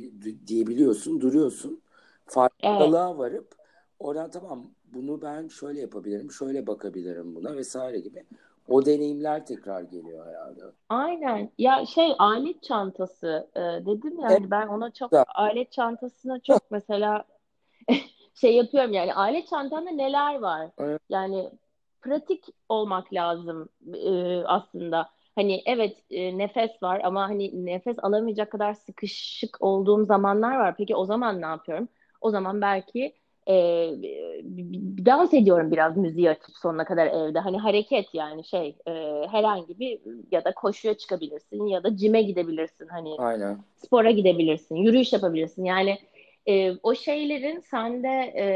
diyebiliyorsun 0.46 1.20
duruyorsun 1.20 1.82
farkındalığa 2.26 3.08
evet. 3.08 3.18
varıp 3.18 3.54
oradan 3.98 4.30
tamam 4.30 4.70
bunu 4.84 5.22
ben 5.22 5.48
şöyle 5.48 5.80
yapabilirim, 5.80 6.30
şöyle 6.30 6.66
bakabilirim 6.66 7.34
buna 7.34 7.56
vesaire 7.56 8.00
gibi. 8.00 8.24
O 8.68 8.86
deneyimler 8.86 9.46
tekrar 9.46 9.82
geliyor 9.82 10.26
herhalde. 10.26 10.60
Aynen. 10.88 11.50
Ya 11.58 11.86
şey 11.86 12.14
alet 12.18 12.62
çantası 12.62 13.48
e, 13.56 13.60
dedim 13.60 14.20
yani 14.20 14.36
evet. 14.38 14.50
ben 14.50 14.66
ona 14.66 14.90
çok 14.90 15.12
da. 15.12 15.24
alet 15.34 15.72
çantasına 15.72 16.40
çok 16.40 16.62
mesela 16.70 17.24
şey 18.34 18.56
yapıyorum 18.56 18.92
yani 18.92 19.14
alet 19.14 19.48
çantanda 19.48 19.90
neler 19.90 20.38
var? 20.38 20.70
Evet. 20.78 21.02
Yani 21.08 21.50
pratik 22.02 22.44
olmak 22.68 23.12
lazım 23.12 23.68
e, 23.94 24.42
aslında. 24.44 25.10
Hani 25.34 25.62
evet 25.66 25.96
e, 26.10 26.38
nefes 26.38 26.82
var 26.82 27.00
ama 27.04 27.22
hani 27.28 27.66
nefes 27.66 27.96
alamayacak 28.02 28.52
kadar 28.52 28.74
sıkışık 28.74 29.56
olduğum 29.60 30.04
zamanlar 30.04 30.56
var. 30.56 30.74
Peki 30.76 30.96
o 30.96 31.04
zaman 31.04 31.40
ne 31.40 31.46
yapıyorum? 31.46 31.88
O 32.20 32.30
zaman 32.30 32.60
belki 32.60 33.14
e, 33.48 33.54
dans 35.06 35.34
ediyorum 35.34 35.70
biraz 35.72 35.96
müziği 35.96 36.30
açıp 36.30 36.56
sonuna 36.56 36.84
kadar 36.84 37.06
evde. 37.06 37.38
Hani 37.38 37.58
hareket 37.58 38.14
yani 38.14 38.44
şey 38.44 38.76
e, 38.86 38.92
herhangi 39.30 39.78
bir 39.78 40.00
ya 40.32 40.44
da 40.44 40.54
koşuya 40.54 40.94
çıkabilirsin 40.94 41.66
ya 41.66 41.82
da 41.82 41.96
cime 41.96 42.22
gidebilirsin. 42.22 42.88
Hani 42.88 43.14
Aynen. 43.18 43.58
spora 43.76 44.10
gidebilirsin, 44.10 44.76
yürüyüş 44.76 45.12
yapabilirsin. 45.12 45.64
Yani 45.64 45.98
e, 46.46 46.72
o 46.82 46.94
şeylerin 46.94 47.60
sende 47.60 48.08
e, 48.36 48.46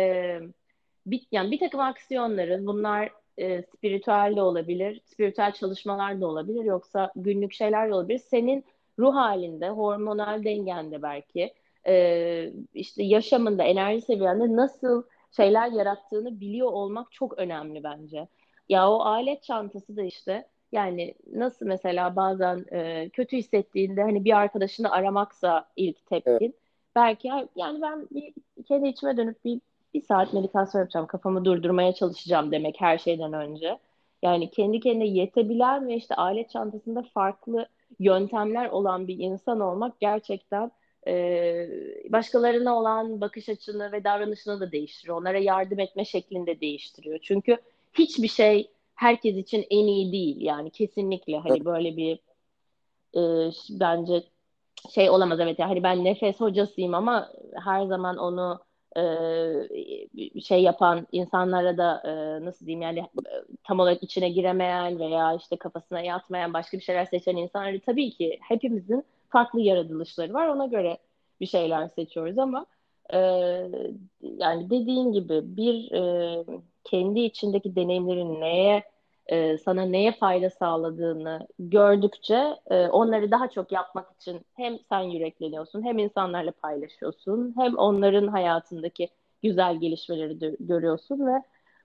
bir, 1.06 1.26
yani 1.32 1.50
bir 1.50 1.58
takım 1.58 1.80
aksiyonların 1.80 2.66
bunlar 2.66 3.10
e, 3.38 3.62
spiritüel 3.62 4.32
de 4.36 4.42
olabilir, 4.42 5.00
spiritüel 5.04 5.52
çalışmalar 5.52 6.20
da 6.20 6.26
olabilir 6.26 6.64
yoksa 6.64 7.12
günlük 7.16 7.52
şeyler 7.52 7.88
de 7.88 7.94
olabilir. 7.94 8.18
Senin 8.18 8.64
ruh 8.98 9.14
halinde, 9.14 9.68
hormonal 9.68 10.44
dengende 10.44 11.02
belki 11.02 11.52
e, 11.86 12.52
işte 12.74 13.02
yaşamında, 13.02 13.62
enerji 13.62 14.00
seviyende 14.00 14.56
nasıl 14.56 15.02
şeyler 15.36 15.72
yarattığını 15.72 16.40
biliyor 16.40 16.72
olmak 16.72 17.12
çok 17.12 17.38
önemli 17.38 17.82
bence. 17.84 18.28
Ya 18.68 18.90
o 18.90 19.00
alet 19.00 19.42
çantası 19.42 19.96
da 19.96 20.02
işte 20.02 20.48
yani 20.72 21.14
nasıl 21.32 21.66
mesela 21.66 22.16
bazen 22.16 22.64
e, 22.72 23.08
kötü 23.08 23.36
hissettiğinde 23.36 24.02
hani 24.02 24.24
bir 24.24 24.36
arkadaşını 24.38 24.90
aramaksa 24.90 25.68
ilk 25.76 26.06
tepkin. 26.06 26.32
Evet. 26.32 26.54
Belki 26.96 27.28
yani 27.56 27.82
ben 27.82 28.08
bir 28.10 28.34
kendi 28.64 28.88
içime 28.88 29.16
dönüp 29.16 29.44
bir 29.44 29.60
bir 29.94 30.02
saat 30.02 30.32
meditasyon 30.32 30.80
yapacağım, 30.80 31.06
kafamı 31.06 31.44
durdurmaya 31.44 31.92
çalışacağım 31.94 32.52
demek 32.52 32.80
her 32.80 32.98
şeyden 32.98 33.32
önce. 33.32 33.78
Yani 34.22 34.50
kendi 34.50 34.80
kendine 34.80 35.06
yetebilen 35.06 35.88
ve 35.88 35.96
işte 35.96 36.14
alet 36.14 36.50
çantasında 36.50 37.02
farklı 37.02 37.68
yöntemler 37.98 38.68
olan 38.70 39.08
bir 39.08 39.18
insan 39.18 39.60
olmak 39.60 40.00
gerçekten 40.00 40.70
e, 41.08 41.68
başkalarına 42.08 42.78
olan 42.78 43.20
bakış 43.20 43.48
açını 43.48 43.92
ve 43.92 44.04
davranışını 44.04 44.60
da 44.60 44.72
değiştiriyor. 44.72 45.20
Onlara 45.20 45.38
yardım 45.38 45.80
etme 45.80 46.04
şeklinde 46.04 46.60
değiştiriyor. 46.60 47.18
Çünkü 47.22 47.56
hiçbir 47.94 48.28
şey 48.28 48.70
herkes 48.94 49.36
için 49.36 49.66
en 49.70 49.86
iyi 49.86 50.12
değil. 50.12 50.36
Yani 50.40 50.70
kesinlikle 50.70 51.38
hani 51.38 51.64
böyle 51.64 51.96
bir 51.96 52.18
e, 53.16 53.50
bence 53.70 54.22
şey 54.94 55.10
olamaz 55.10 55.40
evet. 55.40 55.58
Yani 55.58 55.68
hani 55.68 55.82
ben 55.82 56.04
nefes 56.04 56.40
hocasıyım 56.40 56.94
ama 56.94 57.32
her 57.64 57.86
zaman 57.86 58.16
onu 58.16 58.60
e, 58.96 60.40
şey 60.40 60.62
yapan 60.62 61.06
insanlara 61.12 61.78
da 61.78 62.02
e, 62.04 62.44
nasıl 62.44 62.66
diyeyim 62.66 62.82
yani 62.82 62.98
e, 62.98 63.32
tam 63.64 63.80
olarak 63.80 64.02
içine 64.02 64.28
giremeyen 64.28 64.98
veya 64.98 65.34
işte 65.34 65.56
kafasına 65.56 66.00
yatmayan 66.00 66.52
başka 66.52 66.78
bir 66.78 66.82
şeyler 66.82 67.04
seçen 67.04 67.36
insanları 67.36 67.80
tabii 67.80 68.10
ki 68.10 68.38
hepimizin 68.48 69.04
farklı 69.28 69.60
yaratılışları 69.60 70.34
var 70.34 70.48
ona 70.48 70.66
göre 70.66 70.98
bir 71.40 71.46
şeyler 71.46 71.88
seçiyoruz 71.88 72.38
ama 72.38 72.66
e, 73.12 73.18
yani 74.22 74.70
dediğin 74.70 75.12
gibi 75.12 75.56
bir 75.56 75.92
e, 75.92 76.44
kendi 76.84 77.20
içindeki 77.20 77.76
deneyimlerin 77.76 78.40
neye 78.40 78.84
e, 79.26 79.58
sana 79.58 79.82
neye 79.82 80.12
fayda 80.12 80.50
sağladığını 80.50 81.48
gördükçe 81.58 82.56
e, 82.70 82.86
onları 82.86 83.30
daha 83.30 83.50
çok 83.50 83.72
yapmak 83.72 84.12
için 84.20 84.40
hem 84.54 84.78
sen 84.88 85.00
yürekleniyorsun 85.00 85.82
hem 85.82 85.98
insanlarla 85.98 86.52
paylaşıyorsun 86.52 87.54
hem 87.56 87.78
onların 87.78 88.26
hayatındaki 88.26 89.08
güzel 89.42 89.80
gelişmeleri 89.80 90.56
görüyorsun 90.60 91.26
ve 91.26 91.42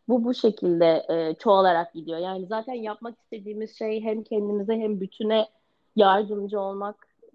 bu 0.08 0.24
bu 0.24 0.34
şekilde 0.34 1.06
e, 1.10 1.36
çoğalarak 1.40 1.94
gidiyor. 1.94 2.20
Yani 2.20 2.46
zaten 2.46 2.74
yapmak 2.74 3.20
istediğimiz 3.20 3.78
şey 3.78 4.02
hem 4.04 4.24
kendimize 4.24 4.74
hem 4.74 5.02
bütüne 5.02 5.48
yardımcı 5.96 6.60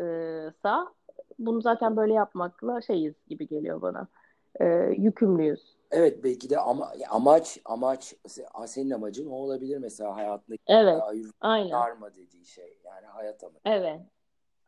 olmaksa 0.03 0.95
bunu 1.39 1.61
zaten 1.61 1.97
böyle 1.97 2.15
yapmakla 2.15 2.81
şeyiz 2.81 3.15
gibi 3.29 3.49
geliyor 3.49 3.83
bana. 3.83 4.09
E, 4.61 4.65
yükümlüyüz. 4.97 5.79
Evet 5.91 6.25
belki 6.25 6.51
de 6.51 6.59
ama 6.59 6.93
amaç 7.11 7.59
amaç 7.65 8.15
senin 8.67 8.91
amacın 8.91 9.27
o 9.27 9.35
olabilir 9.35 9.79
mesela 9.79 10.17
hayatındaki 10.17 10.63
evet, 10.67 11.03
aynen. 11.41 11.71
karma 11.71 12.15
dediği 12.15 12.45
şey 12.45 12.79
yani 12.85 13.07
hayat 13.07 13.45
amacı. 13.45 13.61
Evet. 13.65 14.01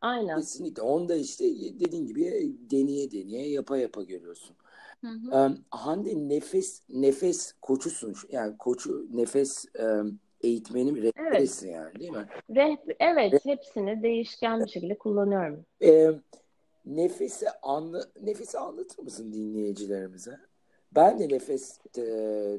Aynen. 0.01 0.35
Kesinlikle. 0.35 0.81
Onda 0.81 1.15
işte 1.15 1.45
dediğin 1.79 2.05
gibi 2.05 2.55
deneye 2.71 3.11
deneye 3.11 3.49
yapa 3.49 3.77
yapa 3.77 4.03
görüyorsun. 4.03 4.55
Hı 5.01 5.07
hı. 5.07 5.45
Um, 5.45 5.57
Hande 5.71 6.29
nefes 6.29 6.81
nefes 6.89 7.53
koçusun 7.61 8.15
yani 8.31 8.57
koçu 8.57 9.07
nefes 9.11 9.65
um, 9.79 10.19
eğitmeni 10.43 10.91
mi 10.91 11.01
rehberisin 11.01 11.67
evet. 11.67 11.75
yani 11.75 11.99
değil 11.99 12.11
mi? 12.11 12.25
Rehber, 12.49 12.95
evet 12.99 13.33
Re- 13.33 13.45
hepsini 13.45 14.03
değişken 14.03 14.65
bir 14.65 14.69
şekilde 14.69 14.97
kullanıyorum. 14.97 15.65
Um, 15.81 16.21
nefesi 16.85 17.45
anla 17.61 18.03
nefesi 18.21 18.59
anlatır 18.59 19.03
mısın 19.03 19.33
dinleyicilerimize? 19.33 20.37
Ben 20.95 21.19
de 21.19 21.29
nefes 21.29 21.79
e, 21.97 22.01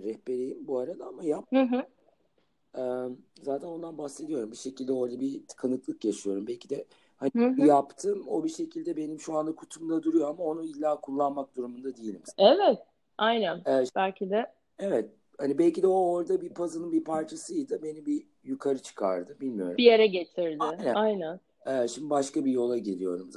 rehberiyim 0.05 0.66
bu 0.66 0.78
arada 0.78 1.07
ama 1.07 1.24
yap. 1.24 1.45
Hı 1.53 1.62
hı. 1.62 1.87
E, 2.78 2.83
zaten 3.43 3.68
ondan 3.68 3.99
bahsediyorum. 3.99 4.51
Bir 4.51 4.57
şekilde 4.57 4.93
orada 4.93 5.20
bir 5.20 5.47
tıkanıklık 5.47 6.05
yaşıyorum. 6.05 6.47
Belki 6.47 6.70
de 6.70 6.85
hani 7.16 7.30
hı 7.37 7.47
hı. 7.47 7.66
yaptım 7.66 8.24
o 8.28 8.45
bir 8.45 8.49
şekilde 8.49 8.97
benim 8.97 9.20
şu 9.20 9.35
anda 9.35 9.55
kutumda 9.55 10.03
duruyor 10.03 10.28
ama 10.28 10.45
onu 10.45 10.64
illa 10.64 11.01
kullanmak 11.01 11.57
durumunda 11.57 11.97
değilim. 11.97 12.22
Evet. 12.39 12.78
Aynen. 13.18 13.57
Ee, 13.66 13.85
belki 13.97 14.30
de. 14.30 14.47
Evet. 14.78 15.11
Hani 15.39 15.59
belki 15.59 15.83
de 15.83 15.87
o 15.87 16.12
orada 16.12 16.41
bir 16.41 16.55
puzzle'ın 16.55 16.93
bir 16.93 17.05
parçasıydı. 17.05 17.83
Beni 17.83 18.07
bir 18.07 18.22
yukarı 18.45 18.78
çıkardı. 18.78 19.37
Bilmiyorum. 19.41 19.76
Bir 19.76 19.85
yere 19.85 20.07
getirdi. 20.07 20.57
Aynen. 20.61 20.95
Aynen. 20.95 21.41
Ee, 21.66 21.89
şimdi 21.89 22.11
başka 22.11 22.45
bir 22.45 22.51
yola 22.51 22.78
gidiyorum 22.78 23.30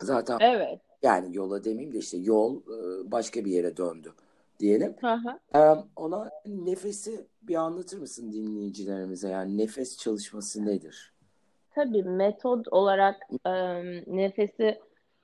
zaten. 0.00 0.38
Evet. 0.40 0.80
Yani 1.02 1.36
yola 1.36 1.64
demeyeyim 1.64 1.94
de 1.94 1.98
işte 1.98 2.16
yol 2.16 2.56
e, 2.56 3.10
başka 3.12 3.44
bir 3.44 3.50
yere 3.50 3.76
döndü 3.76 4.12
diyelim. 4.60 4.96
Hı. 5.00 5.58
Ee, 5.58 5.84
ona 5.96 6.30
nefesi 6.46 7.26
bir 7.42 7.54
anlatır 7.54 7.98
mısın 7.98 8.32
dinleyicilerimize? 8.32 9.28
Yani 9.28 9.58
nefes 9.58 9.98
çalışması 9.98 10.66
nedir? 10.66 11.14
Tabii 11.74 12.02
metod 12.02 12.64
olarak 12.70 13.16
e, 13.46 13.50
nefesi 14.06 14.78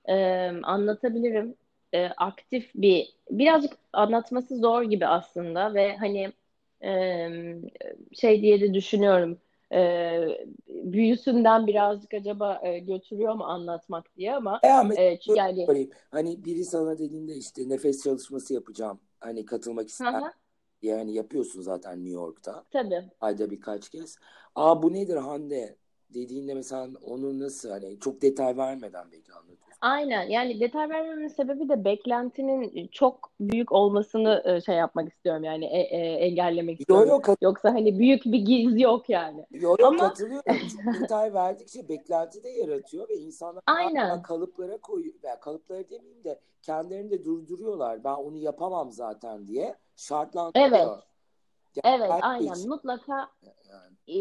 e, 0.08 0.16
anlatabilirim. 0.62 1.54
E, 1.94 2.06
aktif 2.06 2.70
bir, 2.74 3.14
birazcık 3.30 3.72
anlatması 3.92 4.56
zor 4.56 4.82
gibi 4.82 5.06
aslında 5.06 5.74
ve 5.74 5.96
hani 5.96 6.32
e, 6.84 7.28
şey 8.12 8.42
diye 8.42 8.60
de 8.60 8.74
düşünüyorum 8.74 9.38
e, 9.72 10.20
büyüsünden 10.68 11.66
birazcık 11.66 12.14
acaba 12.14 12.60
e, 12.62 12.78
götürüyor 12.78 13.34
mu 13.34 13.44
anlatmak 13.44 14.16
diye 14.16 14.34
ama 14.34 14.60
e, 14.62 14.68
ama 14.68 14.94
e, 14.94 15.18
yani 15.26 15.66
söyleyeyim. 15.66 15.90
hani 16.10 16.44
biri 16.44 16.64
sana 16.64 16.98
dediğinde 16.98 17.36
işte 17.36 17.68
nefes 17.68 18.04
çalışması 18.04 18.54
yapacağım 18.54 19.00
hani 19.20 19.44
katılmak 19.44 19.88
ister 19.88 20.22
yani 20.82 21.14
yapıyorsun 21.14 21.62
zaten 21.62 21.98
New 21.98 22.10
York'ta. 22.10 22.64
Tabii. 22.70 23.10
Ayda 23.20 23.50
birkaç 23.50 23.88
kez. 23.88 24.16
Aa 24.54 24.82
bu 24.82 24.92
nedir 24.92 25.16
Hande 25.16 25.76
dediğinde 26.14 26.54
mesela 26.54 26.88
onu 27.04 27.38
nasıl 27.38 27.70
hani 27.70 28.00
çok 28.00 28.22
detay 28.22 28.56
vermeden 28.56 29.04
belki 29.12 29.32
anlatıyorsun. 29.32 29.60
Aynen 29.80 30.22
yani 30.22 30.60
detay 30.60 30.88
vermemin 30.88 31.28
sebebi 31.28 31.68
de 31.68 31.84
beklentinin 31.84 32.88
çok 32.92 33.30
büyük 33.40 33.72
olmasını 33.72 34.42
e, 34.44 34.60
şey 34.60 34.76
yapmak 34.76 35.08
istiyorum 35.08 35.44
yani 35.44 35.64
e, 35.64 35.78
e, 35.78 35.98
engellemek 36.14 36.80
istiyorum. 36.80 37.08
Yok, 37.08 37.28
yok, 37.28 37.38
Yoksa 37.42 37.68
hani 37.68 37.98
büyük 37.98 38.24
bir 38.24 38.38
giz 38.38 38.80
yok 38.80 39.08
yani. 39.08 39.46
Yok 39.50 39.80
yok 39.80 39.88
Ama... 39.88 40.08
katılıyorum. 40.08 40.56
Detay 41.02 41.34
verdikçe 41.34 41.88
beklenti 41.88 42.42
de 42.42 42.48
yaratıyor 42.48 43.08
ve 43.08 43.14
insanlar 43.14 43.62
Aynen. 43.66 44.22
kalıplara 44.22 44.78
koyuyor. 44.78 45.14
Yani 45.22 45.40
kalıplara 45.40 45.88
demeyeyim 45.88 46.24
de 46.24 46.40
kendilerini 46.62 47.10
de 47.10 47.24
durduruyorlar. 47.24 48.04
Ben 48.04 48.14
onu 48.14 48.36
yapamam 48.36 48.92
zaten 48.92 49.46
diye 49.46 49.74
şartlandırıyor. 49.96 50.68
Evet. 50.68 51.10
Yani 51.84 51.96
evet 51.96 52.10
aynen 52.22 52.52
için. 52.54 52.68
mutlaka 52.68 53.30
yani. 53.70 53.94
e, 54.08 54.20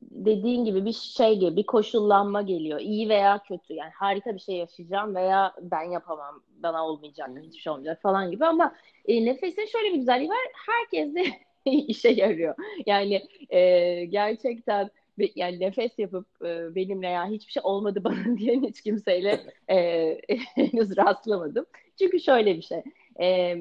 dediğin 0.00 0.64
gibi 0.64 0.84
bir 0.84 0.92
şey 0.92 1.38
gibi 1.38 1.56
bir 1.56 1.66
koşullanma 1.66 2.42
geliyor. 2.42 2.80
İyi 2.80 3.08
veya 3.08 3.42
kötü 3.48 3.74
yani 3.74 3.90
harika 3.94 4.34
bir 4.34 4.40
şey 4.40 4.56
yaşayacağım 4.56 5.14
veya 5.14 5.54
ben 5.60 5.82
yapamam 5.82 6.42
bana 6.62 6.86
olmayacak 6.86 7.28
hmm. 7.28 7.36
hiçbir 7.36 7.60
şey 7.60 7.72
olmayacak 7.72 8.02
falan 8.02 8.30
gibi 8.30 8.46
ama 8.46 8.74
e, 9.08 9.24
nefesin 9.24 9.66
şöyle 9.66 9.92
bir 9.92 9.98
güzelliği 9.98 10.30
var 10.30 10.38
herkes 10.66 11.14
de 11.14 11.24
işe 11.70 12.08
yarıyor. 12.08 12.54
Yani 12.86 13.22
e, 13.50 14.04
gerçekten 14.04 14.90
yani 15.34 15.60
nefes 15.60 15.98
yapıp 15.98 16.26
e, 16.44 16.74
benimle 16.74 17.08
ya 17.08 17.26
hiçbir 17.26 17.52
şey 17.52 17.62
olmadı 17.64 18.04
bana 18.04 18.36
diyen 18.38 18.62
hiç 18.62 18.80
kimseyle 18.80 19.40
e, 19.70 19.76
henüz 20.54 20.96
rastlamadım. 20.96 21.66
Çünkü 21.98 22.20
şöyle 22.20 22.56
bir 22.56 22.62
şey. 22.62 22.82
E, 23.20 23.56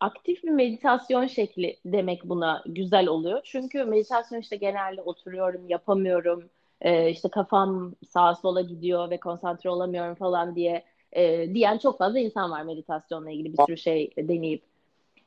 aktif 0.00 0.44
bir 0.44 0.50
meditasyon 0.50 1.26
şekli 1.26 1.76
demek 1.84 2.24
buna 2.24 2.62
güzel 2.66 3.06
oluyor. 3.06 3.40
Çünkü 3.44 3.84
meditasyon 3.84 4.40
işte 4.40 4.56
genelde 4.56 5.02
oturuyorum, 5.02 5.68
yapamıyorum, 5.68 6.44
e, 6.80 7.10
işte 7.10 7.28
kafam 7.28 7.94
sağa 8.08 8.34
sola 8.34 8.60
gidiyor 8.60 9.10
ve 9.10 9.16
konsantre 9.16 9.70
olamıyorum 9.70 10.14
falan 10.14 10.56
diye 10.56 10.84
e, 11.12 11.54
diyen 11.54 11.78
çok 11.78 11.98
fazla 11.98 12.18
insan 12.18 12.50
var 12.50 12.62
meditasyonla 12.62 13.30
ilgili 13.30 13.52
bir 13.52 13.62
sürü 13.66 13.76
şey 13.76 14.10
deneyip. 14.18 14.62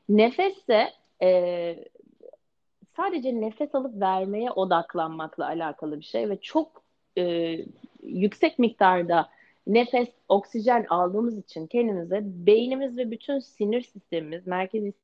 Nefes 0.08 0.68
de 0.68 0.92
e, 1.22 1.84
sadece 2.96 3.40
nefes 3.40 3.74
alıp 3.74 4.00
vermeye 4.00 4.50
odaklanmakla 4.50 5.46
alakalı 5.46 6.00
bir 6.00 6.04
şey 6.04 6.30
ve 6.30 6.36
çok 6.40 6.82
e, 7.18 7.56
yüksek 8.02 8.58
miktarda 8.58 9.28
nefes, 9.66 10.08
oksijen 10.28 10.86
aldığımız 10.88 11.38
için 11.38 11.66
kendimize 11.66 12.20
beynimiz 12.24 12.96
ve 12.96 13.10
bütün 13.10 13.38
sinir 13.38 13.80
sistemimiz, 13.82 14.46
merkezi 14.46 14.94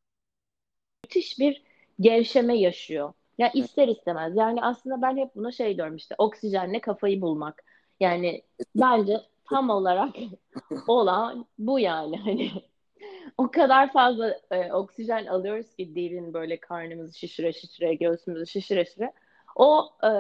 müthiş 1.05 1.39
bir 1.39 1.63
gevşeme 2.01 2.59
yaşıyor. 2.59 3.13
Ya 3.39 3.51
ister 3.53 3.89
istemez. 3.89 4.37
Yani 4.37 4.63
aslında 4.63 5.03
ben 5.03 5.17
hep 5.17 5.35
buna 5.37 5.53
şey 5.53 5.77
diyorum 5.77 5.97
işte 5.97 6.15
oksijenle 6.19 6.81
kafayı 6.81 7.21
bulmak. 7.21 7.65
Yani 8.01 8.43
bence 8.77 9.21
tam 9.51 9.71
olarak 9.71 10.17
olan 10.89 11.47
bu 11.59 11.79
yani 11.81 12.17
hani 12.17 12.51
o 13.39 13.51
kadar 13.51 13.93
fazla 13.93 14.41
e, 14.51 14.73
oksijen 14.73 15.27
alıyoruz 15.27 15.75
ki 15.77 15.95
derin 15.95 16.35
böyle 16.35 16.61
karnımızı 16.61 17.19
şişire 17.19 17.53
şişire, 17.53 17.95
göğsümüzü 17.95 18.47
şişire 18.47 18.85
şişire. 18.85 19.13
O 19.59 19.91
e, 20.03 20.11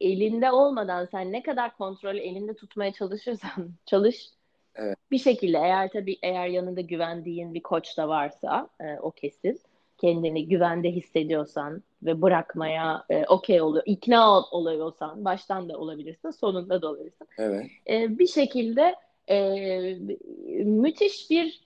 elinde 0.00 0.52
olmadan 0.52 1.04
sen 1.04 1.32
ne 1.32 1.42
kadar 1.42 1.76
kontrolü 1.76 2.18
elinde 2.18 2.54
tutmaya 2.54 2.92
çalışırsan 2.92 3.70
çalış. 3.86 4.28
Evet. 4.74 4.98
Bir 5.10 5.18
şekilde 5.18 5.58
eğer 5.58 5.90
tabii 5.90 6.18
eğer 6.22 6.46
yanında 6.46 6.80
güvendiğin 6.80 7.54
bir 7.54 7.62
koç 7.62 7.96
da 7.98 8.08
varsa 8.08 8.68
e, 8.80 8.98
o 8.98 9.10
kesin 9.10 9.60
kendini 9.98 10.48
güvende 10.48 10.90
hissediyorsan 10.90 11.82
ve 12.02 12.22
bırakmaya 12.22 13.04
e, 13.10 13.24
okey 13.26 13.62
oluyor, 13.62 13.84
ikna 13.86 14.38
ol, 14.38 14.44
oluyorsan 14.50 15.24
baştan 15.24 15.68
da 15.68 15.78
olabilirsin, 15.78 16.30
sonunda 16.30 16.82
da 16.82 16.90
olabilirsin. 16.90 17.28
Evet. 17.38 17.66
E, 17.90 18.18
bir 18.18 18.26
şekilde 18.26 18.94
e, 19.28 19.38
müthiş 20.64 21.30
bir 21.30 21.62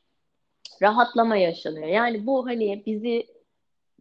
rahatlama 0.82 1.36
yaşanıyor. 1.36 1.86
Yani 1.86 2.26
bu 2.26 2.46
hani 2.46 2.82
bizi 2.86 3.26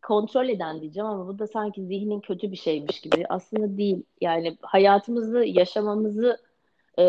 kontrol 0.06 0.50
eden 0.50 0.82
diyeceğim 0.82 1.10
ama 1.10 1.28
bu 1.28 1.40
da 1.40 1.48
sanki 1.48 1.86
zihnin 1.86 2.20
kötü 2.20 2.52
bir 2.52 2.58
şeymiş 2.58 3.02
gibi. 3.02 3.26
Aslında 3.30 3.78
değil. 3.78 4.04
Yani 4.22 4.58
hayatımızı, 4.62 5.46
yaşamamızı 5.46 6.38
e, 7.00 7.06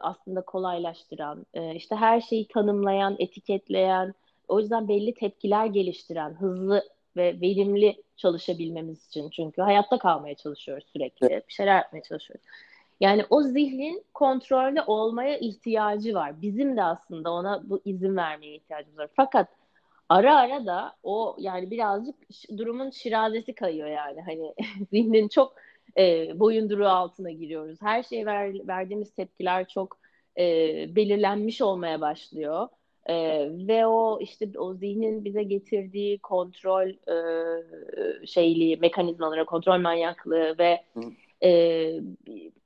aslında 0.00 0.40
kolaylaştıran, 0.40 1.46
e, 1.54 1.74
işte 1.74 1.96
her 1.96 2.20
şeyi 2.20 2.48
tanımlayan, 2.48 3.16
etiketleyen, 3.18 4.14
o 4.48 4.60
yüzden 4.60 4.88
belli 4.88 5.14
tepkiler 5.14 5.66
geliştiren, 5.66 6.34
hızlı 6.34 6.84
ve 7.16 7.40
verimli 7.40 8.02
çalışabilmemiz 8.16 9.06
için. 9.06 9.30
Çünkü 9.30 9.62
hayatta 9.62 9.98
kalmaya 9.98 10.34
çalışıyoruz 10.34 10.84
sürekli. 10.92 11.28
Bir 11.28 11.52
şeyler 11.52 11.76
yapmaya 11.76 12.02
çalışıyoruz. 12.02 12.44
Yani 13.00 13.24
o 13.30 13.42
zihnin 13.42 14.04
kontrolde 14.14 14.82
olmaya 14.82 15.38
ihtiyacı 15.38 16.14
var. 16.14 16.42
Bizim 16.42 16.76
de 16.76 16.82
aslında 16.82 17.30
ona 17.30 17.62
bu 17.64 17.80
izin 17.84 18.16
vermeye 18.16 18.54
ihtiyacımız 18.54 18.98
var. 18.98 19.08
Fakat 19.16 19.48
ara 20.12 20.36
ara 20.36 20.66
da 20.66 20.96
o 21.02 21.36
yani 21.38 21.70
birazcık 21.70 22.14
durumun 22.56 22.90
şirazesi 22.90 23.54
kayıyor 23.54 23.88
yani. 23.88 24.20
Hani 24.20 24.54
zihnin 24.92 25.28
çok 25.28 25.54
e, 25.98 26.38
boyunduruğu 26.40 26.88
altına 26.88 27.30
giriyoruz. 27.30 27.82
Her 27.82 28.02
şeye 28.02 28.26
ver, 28.26 28.68
verdiğimiz 28.68 29.14
tepkiler 29.14 29.68
çok 29.68 29.98
e, 30.38 30.44
belirlenmiş 30.96 31.62
olmaya 31.62 32.00
başlıyor. 32.00 32.68
E, 33.06 33.48
ve 33.68 33.86
o 33.86 34.18
işte 34.20 34.48
o 34.58 34.74
zihnin 34.74 35.24
bize 35.24 35.42
getirdiği 35.42 36.18
kontrol 36.18 36.88
e, 36.88 38.26
şeyliği, 38.26 38.76
mekanizmaları, 38.76 39.46
kontrol 39.46 39.78
manyaklığı 39.78 40.58
ve 40.58 40.84
e, 41.42 41.50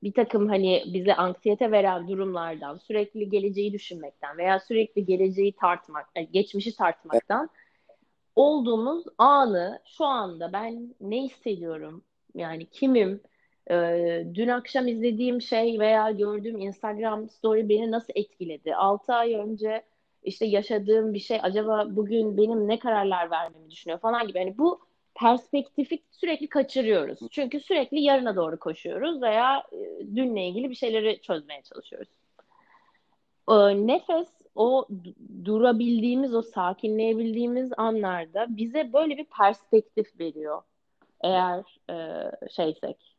bir 0.02 0.12
takım 0.12 0.48
hani 0.48 0.82
bize 0.86 1.14
anksiyete 1.14 1.70
veren 1.70 2.08
durumlardan, 2.08 2.76
sürekli 2.76 3.30
geleceği 3.30 3.72
düşünmekten 3.72 4.38
veya 4.38 4.60
sürekli 4.60 5.06
geleceği 5.06 5.52
tartmak, 5.52 6.06
yani 6.16 6.28
geçmişi 6.32 6.76
tartmaktan 6.76 7.50
olduğumuz 8.36 9.04
anı 9.18 9.82
şu 9.84 10.04
anda 10.04 10.52
ben 10.52 10.94
ne 11.00 11.22
hissediyorum? 11.22 12.04
Yani 12.34 12.66
kimim? 12.66 13.20
Ee, 13.70 14.26
dün 14.34 14.48
akşam 14.48 14.88
izlediğim 14.88 15.40
şey 15.42 15.80
veya 15.80 16.10
gördüğüm 16.10 16.58
Instagram 16.60 17.28
story 17.28 17.68
beni 17.68 17.90
nasıl 17.90 18.12
etkiledi? 18.16 18.74
6 18.74 19.12
ay 19.14 19.34
önce 19.34 19.82
işte 20.22 20.46
yaşadığım 20.46 21.14
bir 21.14 21.18
şey 21.18 21.38
acaba 21.42 21.86
bugün 21.90 22.36
benim 22.36 22.68
ne 22.68 22.78
kararlar 22.78 23.30
vermemi 23.30 23.70
düşünüyor 23.70 24.00
falan 24.00 24.26
gibi. 24.26 24.38
Yani 24.38 24.58
bu 24.58 24.85
perspektifi 25.16 26.02
sürekli 26.10 26.48
kaçırıyoruz. 26.48 27.18
Çünkü 27.30 27.60
sürekli 27.60 28.00
yarına 28.00 28.36
doğru 28.36 28.58
koşuyoruz 28.58 29.22
veya 29.22 29.62
e, 29.72 30.06
dünle 30.16 30.46
ilgili 30.48 30.70
bir 30.70 30.74
şeyleri 30.74 31.20
çözmeye 31.20 31.62
çalışıyoruz. 31.62 32.08
E, 33.48 33.86
nefes 33.86 34.28
o 34.54 34.86
durabildiğimiz, 35.44 36.34
o 36.34 36.42
sakinleyebildiğimiz 36.42 37.72
anlarda 37.76 38.46
bize 38.48 38.92
böyle 38.92 39.16
bir 39.16 39.26
perspektif 39.38 40.20
veriyor. 40.20 40.62
Eğer 41.24 41.80
e, 41.90 42.30
şeysek, 42.50 43.16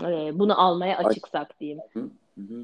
e, 0.00 0.38
bunu 0.38 0.60
almaya 0.60 0.98
açıksak 0.98 1.60
diyeyim. 1.60 1.80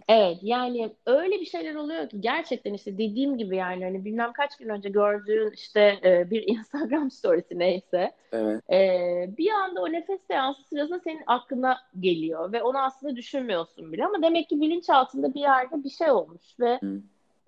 Evet 0.08 0.38
yani 0.42 0.90
öyle 1.06 1.40
bir 1.40 1.46
şeyler 1.46 1.74
oluyor 1.74 2.08
ki 2.08 2.20
gerçekten 2.20 2.74
işte 2.74 2.98
dediğim 2.98 3.38
gibi 3.38 3.56
yani 3.56 3.84
hani 3.84 4.04
bilmem 4.04 4.32
kaç 4.32 4.56
gün 4.56 4.68
önce 4.68 4.88
gördüğün 4.88 5.50
işte 5.50 5.98
e, 6.04 6.30
bir 6.30 6.42
Instagram 6.46 7.10
storiesi 7.10 7.58
neyse 7.58 8.12
evet. 8.32 8.70
e, 8.70 8.78
bir 9.38 9.50
anda 9.50 9.82
o 9.82 9.92
nefes 9.92 10.20
seansı 10.28 10.62
sırasında 10.62 11.00
senin 11.00 11.22
aklına 11.26 11.78
geliyor 12.00 12.52
ve 12.52 12.62
onu 12.62 12.78
aslında 12.78 13.16
düşünmüyorsun 13.16 13.92
bile 13.92 14.06
ama 14.06 14.22
demek 14.22 14.48
ki 14.48 14.60
bilinçaltında 14.60 15.34
bir 15.34 15.40
yerde 15.40 15.84
bir 15.84 15.90
şey 15.90 16.10
olmuş 16.10 16.60
ve 16.60 16.80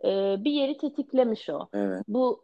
e, 0.05 0.37
bir 0.45 0.53
yeri 0.53 0.79
tetiklemiş 0.79 1.49
o. 1.51 1.69
Evet. 1.75 2.05
Bu 2.09 2.43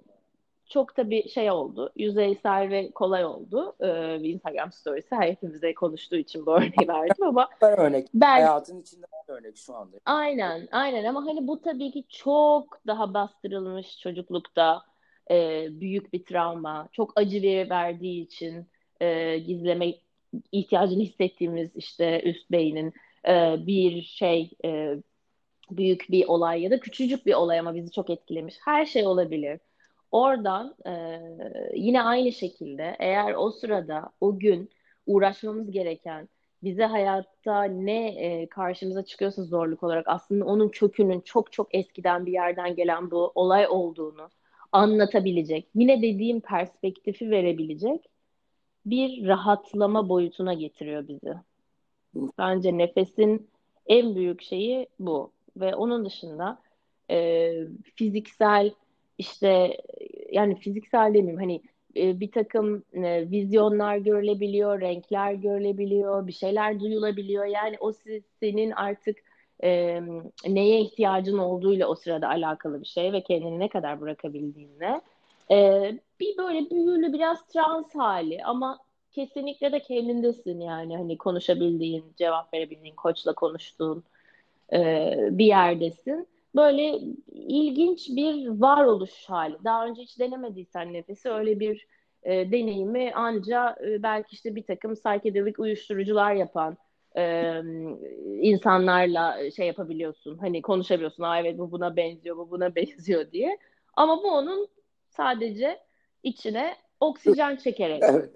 çok 0.68 0.96
da 0.96 1.10
bir 1.10 1.28
şey 1.28 1.50
oldu. 1.50 1.92
Yüzeysel 1.96 2.70
ve 2.70 2.90
kolay 2.90 3.24
oldu. 3.24 3.76
Ee, 3.80 4.16
Instagram 4.28 4.72
storiesi 4.72 5.16
hepimize 5.16 5.74
konuştuğu 5.74 6.16
için 6.16 6.46
bu 6.46 6.52
örneği 6.56 6.88
verdim 6.88 7.26
ama 7.26 7.48
örnek. 7.60 8.08
Ben, 8.14 8.30
Hayatın 8.30 8.80
içinde 8.80 9.06
örnek 9.28 9.56
şu 9.56 9.74
anda. 9.74 9.96
Aynen, 10.04 10.68
aynen 10.72 11.04
ama 11.04 11.26
hani 11.26 11.46
bu 11.46 11.60
tabii 11.60 11.90
ki 11.90 12.04
çok 12.08 12.86
daha 12.86 13.14
bastırılmış 13.14 13.98
çocuklukta 13.98 14.82
e, 15.30 15.66
büyük 15.70 16.12
bir 16.12 16.24
travma. 16.24 16.88
Çok 16.92 17.12
acı 17.16 17.42
verdiği 17.70 18.22
için 18.22 18.66
e, 19.00 19.38
gizleme 19.38 19.94
ihtiyacını 20.52 21.02
hissettiğimiz 21.02 21.76
işte 21.76 22.22
üst 22.24 22.50
beynin 22.50 22.92
e, 23.28 23.56
bir 23.66 24.02
şey 24.02 24.50
e, 24.64 24.96
büyük 25.70 26.06
bir 26.10 26.26
olay 26.26 26.62
ya 26.62 26.70
da 26.70 26.80
küçücük 26.80 27.26
bir 27.26 27.34
olay 27.34 27.58
ama 27.58 27.74
bizi 27.74 27.90
çok 27.90 28.10
etkilemiş. 28.10 28.54
Her 28.64 28.86
şey 28.86 29.06
olabilir. 29.06 29.60
Oradan 30.12 30.74
e, 30.86 31.20
yine 31.74 32.02
aynı 32.02 32.32
şekilde 32.32 32.96
eğer 32.98 33.34
o 33.34 33.50
sırada 33.50 34.10
o 34.20 34.38
gün 34.38 34.70
uğraşmamız 35.06 35.70
gereken 35.70 36.28
bize 36.62 36.84
hayatta 36.84 37.64
ne 37.64 38.08
e, 38.08 38.48
karşımıza 38.48 39.04
çıkıyorsa 39.04 39.42
zorluk 39.44 39.82
olarak 39.82 40.08
aslında 40.08 40.44
onun 40.44 40.68
kökünün 40.68 41.20
çok 41.20 41.52
çok 41.52 41.74
eskiden 41.74 42.26
bir 42.26 42.32
yerden 42.32 42.76
gelen 42.76 43.10
bu 43.10 43.32
olay 43.34 43.66
olduğunu 43.68 44.28
anlatabilecek, 44.72 45.68
yine 45.74 46.02
dediğim 46.02 46.40
perspektifi 46.40 47.30
verebilecek 47.30 48.04
bir 48.86 49.26
rahatlama 49.26 50.08
boyutuna 50.08 50.54
getiriyor 50.54 51.08
bizi. 51.08 51.34
Bence 52.38 52.78
nefesin 52.78 53.50
en 53.86 54.14
büyük 54.14 54.42
şeyi 54.42 54.88
bu 54.98 55.32
ve 55.56 55.74
onun 55.74 56.04
dışında 56.04 56.58
e, 57.10 57.50
fiziksel 57.94 58.72
işte 59.18 59.76
yani 60.32 60.58
fiziksel 60.58 61.14
demeyeyim 61.14 61.40
hani 61.40 61.62
e, 61.96 62.20
bir 62.20 62.30
takım 62.30 62.82
e, 62.92 63.30
vizyonlar 63.30 63.96
görülebiliyor, 63.96 64.80
renkler 64.80 65.32
görülebiliyor, 65.32 66.26
bir 66.26 66.32
şeyler 66.32 66.80
duyulabiliyor. 66.80 67.44
Yani 67.44 67.76
o 67.80 67.92
senin 68.40 68.70
artık 68.70 69.16
e, 69.62 70.00
neye 70.46 70.80
ihtiyacın 70.80 71.38
olduğuyla 71.38 71.86
o 71.86 71.94
sırada 71.94 72.28
alakalı 72.28 72.80
bir 72.80 72.86
şey 72.86 73.12
ve 73.12 73.20
kendini 73.22 73.58
ne 73.58 73.68
kadar 73.68 74.00
bırakabildiğinle. 74.00 75.00
E, 75.50 75.92
bir 76.20 76.36
böyle 76.36 76.70
büyülü 76.70 77.12
biraz 77.12 77.46
trans 77.46 77.94
hali 77.94 78.44
ama 78.44 78.78
kesinlikle 79.12 79.72
de 79.72 79.80
kendindesin 79.80 80.60
yani 80.60 80.96
hani 80.96 81.18
konuşabildiğin, 81.18 82.04
cevap 82.16 82.54
verebildiğin, 82.54 82.94
koçla 82.94 83.34
konuştuğun 83.34 84.04
e, 84.72 85.14
bir 85.30 85.46
yerdesin 85.46 86.26
böyle 86.56 87.00
ilginç 87.32 88.08
bir 88.08 88.48
varoluş 88.48 89.24
hali. 89.26 89.56
Daha 89.64 89.86
önce 89.86 90.02
hiç 90.02 90.18
denemediysen 90.18 90.92
nefesi 90.92 91.30
öyle 91.30 91.60
bir 91.60 91.86
e, 92.22 92.52
deneyimi 92.52 93.12
anca 93.14 93.76
e, 93.84 94.02
belki 94.02 94.34
işte 94.34 94.54
bir 94.54 94.62
takım 94.62 94.94
psikedelik 94.94 95.58
uyuşturucular 95.58 96.34
yapan 96.34 96.76
e, 97.16 97.54
insanlarla 98.40 99.50
şey 99.50 99.66
yapabiliyorsun. 99.66 100.38
Hani 100.38 100.62
konuşabiliyorsun. 100.62 101.22
Aa 101.22 101.40
evet 101.40 101.58
bu 101.58 101.70
buna 101.70 101.96
benziyor, 101.96 102.36
bu 102.36 102.50
buna 102.50 102.74
benziyor 102.76 103.32
diye. 103.32 103.58
Ama 103.94 104.22
bu 104.22 104.30
onun 104.30 104.68
sadece 105.08 105.78
içine 106.22 106.76
oksijen 107.00 107.56
çekerek. 107.56 108.02
Evet. 108.02 108.30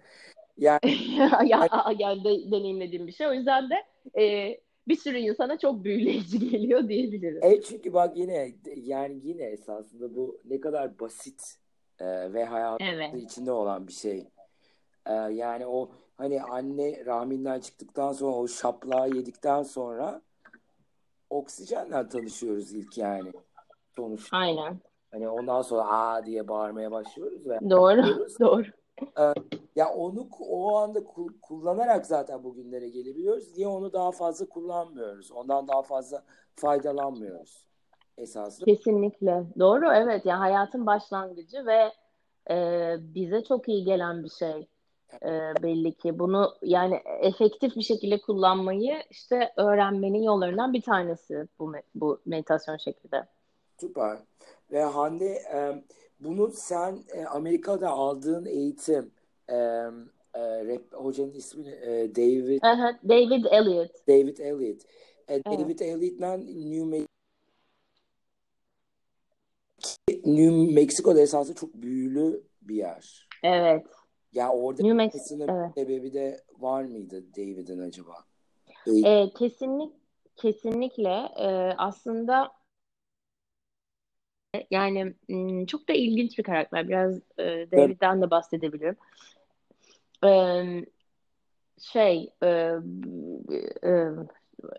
Yani, 0.59 0.81
ya, 1.47 1.69
yani 1.99 2.25
de, 2.25 2.51
deneyimlediğim 2.51 3.07
bir 3.07 3.13
şey. 3.13 3.27
O 3.27 3.33
yüzden 3.33 3.71
de 3.71 3.85
e, 4.23 4.57
bir 4.89 4.97
sürü 4.97 5.19
insana 5.19 5.59
çok 5.59 5.85
büyüleyici 5.85 6.39
geliyor 6.51 6.89
diyebilirim. 6.89 7.41
Evet 7.43 7.65
çünkü 7.65 7.93
bak 7.93 8.17
yine 8.17 8.53
yani 8.77 9.21
yine 9.25 9.43
esasında 9.43 10.15
bu 10.17 10.41
ne 10.45 10.61
kadar 10.61 10.99
basit 10.99 11.59
e, 11.99 12.33
ve 12.33 12.45
hayatın 12.45 12.85
Evet. 12.85 13.15
içinde 13.15 13.53
olan 13.53 13.87
bir 13.87 13.93
şey. 13.93 14.29
E, 15.07 15.13
yani 15.13 15.67
o 15.67 15.91
hani 16.17 16.43
anne 16.43 17.05
rahminden 17.07 17.61
çıktıktan 17.61 18.13
sonra 18.13 18.37
o 18.37 18.49
şaplağı 18.49 19.09
yedikten 19.09 19.63
sonra 19.63 20.23
oksijenle 21.31 22.09
tanışıyoruz 22.09 22.73
ilk 22.73 22.99
yani 22.99 23.33
sonuçta. 23.97 24.37
Aynen. 24.37 24.81
Hani 25.11 25.29
ondan 25.29 25.63
sonra 25.63 25.83
aa 25.83 26.27
diye 26.27 26.49
bağırmaya 26.49 26.91
başlıyoruz 26.91 27.49
ve 27.49 27.59
Doğru. 27.71 28.27
Doğru. 28.41 28.65
Ya 29.77 29.89
onu 29.95 30.29
o 30.41 30.77
anda 30.77 30.99
ku- 30.99 31.41
kullanarak 31.41 32.07
zaten 32.07 32.45
bugünlere 32.45 32.89
gelebiliyoruz. 32.89 33.57
Niye 33.57 33.69
onu 33.69 33.93
daha 33.93 34.13
fazla 34.13 34.47
kullanmıyoruz? 34.47 35.33
Ondan 35.33 35.69
daha 35.69 35.83
fazla 35.83 36.23
faydalanmıyoruz 36.57 37.67
esasında. 38.19 38.65
Kesinlikle. 38.65 39.45
Doğru. 39.59 39.93
Evet. 39.93 40.27
Yani 40.27 40.39
hayatın 40.39 40.87
başlangıcı 40.87 41.67
ve 41.67 41.93
e, 42.51 42.97
bize 42.99 43.45
çok 43.45 43.69
iyi 43.69 43.85
gelen 43.85 44.25
bir 44.25 44.31
şey. 44.31 44.69
E, 45.23 45.63
belli 45.63 45.93
ki. 45.93 46.19
Bunu 46.19 46.55
yani 46.63 47.01
efektif 47.21 47.77
bir 47.77 47.83
şekilde 47.83 48.21
kullanmayı 48.21 49.03
işte 49.11 49.53
öğrenmenin 49.57 50.23
yollarından 50.23 50.73
bir 50.73 50.83
tanesi 50.83 51.49
bu 51.59 51.73
bu 51.95 52.21
meditasyon 52.27 52.77
şekli 52.77 53.13
de. 53.13 53.27
Süper. 53.81 54.19
Ve 54.73 54.83
Hande 54.85 55.27
e, 55.55 55.85
bunu 56.25 56.51
sen 56.51 56.99
e, 57.15 57.25
Amerika'da 57.25 57.91
aldığın 57.91 58.47
eğitim 58.47 59.11
e, 59.49 59.55
e, 59.55 60.65
rap, 60.67 60.93
hocanın 60.93 61.33
ismi 61.33 61.69
e, 61.69 62.17
David 62.17 62.63
Aha, 62.63 62.99
David 63.09 63.45
Elliott. 63.45 64.09
David 64.09 64.39
Elliott. 64.39 64.83
E, 65.29 65.35
Evet. 65.35 65.47
David 65.47 65.79
Elliott'la 65.81 66.37
New, 66.37 66.85
Me- 66.85 67.07
New 70.25 70.75
Mexico'da 70.75 71.21
esasında 71.21 71.57
çok 71.57 71.75
büyülü 71.75 72.43
bir 72.63 72.75
yer. 72.75 73.29
Evet. 73.43 73.87
Ya 74.33 74.53
orada 74.53 74.83
New 74.83 74.97
Mex- 75.03 75.11
olmasının 75.15 75.49
evet. 75.49 75.75
sebebi 75.75 76.13
de 76.13 76.41
var 76.59 76.85
mıydı 76.85 77.25
David'in 77.37 77.79
acaba? 77.79 78.15
E, 79.05 79.31
kesinlik 79.31 79.93
kesinlikle 80.37 81.29
e, 81.37 81.75
aslında 81.79 82.53
yani 84.71 85.15
çok 85.67 85.89
da 85.89 85.93
ilginç 85.93 86.39
bir 86.39 86.43
karakter. 86.43 86.89
Biraz 86.89 87.17
e, 87.39 87.45
David'den 87.73 88.23
de 88.23 88.31
bahsedebilirim. 88.31 88.97
E, 90.25 90.31
şey 91.81 92.31
e, 92.43 92.47
e, 93.85 94.09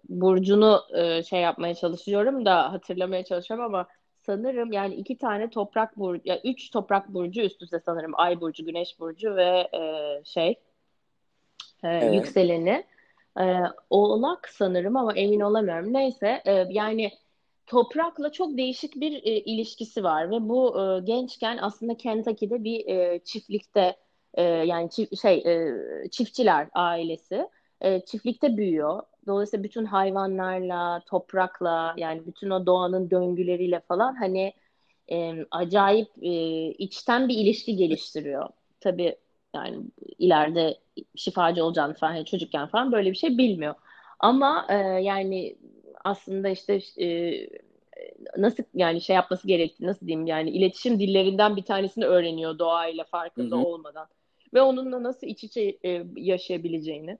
Burcu'nu 0.10 0.82
e, 0.98 1.24
şey 1.24 1.42
yapmaya 1.42 1.76
çalışıyorum 1.76 2.46
da 2.46 2.74
hatırlamaya 2.74 3.24
çalışıyorum 3.24 3.66
ama 3.66 3.88
sanırım 4.22 4.72
yani 4.72 4.96
iki 4.96 5.18
tane 5.18 5.50
toprak 5.50 5.98
burcu, 5.98 6.22
ya 6.26 6.40
üç 6.44 6.72
toprak 6.72 7.14
burcu 7.14 7.42
üst 7.42 7.62
üste 7.62 7.80
sanırım 7.80 8.12
Ay 8.16 8.42
burcu, 8.42 8.66
Güneş 8.66 9.00
burcu 9.00 9.36
ve 9.36 9.70
e, 9.74 10.22
şey 10.26 10.50
e, 11.84 11.88
Evet. 11.88 12.14
yükseleni 12.14 12.84
e, 13.40 13.58
Oğlak 13.90 14.50
sanırım 14.50 14.98
ama 14.98 15.14
emin 15.14 15.40
olamıyorum. 15.40 15.94
Neyse 15.94 16.42
e, 16.46 16.66
yani 16.70 17.12
toprakla 17.68 18.32
çok 18.32 18.58
değişik 18.58 18.96
bir 18.96 19.14
e, 19.24 19.40
ilişkisi 19.40 20.04
var 20.04 20.32
ve 20.32 20.50
bu 20.50 20.82
e, 20.82 21.00
gençken 21.06 21.58
aslında 21.62 21.98
Kentucky'de 21.98 22.64
bir 22.64 22.88
e, 22.88 23.20
çiftlikte 23.24 23.96
e, 24.34 24.42
yani 24.44 24.90
çift, 24.90 25.22
şey 25.22 25.38
e, 25.38 26.10
çiftçiler 26.12 26.68
ailesi 26.74 27.50
e, 27.82 28.06
çiftlikte 28.06 28.58
büyüyor. 28.58 29.04
Dolayısıyla 29.28 29.64
bütün 29.64 29.86
hayvanlarla, 29.86 31.02
toprakla 31.06 31.94
yani 31.98 32.28
bütün 32.28 32.50
o 32.50 32.66
doğanın 32.66 33.10
döngüleriyle 33.12 33.80
falan 33.80 34.16
hani 34.16 34.54
e, 35.12 35.46
acayip 35.52 36.10
e, 36.22 36.32
içten 36.72 37.28
bir 37.30 37.36
ilişki 37.38 37.76
geliştiriyor. 37.76 38.50
Tabii 38.80 39.16
yani 39.56 39.78
ileride 40.20 40.78
şifacı 41.16 41.64
olacağını 41.66 41.94
falan 41.94 42.12
hani 42.12 42.26
çocukken 42.26 42.68
falan 42.68 42.92
böyle 42.92 43.12
bir 43.12 43.16
şey 43.16 43.38
bilmiyor. 43.38 43.76
Ama 44.20 44.66
e, 44.70 44.76
yani 45.04 45.56
aslında 46.04 46.50
işte 46.50 46.80
e, 47.02 47.48
nasıl 48.38 48.64
yani 48.74 49.02
şey 49.02 49.16
yapması 49.16 49.48
gerektiği 49.48 49.86
nasıl 49.86 50.08
diyeyim 50.08 50.28
yani 50.28 50.50
iletişim 50.50 51.00
dillerinden 51.00 51.56
bir 51.56 51.64
tanesini 51.64 52.06
öğreniyor 52.06 52.60
doğayla 52.60 53.04
farkında 53.04 53.56
Hı 53.56 53.60
hı. 53.60 53.66
olmadan 53.66 54.08
ve 54.54 54.62
onunla 54.62 55.04
nasıl 55.04 55.28
iç 55.28 55.44
içe 55.44 55.78
e, 55.86 56.04
yaşayabileceğini 56.16 57.18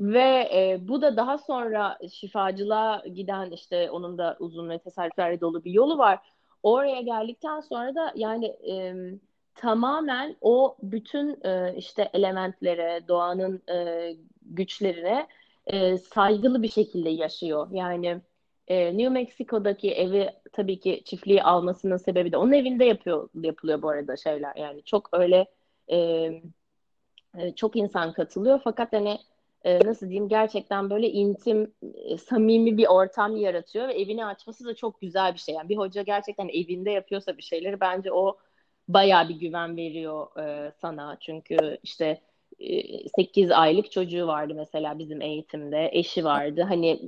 ve 0.00 0.48
e, 0.54 0.78
bu 0.88 1.02
da 1.02 1.16
daha 1.16 1.38
sonra 1.38 1.98
şifacılığa 2.12 3.02
giden 3.14 3.50
işte 3.50 3.90
onun 3.90 4.18
da 4.18 4.36
uzun 4.40 4.70
ve 4.70 4.78
tesadüflerle 4.78 5.40
dolu 5.40 5.64
bir 5.64 5.72
yolu 5.72 5.98
var. 5.98 6.18
Oraya 6.62 7.00
geldikten 7.00 7.60
sonra 7.60 7.94
da 7.94 8.12
yani 8.14 8.46
e, 8.46 8.94
tamamen 9.54 10.36
o 10.40 10.76
bütün 10.82 11.44
e, 11.44 11.74
işte 11.76 12.10
elementlere, 12.12 13.08
doğanın 13.08 13.62
e, 13.70 14.16
güçlerine 14.42 15.26
e, 15.68 15.98
saygılı 15.98 16.62
bir 16.62 16.68
şekilde 16.70 17.10
yaşıyor. 17.10 17.68
Yani 17.72 18.20
e, 18.68 18.98
New 18.98 19.08
Mexico'daki 19.08 19.92
evi 19.94 20.30
tabii 20.52 20.80
ki 20.80 21.02
çiftliği 21.04 21.42
almasının 21.42 21.96
sebebi 21.96 22.32
de 22.32 22.36
onun 22.36 22.52
evinde 22.52 22.84
yapıyor 22.84 23.28
yapılıyor 23.34 23.82
bu 23.82 23.88
arada 23.88 24.16
şeyler. 24.16 24.56
Yani 24.56 24.82
çok 24.84 25.08
öyle 25.12 25.46
e, 25.88 25.96
e, 27.38 27.54
çok 27.56 27.76
insan 27.76 28.12
katılıyor 28.12 28.60
fakat 28.64 28.92
hani 28.92 29.18
e, 29.64 29.80
nasıl 29.86 30.06
diyeyim 30.06 30.28
gerçekten 30.28 30.90
böyle 30.90 31.10
intim, 31.10 31.74
e, 31.94 32.18
samimi 32.18 32.76
bir 32.78 32.86
ortam 32.86 33.36
yaratıyor 33.36 33.88
ve 33.88 33.92
evini 33.92 34.26
açması 34.26 34.64
da 34.64 34.74
çok 34.74 35.00
güzel 35.00 35.34
bir 35.34 35.38
şey. 35.38 35.54
Yani 35.54 35.68
bir 35.68 35.76
hoca 35.76 36.02
gerçekten 36.02 36.48
evinde 36.48 36.90
yapıyorsa 36.90 37.36
bir 37.36 37.42
şeyleri 37.42 37.80
bence 37.80 38.12
o 38.12 38.38
bayağı 38.88 39.28
bir 39.28 39.34
güven 39.34 39.76
veriyor 39.76 40.36
e, 40.38 40.72
sana. 40.80 41.16
Çünkü 41.20 41.78
işte 41.82 42.20
8 43.16 43.50
aylık 43.50 43.92
çocuğu 43.92 44.26
vardı 44.26 44.52
mesela 44.56 44.98
bizim 44.98 45.22
eğitimde, 45.22 45.88
eşi 45.92 46.24
vardı, 46.24 46.62
hani 46.68 47.00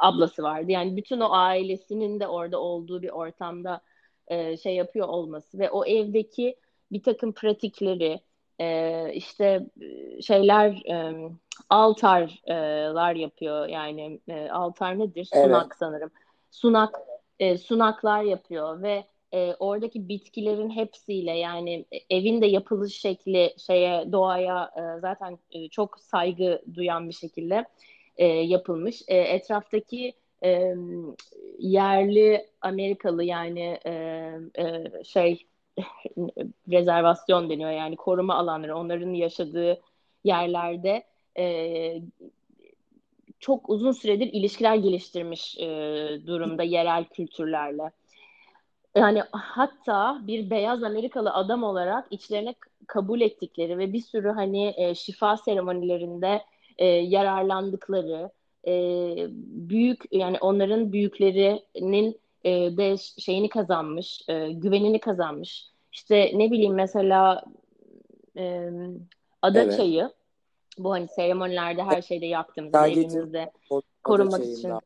ablası 0.00 0.42
vardı. 0.42 0.72
Yani 0.72 0.96
bütün 0.96 1.20
o 1.20 1.28
ailesinin 1.30 2.20
de 2.20 2.26
orada 2.28 2.60
olduğu 2.60 3.02
bir 3.02 3.08
ortamda 3.08 3.80
e, 4.28 4.56
şey 4.56 4.74
yapıyor 4.74 5.08
olması 5.08 5.58
ve 5.58 5.70
o 5.70 5.84
evdeki 5.84 6.56
bir 6.92 7.02
takım 7.02 7.32
pratikleri 7.32 8.20
e, 8.60 9.12
işte 9.12 9.66
e, 9.80 10.22
şeyler 10.22 10.70
e, 10.90 11.28
altarlar 11.70 13.14
yapıyor 13.14 13.68
yani 13.68 14.20
e, 14.28 14.50
altar 14.50 14.98
nedir? 14.98 15.28
Evet. 15.32 15.44
Sunak 15.44 15.76
sanırım. 15.76 16.10
Sunak 16.50 17.00
e, 17.38 17.58
sunaklar 17.58 18.22
yapıyor 18.22 18.82
ve 18.82 19.04
e, 19.34 19.54
oradaki 19.58 20.08
bitkilerin 20.08 20.70
hepsiyle 20.70 21.30
yani 21.30 21.84
evin 22.10 22.40
de 22.42 22.46
yapılış 22.46 22.94
şekli 23.00 23.54
şeye 23.66 24.12
doğaya 24.12 24.70
e, 24.76 25.00
zaten 25.00 25.38
e, 25.52 25.68
çok 25.68 26.00
saygı 26.00 26.62
duyan 26.74 27.08
bir 27.08 27.14
şekilde 27.14 27.64
e, 28.16 28.26
yapılmış. 28.26 29.02
E, 29.08 29.16
etraftaki 29.16 30.14
e, 30.44 30.74
yerli 31.58 32.46
Amerikalı 32.60 33.24
yani 33.24 33.78
e, 33.86 33.90
e, 34.58 34.84
şey 35.04 35.46
rezervasyon 36.70 37.50
deniyor 37.50 37.70
yani 37.70 37.96
koruma 37.96 38.34
alanları 38.34 38.76
onların 38.76 39.14
yaşadığı 39.14 39.80
yerlerde 40.24 41.04
e, 41.38 41.96
çok 43.40 43.70
uzun 43.70 43.92
süredir 43.92 44.26
ilişkiler 44.32 44.74
geliştirmiş 44.74 45.58
e, 45.58 45.66
durumda 46.26 46.62
yerel 46.62 47.04
kültürlerle. 47.04 47.90
Yani 48.96 49.22
hatta 49.32 50.18
bir 50.26 50.50
beyaz 50.50 50.82
Amerikalı 50.82 51.32
adam 51.32 51.62
olarak 51.62 52.06
içlerine 52.10 52.54
kabul 52.86 53.20
ettikleri 53.20 53.78
ve 53.78 53.92
bir 53.92 54.00
sürü 54.00 54.28
hani 54.28 54.74
e, 54.76 54.94
şifa 54.94 55.36
seremonilerinde 55.36 56.42
e, 56.78 56.86
yararlandıkları 56.86 58.30
e, 58.66 58.72
büyük 59.68 60.02
yani 60.12 60.38
onların 60.40 60.92
büyüklerinin 60.92 62.20
e, 62.44 62.50
de 62.76 62.96
şeyini 62.96 63.48
kazanmış, 63.48 64.20
e, 64.28 64.52
güvenini 64.52 65.00
kazanmış. 65.00 65.66
İşte 65.92 66.32
ne 66.34 66.50
bileyim 66.50 66.74
mesela 66.74 67.44
e, 68.36 68.70
ada 69.42 69.62
Evet. 69.62 69.76
çayı 69.76 70.10
bu 70.78 70.92
hani 70.92 71.08
seremonilerde 71.08 71.82
her 71.82 72.02
şeyde 72.02 72.26
yaktığımız 72.26 72.72
Sen 72.72 72.90
evinizde 72.90 73.50
O, 73.70 73.76
o 73.76 73.80
da 73.80 73.84
korunmak 74.04 74.42
için. 74.44 74.54
şeyinden. 74.54 74.80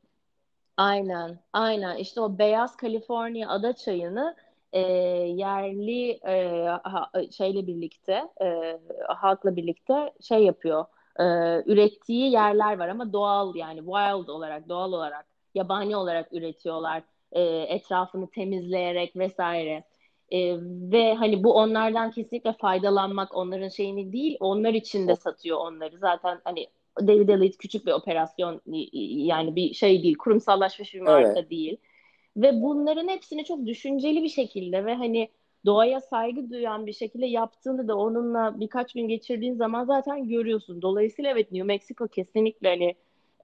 Aynen, 0.79 1.39
aynen. 1.53 1.97
İşte 1.97 2.21
o 2.21 2.39
beyaz 2.39 2.77
Kaliforniya 2.77 3.49
ada 3.49 3.73
çayını 3.73 4.37
e, 4.73 4.81
yerli 4.81 6.11
e, 6.11 6.65
ha- 6.83 7.11
şeyle 7.33 7.67
birlikte, 7.67 8.29
e, 8.43 8.79
halkla 9.09 9.57
birlikte 9.57 10.13
şey 10.21 10.45
yapıyor. 10.45 10.85
E, 11.21 11.23
ürettiği 11.73 12.31
yerler 12.33 12.79
var 12.79 12.89
ama 12.89 13.13
doğal 13.13 13.57
yani 13.57 13.79
wild 13.79 14.29
olarak, 14.29 14.69
doğal 14.69 14.93
olarak, 14.93 15.27
yabani 15.55 15.97
olarak 15.97 16.33
üretiyorlar. 16.33 17.03
E, 17.33 17.41
etrafını 17.43 18.31
temizleyerek 18.31 19.17
vesaire. 19.17 19.85
E, 20.33 20.57
ve 20.93 21.15
hani 21.15 21.45
bu 21.45 21.55
onlardan 21.55 22.11
kesinlikle 22.11 22.53
faydalanmak 22.53 23.35
onların 23.37 23.69
şeyini 23.69 24.13
değil, 24.13 24.37
onlar 24.41 24.75
için 24.75 25.09
de 25.09 25.17
satıyor 25.17 25.59
onları. 25.59 25.99
Zaten 25.99 26.41
hani 26.45 26.67
David 27.07 27.29
Elliott 27.29 27.57
küçük 27.57 27.87
bir 27.87 27.93
operasyon 27.93 28.61
yani 29.27 29.57
bir 29.57 29.75
şey 29.75 30.03
değil, 30.03 30.17
kurumsallaşmış 30.19 30.95
bir 30.95 31.01
marka 31.01 31.33
evet. 31.39 31.51
değil. 31.51 31.77
Ve 32.37 32.63
bunların 32.63 33.09
hepsini 33.09 33.45
çok 33.45 33.67
düşünceli 33.67 34.23
bir 34.23 34.29
şekilde 34.29 34.85
ve 34.85 34.95
hani 34.95 35.29
doğaya 35.67 36.01
saygı 36.01 36.51
duyan 36.51 36.87
bir 36.87 36.93
şekilde 36.93 37.27
yaptığını 37.27 37.89
da 37.89 37.97
onunla 37.97 38.61
birkaç 38.61 38.93
gün 38.93 39.09
geçirdiğin 39.09 39.55
zaman 39.55 39.85
zaten 39.85 40.29
görüyorsun. 40.29 40.83
Dolayısıyla 40.83 41.31
evet 41.31 41.53
New 41.53 41.67
Mexico 41.67 42.09
kesinlikle 42.09 42.69
hani 42.69 42.95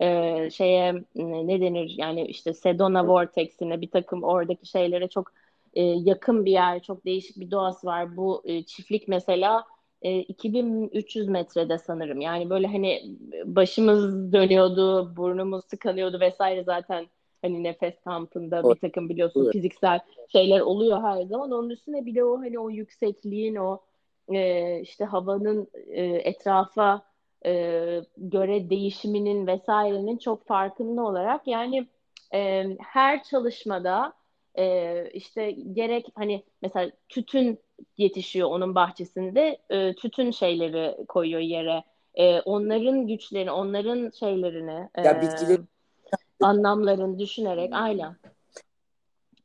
e, 0.01 0.51
şeye 0.51 0.95
ne 1.15 1.61
denir 1.61 1.95
yani 1.99 2.27
işte 2.27 2.55
Sedona 2.55 3.09
Vortex'ine 3.09 3.81
bir 3.81 3.91
takım 3.91 4.23
oradaki 4.23 4.67
şeylere 4.67 5.09
çok 5.09 5.33
e, 5.75 5.83
yakın 5.83 6.45
bir 6.45 6.53
yer, 6.53 6.83
çok 6.83 7.05
değişik 7.05 7.41
bir 7.41 7.51
doğası 7.51 7.87
var. 7.87 8.17
Bu 8.17 8.43
e, 8.45 8.63
çiftlik 8.63 9.09
mesela 9.09 9.65
e, 10.05 10.19
2300 10.19 11.29
metrede 11.29 11.79
sanırım. 11.79 12.21
Yani 12.21 12.51
böyle 12.51 12.67
hani 12.67 13.17
başımız 13.45 14.33
dönüyordu, 14.33 15.17
burnumuz 15.17 15.65
tıkanıyordu 15.65 16.21
vesaire 16.21 16.65
zaten 16.65 17.07
hani 17.43 17.63
nefes 17.63 17.95
kampında 18.05 18.71
bir 18.71 18.81
takım 18.81 19.09
biliyorsun 19.09 19.43
evet. 19.45 19.53
fiziksel 19.53 20.01
şeyler 20.29 20.61
oluyor 20.61 21.03
her 21.03 21.23
zaman. 21.23 21.51
Onun 21.51 21.71
üstüne 21.71 22.07
bir 22.07 22.15
de 22.15 22.25
o 22.25 22.39
hani 22.39 22.59
o 22.59 22.71
yüksekliğin 22.71 23.55
o 23.55 23.81
e, 24.33 24.81
işte 24.81 25.05
havanın 25.05 25.69
e, 25.87 26.05
etrafa 26.05 27.03
e, 27.47 27.51
göre 28.17 28.71
değişiminin 28.71 29.47
vesairenin 29.47 30.19
çok 30.19 30.47
farkında 30.47 31.03
olarak 31.03 31.47
yani 31.47 31.89
e, 32.35 32.67
her 32.81 33.23
çalışmada 33.23 34.13
e, 34.59 35.09
işte 35.13 35.51
gerek 35.51 36.07
hani 36.15 36.45
mesela 36.63 36.91
tütün 37.09 37.59
yetişiyor 37.97 38.49
onun 38.49 38.75
bahçesinde 38.75 39.59
e, 39.71 39.95
tütün 39.95 40.31
şeyleri 40.31 41.07
koyuyor 41.09 41.41
yere. 41.41 41.85
E, 42.15 42.41
onların 42.41 43.07
güçlerini 43.07 43.51
onların 43.51 44.11
şeylerini 44.11 44.89
e, 44.95 45.03
ya 45.03 45.23
bitkileri 45.23 45.61
anlamlarını 46.41 47.19
düşünerek 47.19 47.71
aynen. 47.73 48.17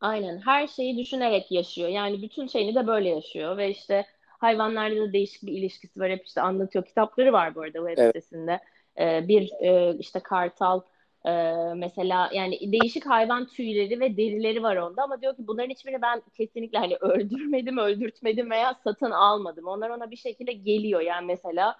Aynen 0.01 0.37
her 0.37 0.67
şeyi 0.67 0.97
düşünerek 0.97 1.51
yaşıyor. 1.51 1.89
Yani 1.89 2.21
bütün 2.21 2.47
şeyini 2.47 2.75
de 2.75 2.87
böyle 2.87 3.09
yaşıyor 3.09 3.57
ve 3.57 3.69
işte 3.69 4.05
hayvanlarla 4.27 5.07
da 5.07 5.13
değişik 5.13 5.43
bir 5.43 5.53
ilişkisi 5.53 5.99
var. 5.99 6.11
Hep 6.11 6.25
işte 6.25 6.41
anlatıyor. 6.41 6.85
Kitapları 6.85 7.33
var 7.33 7.55
bu 7.55 7.61
arada 7.61 7.77
web 7.77 7.97
evet. 7.97 8.07
sitesinde. 8.07 8.59
E, 8.99 9.27
bir 9.27 9.51
e, 9.61 9.97
işte 9.99 10.19
kartal 10.19 10.81
ee, 11.25 11.53
mesela 11.75 12.29
yani 12.33 12.71
değişik 12.71 13.05
hayvan 13.05 13.47
tüyleri 13.47 13.99
ve 13.99 14.17
derileri 14.17 14.63
var 14.63 14.75
onda 14.75 15.03
ama 15.03 15.21
diyor 15.21 15.35
ki 15.35 15.47
bunların 15.47 15.69
hiçbirini 15.69 16.01
ben 16.01 16.21
kesinlikle 16.37 16.77
hani 16.77 16.95
öldürmedim, 17.01 17.77
öldürtmedim 17.77 18.51
veya 18.51 18.73
satın 18.83 19.11
almadım. 19.11 19.67
Onlar 19.67 19.89
ona 19.89 20.11
bir 20.11 20.15
şekilde 20.15 20.53
geliyor. 20.53 21.01
Yani 21.01 21.25
mesela 21.25 21.77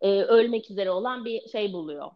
e, 0.00 0.22
ölmek 0.22 0.70
üzere 0.70 0.90
olan 0.90 1.24
bir 1.24 1.48
şey 1.48 1.72
buluyor. 1.72 2.10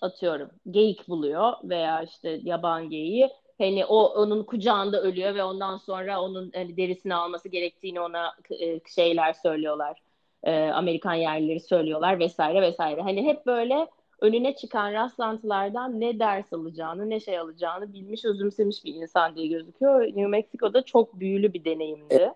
Atıyorum 0.00 0.50
geyik 0.70 1.08
buluyor 1.08 1.52
veya 1.64 2.02
işte 2.02 2.40
yaban 2.42 2.90
geyiği. 2.90 3.30
Hani 3.58 3.84
o 3.86 4.04
onun 4.06 4.44
kucağında 4.44 5.02
ölüyor 5.02 5.34
ve 5.34 5.44
ondan 5.44 5.76
sonra 5.76 6.22
onun 6.22 6.50
hani 6.54 6.76
derisini 6.76 7.14
alması 7.14 7.48
gerektiğini 7.48 8.00
ona 8.00 8.32
e, 8.60 8.80
şeyler 8.94 9.32
söylüyorlar. 9.32 10.02
E, 10.44 10.68
Amerikan 10.68 11.14
yerlileri 11.14 11.60
söylüyorlar 11.60 12.18
vesaire 12.18 12.62
vesaire. 12.62 13.00
Hani 13.02 13.24
hep 13.24 13.46
böyle 13.46 13.88
önüne 14.20 14.56
çıkan 14.56 14.92
rastlantılardan 14.92 16.00
ne 16.00 16.18
ders 16.18 16.52
alacağını, 16.52 17.10
ne 17.10 17.20
şey 17.20 17.38
alacağını 17.38 17.92
bilmiş, 17.92 18.24
özümsemiş 18.24 18.84
bir 18.84 18.94
insan 18.94 19.36
diye 19.36 19.46
gözüküyor. 19.46 20.02
New 20.02 20.26
Mexico'da 20.26 20.82
çok 20.82 21.20
büyülü 21.20 21.52
bir 21.52 21.64
deneyimdi. 21.64 22.32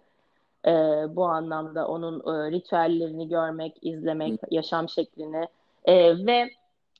Ee, 0.66 0.70
bu 1.16 1.24
anlamda 1.24 1.88
onun 1.88 2.20
e, 2.20 2.50
ritüellerini 2.50 3.28
görmek, 3.28 3.76
izlemek, 3.82 4.40
yaşam 4.50 4.88
şeklini 4.88 5.48
e, 5.84 6.26
ve 6.26 6.50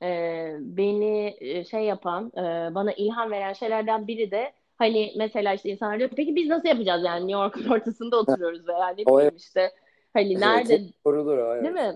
e, 0.01 0.51
beni 0.59 1.35
e, 1.39 1.65
şey 1.65 1.83
yapan, 1.83 2.31
e, 2.37 2.75
bana 2.75 2.93
ilham 2.93 3.31
veren 3.31 3.53
şeylerden 3.53 4.07
biri 4.07 4.31
de 4.31 4.51
hani 4.77 5.13
mesela 5.15 5.53
işte 5.53 5.69
insanlar 5.69 5.99
diyor 5.99 6.09
peki 6.15 6.35
biz 6.35 6.47
nasıl 6.47 6.67
yapacağız 6.67 7.03
yani 7.05 7.27
New 7.27 7.41
York'un 7.41 7.69
ortasında 7.69 8.17
oturuyoruz 8.17 8.67
veya 8.67 8.87
ne 8.87 8.97
bileyim 8.97 9.35
işte 9.37 9.71
hani 10.13 10.39
nerede 10.39 10.75
evet, 10.75 10.89
sorulur, 11.03 11.63
değil 11.63 11.73
mi? 11.73 11.95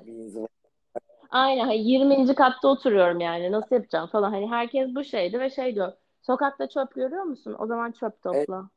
Aynen 1.29 1.65
hani 1.65 1.77
20. 1.77 2.35
katta 2.35 2.67
oturuyorum 2.67 3.19
yani 3.19 3.51
nasıl 3.51 3.75
yapacağım 3.75 4.07
falan. 4.07 4.31
Hani 4.31 4.49
herkes 4.49 4.95
bu 4.95 5.03
şeydi 5.03 5.39
ve 5.39 5.49
şey 5.49 5.75
diyor. 5.75 5.93
Sokakta 6.21 6.69
çöp 6.69 6.95
görüyor 6.95 7.23
musun? 7.23 7.55
O 7.59 7.67
zaman 7.67 7.91
çöp 7.91 8.21
topla. 8.23 8.57
Evet. 8.57 8.71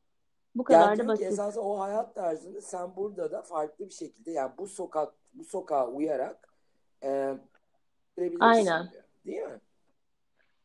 Bu 0.55 0.63
kadar 0.63 0.89
yani 0.89 0.99
da 0.99 1.07
basit. 1.07 1.25
Esasında 1.25 1.65
o 1.65 1.79
hayat 1.79 2.15
tarzını 2.15 2.61
sen 2.61 2.95
burada 2.95 3.31
da 3.31 3.41
farklı 3.41 3.89
bir 3.89 3.93
şekilde 3.93 4.31
yani 4.31 4.51
bu 4.57 4.67
sokak 4.67 5.13
bu 5.33 5.43
sokağa 5.43 5.87
uyarak 5.87 6.53
e, 7.03 7.37
Aynen. 8.39 8.91
Diyor, 8.91 9.03
değil 9.25 9.41
mi? 9.41 9.59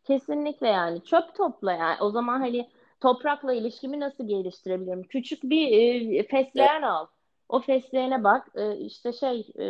Kesinlikle 0.05 0.69
yani 0.69 1.05
çöp 1.05 1.35
topla 1.35 1.73
yani. 1.73 1.97
O 2.01 2.11
zaman 2.11 2.41
hani 2.41 2.71
toprakla 3.01 3.53
ilişkimi 3.53 4.01
nasıl 4.01 4.29
geliştirebilirim? 4.29 5.03
Küçük 5.03 5.43
bir 5.43 5.71
e, 6.19 6.27
fesleğen 6.27 6.73
evet. 6.73 6.85
al. 6.85 7.07
O 7.49 7.61
fesleğene 7.61 8.25
bak 8.25 8.49
e, 8.55 8.77
işte 8.77 9.13
şey 9.13 9.47
e, 9.59 9.67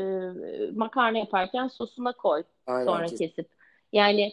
makarna 0.74 1.18
yaparken 1.18 1.68
sosuna 1.68 2.12
koy 2.12 2.42
Aynen, 2.66 2.86
sonra 2.86 3.06
kesip. 3.06 3.48
Yani 3.92 4.32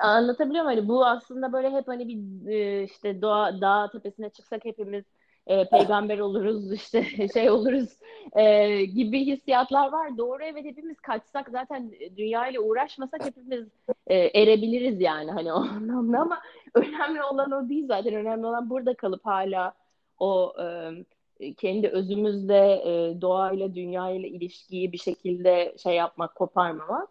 anlatabiliyor 0.00 0.64
muyum? 0.64 0.78
Hani 0.78 0.88
bu 0.88 1.06
aslında 1.06 1.52
böyle 1.52 1.70
hep 1.70 1.88
hani 1.88 2.08
bir 2.08 2.50
e, 2.50 2.84
işte 2.84 3.22
doğa 3.22 3.60
dağ 3.60 3.90
tepesine 3.92 4.30
çıksak 4.30 4.64
hepimiz 4.64 5.04
e, 5.46 5.68
peygamber 5.68 6.18
oluruz 6.18 6.72
işte 6.82 7.28
şey 7.34 7.50
oluruz 7.50 7.98
e, 8.36 8.84
gibi 8.84 9.26
hissiyatlar 9.26 9.92
var. 9.92 10.18
Doğru 10.18 10.42
evet 10.42 10.64
hepimiz 10.64 11.00
kaçsak 11.00 11.48
zaten 11.50 11.92
dünya 12.16 12.48
ile 12.48 12.60
uğraşmasak 12.60 13.24
hepimiz 13.24 13.66
e, 14.06 14.16
erebiliriz 14.16 15.00
yani 15.00 15.30
hani 15.30 15.52
o 15.52 15.56
anlamda 15.56 16.18
ama 16.18 16.40
önemli 16.74 17.22
olan 17.22 17.50
o 17.52 17.68
değil 17.68 17.86
zaten 17.86 18.14
önemli 18.14 18.46
olan 18.46 18.70
burada 18.70 18.94
kalıp 18.94 19.26
hala 19.26 19.74
o 20.18 20.54
e, 20.62 20.64
kendi 21.56 21.88
özümüzde 21.88 22.82
e, 22.84 23.20
doğayla, 23.20 23.74
dünyayla 23.74 24.28
ilişkiyi 24.28 24.92
bir 24.92 24.98
şekilde 24.98 25.74
şey 25.82 25.94
yapmak, 25.94 26.34
koparmamak. 26.34 27.08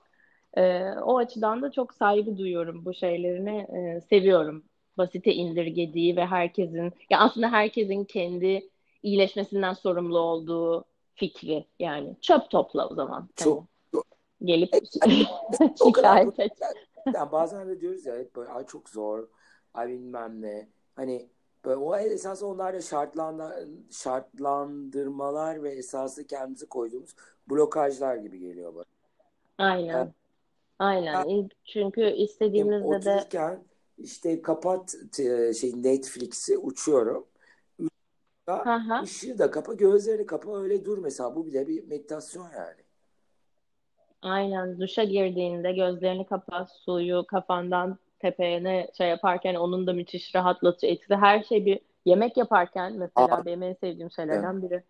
E, 0.58 0.84
o 1.04 1.18
açıdan 1.18 1.62
da 1.62 1.72
çok 1.72 1.94
saygı 1.94 2.38
duyuyorum 2.38 2.86
bu 2.86 2.94
şeylerine, 2.94 3.58
e, 3.58 4.02
seviyorum. 4.02 4.64
Basite 4.98 5.34
indirgediği 5.34 6.16
ve 6.16 6.26
herkesin, 6.26 6.94
ya 7.10 7.20
aslında 7.20 7.52
herkesin 7.52 8.04
kendi 8.04 8.70
iyileşmesinden 9.04 9.74
sorumlu 9.74 10.20
olduğu 10.20 10.86
fikri 11.16 11.66
yani. 11.80 12.16
Çöp 12.22 12.50
topla 12.50 12.88
o 12.88 12.96
zaman. 12.96 13.30
Çok. 13.36 13.64
Hani, 13.92 14.04
gelip 14.44 14.70
şikayet 15.84 16.40
et. 16.40 16.52
Yani 17.14 17.32
bazen 17.32 17.70
de 17.70 17.82
diyoruz 17.82 18.06
ya 18.06 18.18
hep 18.18 18.36
böyle 18.36 18.50
ay 18.50 18.66
çok 18.66 18.90
zor, 18.90 19.28
ay 19.74 19.88
bilmem 19.88 20.42
ne. 20.42 20.68
Hani 20.96 21.30
Böyle 21.68 21.78
o 21.78 21.96
esas 21.96 22.44
onlarla 22.44 22.82
şartlandı, 22.82 23.68
şartlandırmalar 23.92 25.64
ve 25.64 25.70
esası 25.70 26.28
kendimizi 26.28 26.70
koyduğumuz 26.70 27.16
blokajlar 27.50 28.16
gibi 28.16 28.40
geliyor 28.40 28.76
bana. 28.76 28.84
Aynen. 29.58 29.88
Yani, 29.88 30.12
Aynen. 30.80 31.50
Çünkü 31.66 32.02
istediğimizde 32.10 33.06
de 33.06 33.16
otururken 33.16 33.64
işte 33.98 34.42
kapat 34.42 34.96
şey 35.60 35.84
Netflix'i 35.84 36.58
uçuyorum. 36.58 37.28
Aha. 38.48 39.02
Işığı 39.04 39.40
da 39.40 39.52
kapa, 39.52 39.74
gözlerini 39.74 40.26
kapa 40.26 40.62
öyle 40.62 40.86
dur 40.86 40.98
mesela. 40.98 41.36
Bu 41.36 41.46
bile 41.46 41.68
bir 41.68 41.88
meditasyon 41.88 42.50
yani. 42.56 42.82
Aynen. 44.22 44.80
Duşa 44.80 45.04
girdiğinde 45.04 45.72
gözlerini 45.72 46.26
kapat, 46.26 46.72
suyu 46.72 47.26
kafandan 47.28 47.98
tepene 48.20 48.92
şey 48.98 49.10
yaparken 49.10 49.56
onun 49.56 49.88
da 49.88 49.94
müthiş 49.94 50.36
rahatlatıcı 50.36 50.88
etkisi. 50.88 51.16
Her 51.16 51.44
şey 51.44 51.66
bir 51.66 51.80
yemek 52.06 52.38
yaparken 52.38 52.94
mesela 52.94 53.36
Aa. 53.36 53.46
benim 53.46 53.64
en 53.64 53.74
sevdiğim 53.74 54.12
şeylerden 54.12 54.62
biri. 54.62 54.84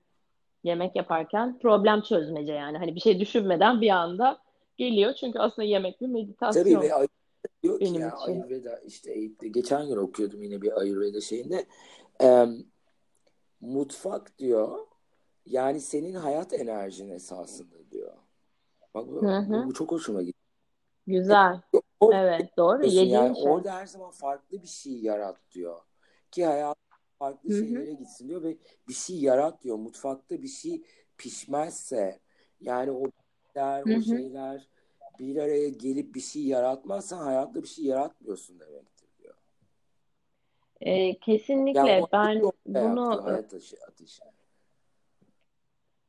Yemek 0.64 0.96
yaparken 0.96 1.60
problem 1.60 2.02
çözmece 2.02 2.54
yani. 2.54 2.78
Hani 2.78 2.96
bir 2.96 3.00
şey 3.00 3.20
düşünmeden 3.20 3.82
bir 3.82 3.90
anda 3.90 4.38
geliyor. 4.78 5.14
Çünkü 5.14 5.40
aslında 5.40 5.68
yemek 5.68 6.02
bir 6.02 6.08
meditasyon. 6.08 6.64
Tabii 6.64 6.80
ve 6.80 7.08
diyor 7.64 7.80
ki 7.80 7.86
benim 7.86 8.02
ya 8.02 8.08
için. 8.08 8.32
Ayurveda 8.32 8.80
işte 8.80 9.26
geçen 9.52 9.88
gün 9.88 9.98
okuyordum 9.98 10.44
yine 10.44 10.62
bir 10.62 10.80
Ayurveda 10.80 11.22
şeyinde. 11.22 11.66
E, 12.24 12.46
mutfak 13.62 14.38
diyor 14.40 14.80
yani 15.46 15.82
senin 15.82 16.14
hayat 16.14 16.54
enerjin 16.54 17.10
esasında 17.10 17.92
diyor. 17.92 18.14
Bak 18.94 19.08
bu, 19.08 19.22
bu 19.66 19.74
çok 19.74 19.92
hoşuma 19.92 20.22
gitti. 20.22 20.40
Güzel. 21.08 21.62
O, 22.00 22.14
evet 22.14 22.58
doğru. 22.58 22.86
Yediğin 22.86 23.10
yani 23.10 23.36
şey. 23.36 23.52
Orada 23.52 23.74
her 23.74 23.86
zaman 23.86 24.12
farklı 24.12 24.62
bir 24.62 24.68
şey 24.68 24.94
yarat 24.94 25.38
diyor. 25.52 25.82
Ki 26.32 26.46
hayat 26.46 26.78
farklı 27.20 27.50
Hı-hı. 27.50 27.60
şeylere 27.60 27.94
gitsin 27.94 28.30
diyor 28.30 28.44
ve 28.44 28.58
bir 28.88 28.94
şey 28.94 29.20
yarat 29.20 29.64
diyor. 29.64 29.78
Mutfakta 29.78 30.42
bir 30.42 30.48
şey 30.48 30.84
pişmezse 31.18 32.20
yani 32.62 32.92
o 32.92 33.04
şeyler, 33.54 33.98
o 33.98 34.02
şeyler 34.02 34.68
bir 35.20 35.38
araya 35.38 35.70
gelip 35.70 36.16
bir 36.16 36.20
şey 36.20 36.44
yaratmazsan 36.44 37.18
hayatta 37.18 37.64
bir 37.64 37.68
şey 37.68 37.86
yaratmıyorsun 37.86 38.60
demektir 38.60 39.08
diyor. 39.20 39.34
E, 40.82 41.20
kesinlikle 41.20 41.80
Yani 41.80 42.06
ben 42.12 42.42
bunu 42.76 43.26
hayat 43.26 43.46
ateşi. 43.46 43.86
ateşi. 43.86 44.24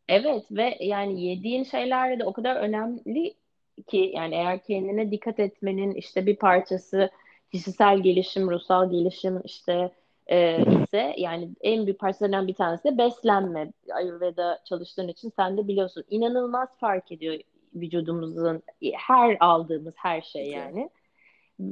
evet 0.08 0.44
ve 0.50 0.76
yani 0.80 1.24
yediğin 1.24 1.64
şeyler 1.64 2.18
de 2.18 2.24
o 2.24 2.32
kadar 2.32 2.56
önemli 2.56 3.34
ki 3.82 4.12
yani 4.14 4.34
eğer 4.34 4.62
kendine 4.62 5.10
dikkat 5.10 5.38
etmenin 5.40 5.94
işte 5.94 6.26
bir 6.26 6.36
parçası 6.36 7.10
kişisel 7.52 7.98
gelişim, 7.98 8.50
ruhsal 8.50 8.90
gelişim 8.90 9.40
işte 9.44 9.90
e, 10.26 10.64
ise 10.82 11.14
yani 11.18 11.50
en 11.60 11.86
büyük 11.86 11.98
parçalarından 11.98 12.48
bir 12.48 12.54
tanesi 12.54 12.84
de 12.84 12.98
beslenme. 12.98 13.72
Ayurveda 13.94 14.58
çalıştığın 14.64 15.08
için 15.08 15.32
sen 15.36 15.56
de 15.56 15.68
biliyorsun 15.68 16.04
inanılmaz 16.10 16.68
fark 16.80 17.12
ediyor 17.12 17.38
vücudumuzun 17.74 18.62
her 18.92 19.36
aldığımız 19.40 19.94
her 19.96 20.22
şey 20.22 20.46
yani. 20.46 20.90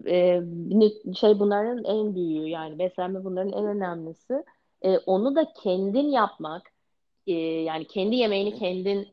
E, 0.06 0.40
şey 1.16 1.38
bunların 1.38 1.84
en 1.84 2.14
büyüğü 2.14 2.48
yani 2.48 2.78
beslenme 2.78 3.24
bunların 3.24 3.52
en 3.52 3.66
önemlisi. 3.66 4.44
E, 4.82 4.98
onu 4.98 5.36
da 5.36 5.52
kendin 5.62 6.08
yapmak 6.08 6.62
e, 7.26 7.32
yani 7.32 7.84
kendi 7.84 8.16
yemeğini 8.16 8.58
kendin 8.58 9.08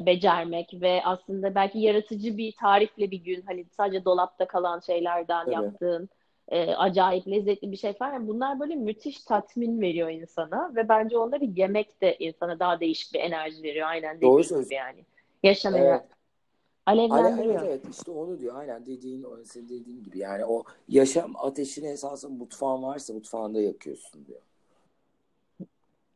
becermek 0.00 0.70
ve 0.80 1.00
aslında 1.04 1.54
belki 1.54 1.78
yaratıcı 1.78 2.36
bir 2.36 2.52
tarifle 2.60 3.10
bir 3.10 3.24
gün 3.24 3.42
hani 3.46 3.64
sadece 3.76 4.04
dolapta 4.04 4.46
kalan 4.46 4.80
şeylerden 4.80 5.44
Tabii. 5.44 5.54
yaptığın 5.54 6.08
e, 6.48 6.74
acayip 6.74 7.28
lezzetli 7.28 7.72
bir 7.72 7.76
şey 7.76 7.92
falan. 7.92 8.28
Bunlar 8.28 8.60
böyle 8.60 8.74
müthiş 8.74 9.24
tatmin 9.24 9.80
veriyor 9.80 10.10
insana 10.10 10.72
ve 10.76 10.88
bence 10.88 11.18
onları 11.18 11.44
yemek 11.44 12.02
de 12.02 12.16
insana 12.18 12.58
daha 12.58 12.80
değişik 12.80 13.14
bir 13.14 13.20
enerji 13.20 13.62
veriyor. 13.62 13.88
Aynen 13.88 14.22
Doğru 14.22 14.44
söylüyorsun. 14.44 14.74
yani. 14.74 15.04
Yaşam 15.42 15.74
Evet. 15.74 15.86
enerji 15.86 16.06
Ale, 16.86 17.02
evet 17.02 17.12
alevlendiriyor. 17.12 17.62
evet 17.66 17.82
işte 17.90 18.10
onu 18.10 18.40
diyor 18.40 18.56
aynen 18.56 18.86
dediğin 18.86 19.26
senin 19.44 19.68
dediğin 19.68 20.04
gibi 20.04 20.18
yani 20.18 20.44
o 20.44 20.64
yaşam 20.88 21.36
ateşini 21.36 21.86
esasında 21.88 22.32
mutfağın 22.32 22.82
varsa 22.82 23.12
mutfağında 23.12 23.60
yakıyorsun 23.60 24.26
diyor. 24.26 24.40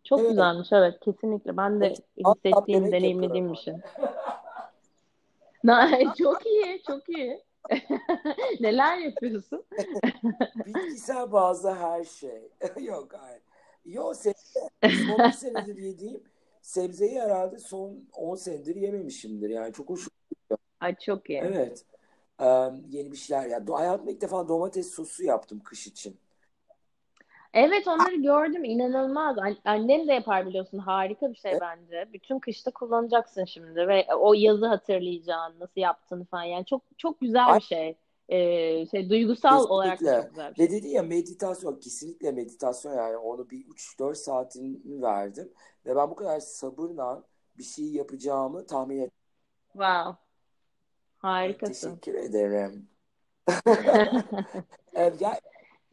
Çok 0.08 0.20
Evet. 0.20 0.28
güzelmiş 0.30 0.68
evet 0.72 1.00
kesinlikle. 1.00 1.56
Ben 1.56 1.80
de 1.80 1.94
hissettiğim, 2.18 2.92
deneyimlediğim 2.92 3.52
bir 3.52 3.56
şey. 3.56 3.74
Çok 6.18 6.46
iyi, 6.46 6.82
çok 6.86 7.08
iyi. 7.08 7.42
Neler 8.60 8.98
yapıyorsun? 8.98 9.64
Bitkisel 10.66 11.32
bazı 11.32 11.74
her 11.74 12.04
şey. 12.04 12.48
Yok 12.80 13.08
hayır. 13.18 13.42
Yok 13.84 14.16
sebze. 14.16 14.60
Son 14.82 15.18
bir 15.18 15.32
senedir 15.32 15.76
yediğim 15.76 16.22
sebzeyi 16.62 17.20
herhalde 17.20 17.58
son 17.58 18.08
10 18.12 18.36
senedir 18.36 18.76
yememişimdir. 18.76 19.48
Yani 19.50 19.72
çok 19.72 19.88
hoş. 19.88 20.08
Ay 20.80 20.94
çok 20.96 21.30
iyi. 21.30 21.38
Evet. 21.38 21.84
Ee, 22.40 22.44
yeni 22.90 23.12
bir 23.12 23.16
şeyler. 23.16 23.46
Ya, 23.46 23.62
hayatımda 23.70 24.10
ilk 24.10 24.20
defa 24.20 24.48
domates 24.48 24.90
sosu 24.94 25.24
yaptım 25.24 25.60
kış 25.64 25.86
için. 25.86 26.16
Evet 27.56 27.88
onları 27.88 28.16
gördüm 28.16 28.64
inanılmaz. 28.64 29.38
An- 29.38 29.56
Annem 29.64 30.08
de 30.08 30.12
yapar 30.12 30.46
biliyorsun 30.46 30.78
harika 30.78 31.30
bir 31.30 31.36
şey 31.36 31.52
bence. 31.60 32.08
Bütün 32.12 32.38
kışta 32.38 32.70
kullanacaksın 32.70 33.44
şimdi 33.44 33.88
ve 33.88 34.06
o 34.14 34.34
yazı 34.34 34.66
hatırlayacaksın 34.66 35.60
nasıl 35.60 35.80
yaptığını 35.80 36.24
falan. 36.24 36.42
Yani 36.42 36.64
çok 36.64 36.82
çok 36.98 37.20
güzel 37.20 37.56
bir 37.56 37.60
şey. 37.60 37.96
Ee, 38.28 38.86
şey 38.86 39.10
duygusal 39.10 39.64
olarak 39.64 39.92
da 39.92 39.96
kesinlikle. 39.96 40.22
çok 40.22 40.30
güzel 40.30 40.50
bir 40.50 40.56
şey. 40.56 40.66
Ve 40.66 40.70
dedi 40.70 40.88
ya 40.88 41.02
meditasyon 41.02 41.80
kesinlikle 41.80 42.32
meditasyon 42.32 42.94
yani 42.94 43.16
onu 43.16 43.50
bir 43.50 43.64
3-4 43.66 44.14
saatini 44.14 45.02
verdim. 45.02 45.52
Ve 45.86 45.96
ben 45.96 46.10
bu 46.10 46.16
kadar 46.16 46.40
sabırla 46.40 47.22
bir 47.58 47.64
şey 47.64 47.84
yapacağımı 47.84 48.66
tahmin 48.66 48.98
ettim. 48.98 49.18
Wow. 49.72 50.16
Harikasın. 51.18 51.96
Teşekkür 51.96 52.14
ederim. 52.14 52.88
Evet, 54.94 55.20
ya, 55.20 55.40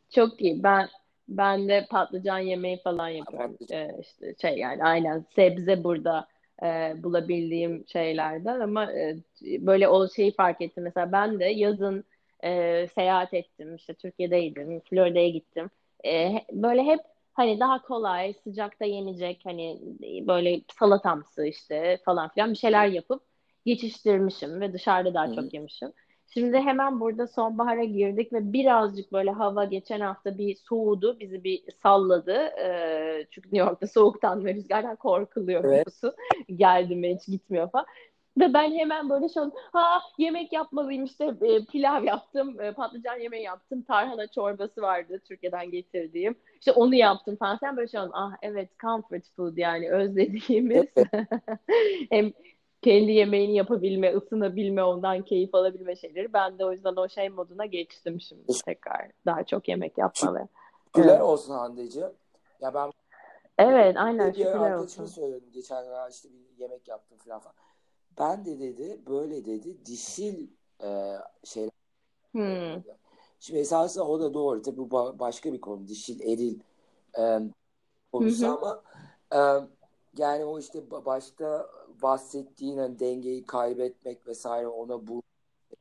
Çok 0.09 0.41
iyi. 0.41 0.64
Ben 0.64 0.89
ben 1.28 1.67
de 1.69 1.88
patlıcan 1.89 2.39
yemeği 2.39 2.82
falan 2.84 3.09
yapıyorum. 3.09 3.57
Ee, 3.71 3.88
işte 4.01 4.36
şey 4.41 4.57
yani 4.57 4.84
aynen 4.84 5.26
sebze 5.36 5.84
burada 5.84 6.28
e, 6.63 6.93
bulabildiğim 7.03 7.86
şeylerden 7.88 8.59
ama 8.59 8.91
e, 8.93 9.17
böyle 9.41 9.88
o 9.88 10.09
şeyi 10.09 10.34
fark 10.36 10.61
ettim. 10.61 10.84
Mesela 10.84 11.11
ben 11.11 11.39
de 11.39 11.45
yazın 11.45 12.03
e, 12.43 12.88
seyahat 12.95 13.34
ettim. 13.34 13.76
İşte 13.76 13.93
Türkiye'deydim. 13.93 14.80
Florida'ya 14.80 15.30
gittim. 15.30 15.69
E, 16.05 16.32
böyle 16.51 16.84
hep 16.84 16.99
hani 17.34 17.59
daha 17.59 17.82
kolay, 17.82 18.34
sıcakta 18.43 18.86
yenecek 18.86 19.41
hani 19.43 19.80
böyle 20.28 20.61
salatamsı 20.80 21.45
işte 21.45 21.99
falan 22.05 22.30
filan 22.30 22.51
bir 22.51 22.57
şeyler 22.57 22.88
yapıp 22.88 23.24
geçiştirmişim 23.65 24.61
ve 24.61 24.74
dışarıda 24.74 25.13
daha 25.13 25.28
hı. 25.28 25.36
çok 25.36 25.53
yemişim. 25.53 25.93
Şimdi 26.34 26.58
hemen 26.58 27.00
burada 27.00 27.28
sonbahara 27.28 27.84
girdik 27.84 28.34
ve 28.34 28.54
birazcık 28.54 29.14
böyle 29.14 29.32
hava 29.32 29.66
geçen 29.66 30.00
hafta 30.00 30.38
bir 30.38 30.56
soğudu, 30.56 31.20
bizi 31.20 31.44
bir 31.44 31.64
salladı. 31.84 32.32
Ee, 32.34 33.28
çünkü 33.32 33.48
New 33.48 33.68
York'ta 33.70 33.88
soğuktan 33.88 34.46
ve 34.46 34.54
rüzgardan 34.54 34.96
korkuluyor 34.96 35.64
Evet. 35.64 35.72
biliyorsun. 35.72 36.14
Geldim 36.56 37.00
mi 37.00 37.16
hiç 37.16 37.28
gitmiyor 37.28 37.72
falan. 37.72 37.86
Ve 38.40 38.54
ben 38.54 38.72
hemen 38.72 39.10
böyle 39.10 39.30
şey 39.30 39.44
oldum. 39.44 39.54
Ha 39.74 40.00
yemek 40.18 40.54
yapmalıyım 40.54 41.04
işte 41.04 41.26
e, 41.42 41.66
pilav 41.66 42.04
yaptım, 42.04 42.62
e, 42.62 42.72
patlıcan 42.74 43.20
yemeği 43.20 43.44
yaptım, 43.44 43.82
tarhana 43.84 44.28
çorbası 44.28 44.82
vardı 44.82 45.22
Türkiye'den 45.28 45.72
getirdiğim. 45.72 46.36
İşte 46.60 46.72
onu 46.72 46.96
yaptım 46.96 47.36
falan. 47.36 47.58
Sen 47.58 47.78
böyle 47.78 47.88
şey 47.88 48.00
oldum. 48.00 48.12
Ah 48.16 48.32
evet 48.42 48.70
comfort 48.80 49.24
food 49.36 49.58
yani 49.58 49.92
özlediğimiz. 49.92 50.86
Evet. 50.98 51.08
Hem 52.12 52.32
kendi 52.84 53.12
yemeğini 53.12 53.56
yapabilme, 53.56 54.16
ısınabilme, 54.16 54.84
ondan 54.84 55.22
keyif 55.22 55.56
alabilme 55.56 55.96
şeyleri. 55.96 56.34
Ben 56.34 56.60
de 56.60 56.66
o 56.66 56.72
yüzden 56.72 56.96
o 56.96 57.10
şey 57.10 57.30
moduna 57.30 57.66
geçtim 57.66 58.22
şimdi 58.22 58.54
tekrar. 58.66 59.12
Daha 59.26 59.44
çok 59.44 59.68
yemek 59.68 59.98
yapma 59.98 60.36
ve. 60.36 60.48
Şükürler 60.86 61.10
Evet. 61.14 61.22
olsun 61.22 61.54
Hande'ciğim. 61.54 62.12
Ya 62.62 62.74
ben 62.74 62.92
Evet, 63.58 63.98
aynen 63.98 64.32
şükürler 64.32 64.54
arkadaşıma 64.54 65.04
olsun. 65.04 65.06
söyledim 65.06 65.52
geçen 65.54 65.86
gün 65.86 66.12
işte 66.12 66.30
bir 66.30 66.62
yemek 66.62 66.88
yaptım 66.88 67.18
falan 67.18 67.40
falan. 67.40 67.56
Ben 68.20 68.46
de 68.46 68.60
dedi 68.60 69.00
böyle 69.08 69.46
dedi 69.46 69.86
dişil 69.86 70.48
e, 70.84 71.14
şeyler 71.44 71.72
Hmm. 72.32 72.84
Şimdi 73.40 73.60
esasında 73.60 74.08
o 74.08 74.20
da 74.20 74.34
doğru. 74.34 74.62
Tabii 74.62 74.78
bu 74.78 74.88
ba- 74.88 75.20
başka 75.20 75.54
bir 75.54 75.62
konu. 75.62 75.88
Dişil, 75.88 76.22
eril 76.22 76.60
e, 77.20 77.40
konusu 78.12 78.48
ama 78.48 78.82
e, 79.34 79.40
yani 80.18 80.46
o 80.46 80.60
işte 80.60 80.80
ba- 80.80 81.06
başta 81.06 81.70
bahsettiğin 82.04 82.78
hani 82.78 82.99
dengeyi 82.99 83.45
kaybetmek 83.45 84.28
vesaire 84.28 84.68
ona 84.68 85.08
bu 85.08 85.24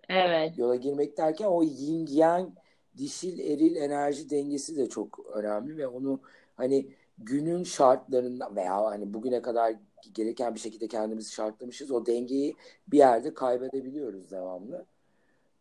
Evet. 0.09 0.59
yola 0.59 0.77
girmek 0.77 1.17
derken 1.17 1.47
o 1.47 1.63
yin 1.63 2.07
yang 2.07 2.51
dişil 2.97 3.39
eril 3.39 3.77
enerji 3.77 4.31
dengesi 4.31 4.77
de 4.77 4.89
çok 4.89 5.19
önemli 5.35 5.77
ve 5.77 5.87
onu 5.87 6.21
hani 6.55 6.87
günün 7.19 7.65
şartlarında 7.65 8.57
veya 8.57 8.85
hani 8.85 9.15
bugüne 9.15 9.43
kadar 9.43 9.75
gereken 10.13 10.55
bir 10.55 10.61
şekilde 10.61 10.89
kendimizi 10.89 11.33
şartlamışız. 11.33 11.91
O 11.91 12.07
dengeyi 12.07 12.57
bir 12.89 12.99
yerde 12.99 13.35
kaybedebiliyoruz 13.35 14.31
devamlı. 14.31 14.87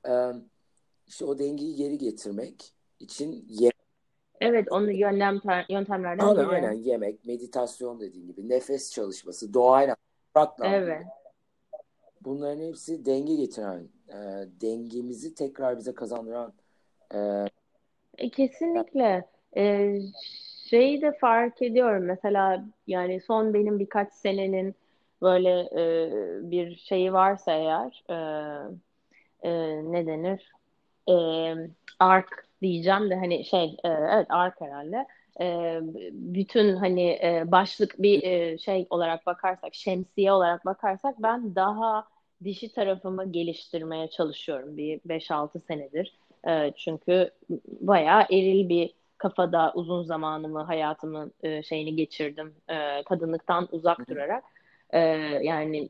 Ee, 0.07 0.31
işte 1.07 1.25
o 1.25 1.39
dengeyi 1.39 1.75
geri 1.75 1.97
getirmek 1.97 2.73
için 2.99 3.45
ye 3.49 3.71
Evet, 4.41 4.71
onu 4.71 4.91
yöntem 4.91 5.41
yöntemlerden 5.69 6.25
aynen, 6.25 6.35
biri. 6.35 6.45
aynen 6.45 6.71
yemek, 6.71 7.25
meditasyon 7.25 7.99
dediğin 7.99 8.27
gibi 8.27 8.49
nefes 8.49 8.91
çalışması, 8.91 9.53
doğayla, 9.53 9.95
toprakla 10.33 10.65
Evet. 10.75 11.05
bunların 12.21 12.61
hepsi 12.67 13.05
denge 13.05 13.35
getiren, 13.35 13.89
e, 14.09 14.17
dengemizi 14.61 15.35
tekrar 15.35 15.77
bize 15.77 15.93
kazandıran 15.93 16.53
e, 17.13 17.45
E, 18.17 18.29
kesinlikle. 18.29 19.25
E, 19.57 19.95
şeyi 20.69 21.01
de 21.01 21.11
fark 21.11 21.61
ediyorum. 21.61 22.03
Mesela 22.05 22.65
yani 22.87 23.21
son 23.21 23.53
benim 23.53 23.79
birkaç 23.79 24.13
senenin 24.13 24.75
böyle 25.21 25.49
e, 25.59 25.81
bir 26.51 26.75
şeyi 26.75 27.13
varsa 27.13 27.51
eğer 27.51 28.03
e, 28.09 28.15
e, 29.49 29.51
ne 29.91 30.07
denir? 30.07 30.51
E, 31.09 31.13
ark 31.99 32.47
diyeceğim 32.61 33.09
de 33.09 33.15
hani 33.15 33.45
şey 33.45 33.77
e, 33.83 33.87
evet 33.89 34.27
ark 34.29 34.61
herhalde. 34.61 35.05
E, 35.39 35.79
bütün 36.11 36.75
hani 36.75 37.09
e, 37.09 37.43
başlık 37.45 38.01
bir 38.01 38.23
e, 38.23 38.57
şey 38.57 38.87
olarak 38.89 39.25
bakarsak, 39.25 39.75
şemsiye 39.75 40.31
olarak 40.31 40.65
bakarsak 40.65 41.15
ben 41.23 41.55
daha 41.55 42.07
dişi 42.43 42.73
tarafımı 42.73 43.31
geliştirmeye 43.31 44.09
çalışıyorum 44.09 44.77
bir 44.77 44.99
5-6 44.99 45.59
senedir. 45.59 46.15
E, 46.47 46.71
çünkü 46.77 47.31
bayağı 47.67 48.21
eril 48.21 48.69
bir 48.69 48.93
kafada 49.17 49.71
uzun 49.75 50.03
zamanımı, 50.03 50.63
hayatımın 50.63 51.33
e, 51.43 51.63
şeyini 51.63 51.95
geçirdim. 51.95 52.53
E, 52.69 53.03
kadınlıktan 53.03 53.67
uzak 53.71 54.09
durarak. 54.09 54.43
E, 54.89 54.99
yani 55.43 55.89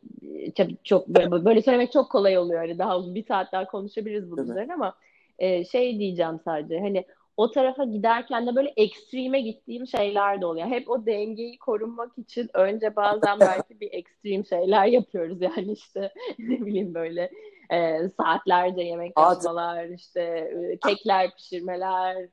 çok, 0.56 0.86
çok 0.86 1.08
böyle, 1.08 1.62
söylemek 1.62 1.92
çok 1.92 2.12
kolay 2.12 2.38
oluyor. 2.38 2.60
Hani 2.60 2.78
daha 2.78 2.98
uzun 2.98 3.16
bir 3.16 3.26
saat 3.26 3.52
daha 3.52 3.66
konuşabiliriz 3.66 4.32
bunun 4.32 4.50
üzerine 4.50 4.74
ama 4.74 4.96
e, 5.40 5.66
şey 5.66 6.00
diyeceğim 6.00 6.40
sadece 6.46 6.80
hani 6.80 7.06
o 7.38 7.52
tarafa 7.52 7.84
giderken 7.84 8.48
de 8.48 8.56
böyle 8.56 8.74
ekstreme 8.78 9.42
gittiğim 9.42 9.88
şeyler 9.88 10.42
de 10.42 10.46
oluyor. 10.46 10.68
Hep 10.68 10.90
o 10.90 11.06
dengeyi 11.06 11.58
korunmak 11.58 12.18
için 12.18 12.50
önce 12.54 12.96
bazen 12.96 13.40
belki 13.40 13.80
bir 13.80 13.90
ekstrem 13.94 14.46
şeyler 14.46 14.86
yapıyoruz. 14.86 15.42
Yani 15.42 15.72
işte 15.72 16.14
ne 16.40 16.66
bileyim 16.66 16.94
böyle 16.94 17.32
e, 17.70 18.10
saatlerce 18.10 18.82
yemek 18.82 19.14
yapmalar, 19.20 19.86
işte 19.86 20.22
e, 20.22 20.78
kekler 20.88 21.36
pişirmeler, 21.36 22.28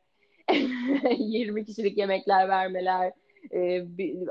20 1.18 1.64
kişilik 1.64 1.98
yemekler 1.98 2.48
vermeler, 2.48 3.12
e, 3.54 3.82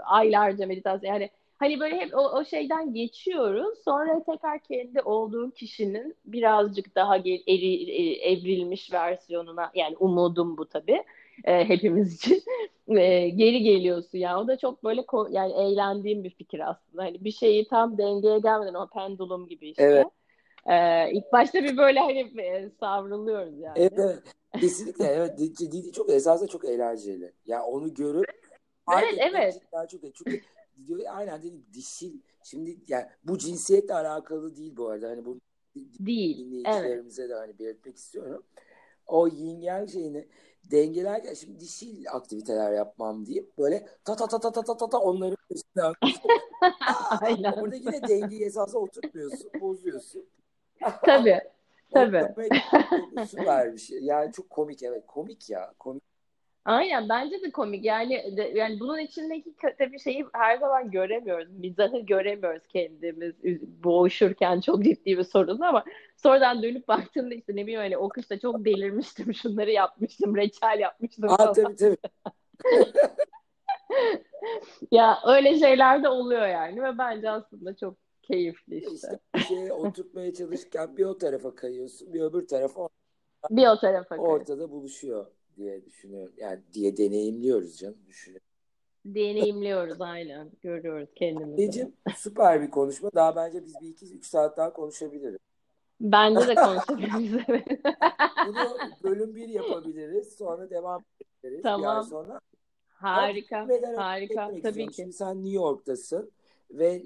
aylarca 0.05 0.67
meditasyon 0.67 1.13
yani 1.13 1.29
hani 1.57 1.79
böyle 1.79 1.95
hep 1.95 2.15
o, 2.15 2.19
o 2.19 2.45
şeyden 2.45 2.93
geçiyoruz. 2.93 3.77
Sonra 3.85 4.23
tekrar 4.23 4.59
kendi 4.59 5.01
olduğum 5.01 5.51
kişinin 5.51 6.15
birazcık 6.25 6.95
daha 6.95 7.17
eri, 7.17 7.91
e, 7.91 8.31
evrilmiş 8.31 8.93
versiyonuna 8.93 9.71
yani 9.75 9.97
umudum 9.97 10.57
bu 10.57 10.65
tabii 10.69 11.03
e, 11.43 11.69
hepimiz 11.69 12.15
için 12.15 12.43
e, 12.97 13.29
geri 13.29 13.63
geliyorsun 13.63 14.17
yani 14.17 14.37
o 14.37 14.47
da 14.47 14.57
çok 14.57 14.83
böyle 14.83 15.03
yani 15.29 15.53
eğlendiğim 15.53 16.23
bir 16.23 16.29
fikir 16.29 16.69
aslında 16.69 17.03
hani 17.03 17.23
bir 17.23 17.31
şeyi 17.31 17.67
tam 17.67 17.97
dengeye 17.97 18.39
gelmeden 18.39 18.73
o 18.73 18.87
pendulum 18.87 19.47
gibi 19.47 19.69
işte. 19.69 19.83
Evet. 19.83 20.07
Ee, 20.69 21.11
ilk 21.11 21.31
başta 21.33 21.63
bir 21.63 21.77
böyle 21.77 21.99
hani 21.99 22.41
e, 22.41 22.69
savruluyoruz 22.79 23.59
yani. 23.59 23.79
Evet, 23.79 23.93
evet. 23.97 24.19
kesinlikle 24.59 25.05
evet 25.05 25.37
Didi 25.37 25.91
çok 25.91 26.09
esasında 26.09 26.49
çok 26.49 26.65
eğlenceli. 26.65 27.23
Ya 27.23 27.31
yani 27.45 27.63
onu 27.63 27.93
görüp 27.93 28.25
Evet 28.93 29.15
evet. 29.17 29.61
Daha 29.71 29.87
çok 29.87 30.01
çünkü 30.15 30.41
diyor 30.85 30.99
aynen 31.09 31.43
dedi 31.43 31.73
dişil 31.73 32.21
şimdi 32.43 32.77
yani 32.87 33.05
bu 33.23 33.37
cinsiyetle 33.37 33.93
alakalı 33.93 34.55
değil 34.55 34.77
bu 34.77 34.87
arada 34.87 35.09
hani 35.09 35.25
bu 35.25 35.39
değil 35.75 36.37
dinleyicilerimize 36.37 37.21
evet. 37.21 37.31
de 37.31 37.35
hani 37.35 37.59
belirtmek 37.59 37.97
istiyorum. 37.97 38.43
O 39.07 39.27
yin 39.27 39.61
yang 39.61 39.89
şeyini 39.89 40.27
dengelerken 40.71 41.33
şimdi 41.33 41.59
dişil 41.59 42.05
aktiviteler 42.11 42.73
yapmam 42.73 43.25
deyip 43.25 43.57
böyle 43.57 43.87
ta 44.05 44.15
ta 44.15 44.27
ta 44.27 44.39
ta 44.39 44.51
ta 44.51 44.63
ta 44.63 44.77
ta, 44.77 44.89
ta 44.89 44.97
onların 44.97 45.37
üstüne 45.49 45.83
Aynen. 47.21 47.51
Orada 47.51 47.75
yine 47.75 48.07
dengeyi 48.07 48.43
esasında 48.43 48.79
oturtmuyorsun, 48.79 49.51
bozuyorsun. 49.61 50.25
Tabii. 51.05 51.39
Tabii. 51.93 52.33
Süper 53.27 53.73
bir 53.73 53.77
şey. 53.77 53.99
Yani 53.99 54.31
çok 54.31 54.49
komik 54.49 54.83
evet. 54.83 55.03
Komik 55.07 55.49
ya. 55.49 55.73
Komik. 55.79 56.03
Aynen 56.67 57.09
bence 57.09 57.41
de 57.41 57.51
komik. 57.51 57.85
Yani 57.85 58.37
de, 58.37 58.43
yani 58.55 58.79
bunun 58.79 58.97
içindeki 58.97 59.55
tabii 59.77 59.99
şeyi 59.99 60.25
her 60.33 60.57
zaman 60.57 60.91
göremiyoruz. 60.91 61.51
Mizahı 61.51 61.99
göremiyoruz 61.99 62.67
kendimiz 62.67 63.33
boğuşurken 63.83 64.61
çok 64.61 64.83
ciddi 64.83 65.17
bir 65.17 65.23
sorun 65.23 65.61
ama 65.61 65.83
sonradan 66.17 66.63
dönüp 66.63 66.87
baktığımda 66.87 67.35
işte 67.35 67.55
ne 67.55 67.63
bileyim 67.63 67.79
hani 67.79 67.97
o 67.97 68.09
kışta 68.09 68.39
çok 68.39 68.65
delirmiştim. 68.65 69.33
Şunları 69.33 69.71
yapmıştım. 69.71 70.35
Reçel 70.35 70.79
yapmıştım. 70.79 71.29
Aa, 71.29 71.51
tabii 71.51 71.75
tabii. 71.75 71.97
ya 74.91 75.19
öyle 75.27 75.59
şeyler 75.59 76.03
de 76.03 76.09
oluyor 76.09 76.47
yani 76.47 76.83
ve 76.83 76.97
bence 76.97 77.29
aslında 77.29 77.75
çok 77.75 77.97
keyifli 78.21 78.77
işte. 78.77 78.91
İşte 78.95 79.19
bir 79.35 79.39
şeye 79.39 79.73
oturtmaya 79.73 80.33
çalışırken 80.33 80.97
bir 80.97 81.05
o 81.05 81.17
tarafa 81.17 81.55
kayıyorsun, 81.55 82.13
bir 82.13 82.21
öbür 82.21 82.47
tarafa 82.47 82.89
bir 83.49 83.67
o 83.67 83.79
tarafa 83.79 84.15
ortada 84.15 84.71
buluşuyor 84.71 85.36
diye 85.57 85.85
düşünüyorum. 85.85 86.33
Yani 86.37 86.59
diye 86.73 86.97
deneyimliyoruz 86.97 87.77
canım 87.77 87.97
düşünüyorum. 88.07 88.47
Deneyimliyoruz 89.05 90.01
aynen. 90.01 90.51
Görüyoruz 90.61 91.09
kendimizi. 91.15 91.67
Necim 91.67 91.93
süper 92.15 92.61
bir 92.61 92.69
konuşma. 92.69 93.11
Daha 93.15 93.35
bence 93.35 93.65
biz 93.65 93.81
bir 93.81 93.87
iki 93.87 94.05
üç 94.05 94.25
saat 94.25 94.57
daha 94.57 94.73
konuşabiliriz. 94.73 95.39
Bence 96.01 96.47
de 96.47 96.55
konuşabiliriz. 96.55 97.47
Bunu 98.47 98.77
bölüm 99.03 99.35
bir 99.35 99.49
yapabiliriz. 99.49 100.33
Sonra 100.37 100.69
devam 100.69 101.03
ederiz. 101.43 101.61
Tamam. 101.63 102.05
Bir 102.05 102.09
sonra. 102.09 102.39
Harika. 102.87 103.67
Harika. 103.95 104.51
Tabii 104.63 104.87
ki. 104.87 104.93
Şimdi 104.95 105.13
sen 105.13 105.37
New 105.37 105.55
York'tasın 105.55 106.31
ve 106.71 107.03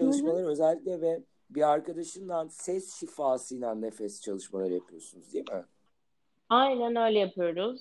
çalışmaları 0.00 0.42
Hı-hı. 0.42 0.50
özellikle 0.50 1.00
ve 1.00 1.20
bir 1.50 1.70
arkadaşından 1.70 2.48
ses 2.48 2.94
şifasıyla 2.94 3.74
nefes 3.74 4.20
çalışmaları 4.20 4.74
yapıyorsunuz 4.74 5.32
değil 5.32 5.50
mi? 5.52 5.64
Aynen 6.50 6.96
öyle 6.96 7.18
yapıyoruz. 7.18 7.80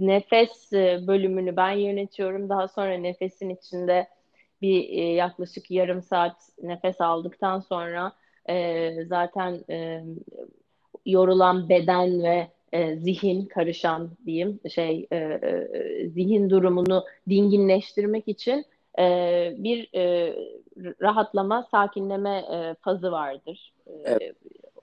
Nefes 0.00 0.72
bölümünü 1.06 1.56
ben 1.56 1.70
yönetiyorum. 1.70 2.48
Daha 2.48 2.68
sonra 2.68 2.94
nefesin 2.94 3.50
içinde 3.50 4.08
bir 4.62 4.88
e, 4.88 5.02
yaklaşık 5.02 5.70
yarım 5.70 6.02
saat 6.02 6.36
nefes 6.62 7.00
aldıktan 7.00 7.60
sonra 7.60 8.12
e, 8.48 9.04
zaten 9.04 9.64
e, 9.70 10.04
yorulan 11.06 11.68
beden 11.68 12.22
ve 12.22 12.48
e, 12.72 12.96
zihin 12.96 13.46
karışan 13.46 14.10
diyeyim 14.26 14.60
şey 14.74 15.06
e, 15.10 15.16
e, 15.16 16.08
zihin 16.08 16.50
durumunu 16.50 17.04
dinginleştirmek 17.28 18.28
için 18.28 18.64
e, 18.98 19.04
bir 19.58 19.90
e, 19.94 20.34
rahatlama, 21.02 21.68
sakinleme 21.70 22.38
e, 22.38 22.74
fazı 22.80 23.12
vardır. 23.12 23.72
E, 23.86 23.92
evet. 24.04 24.36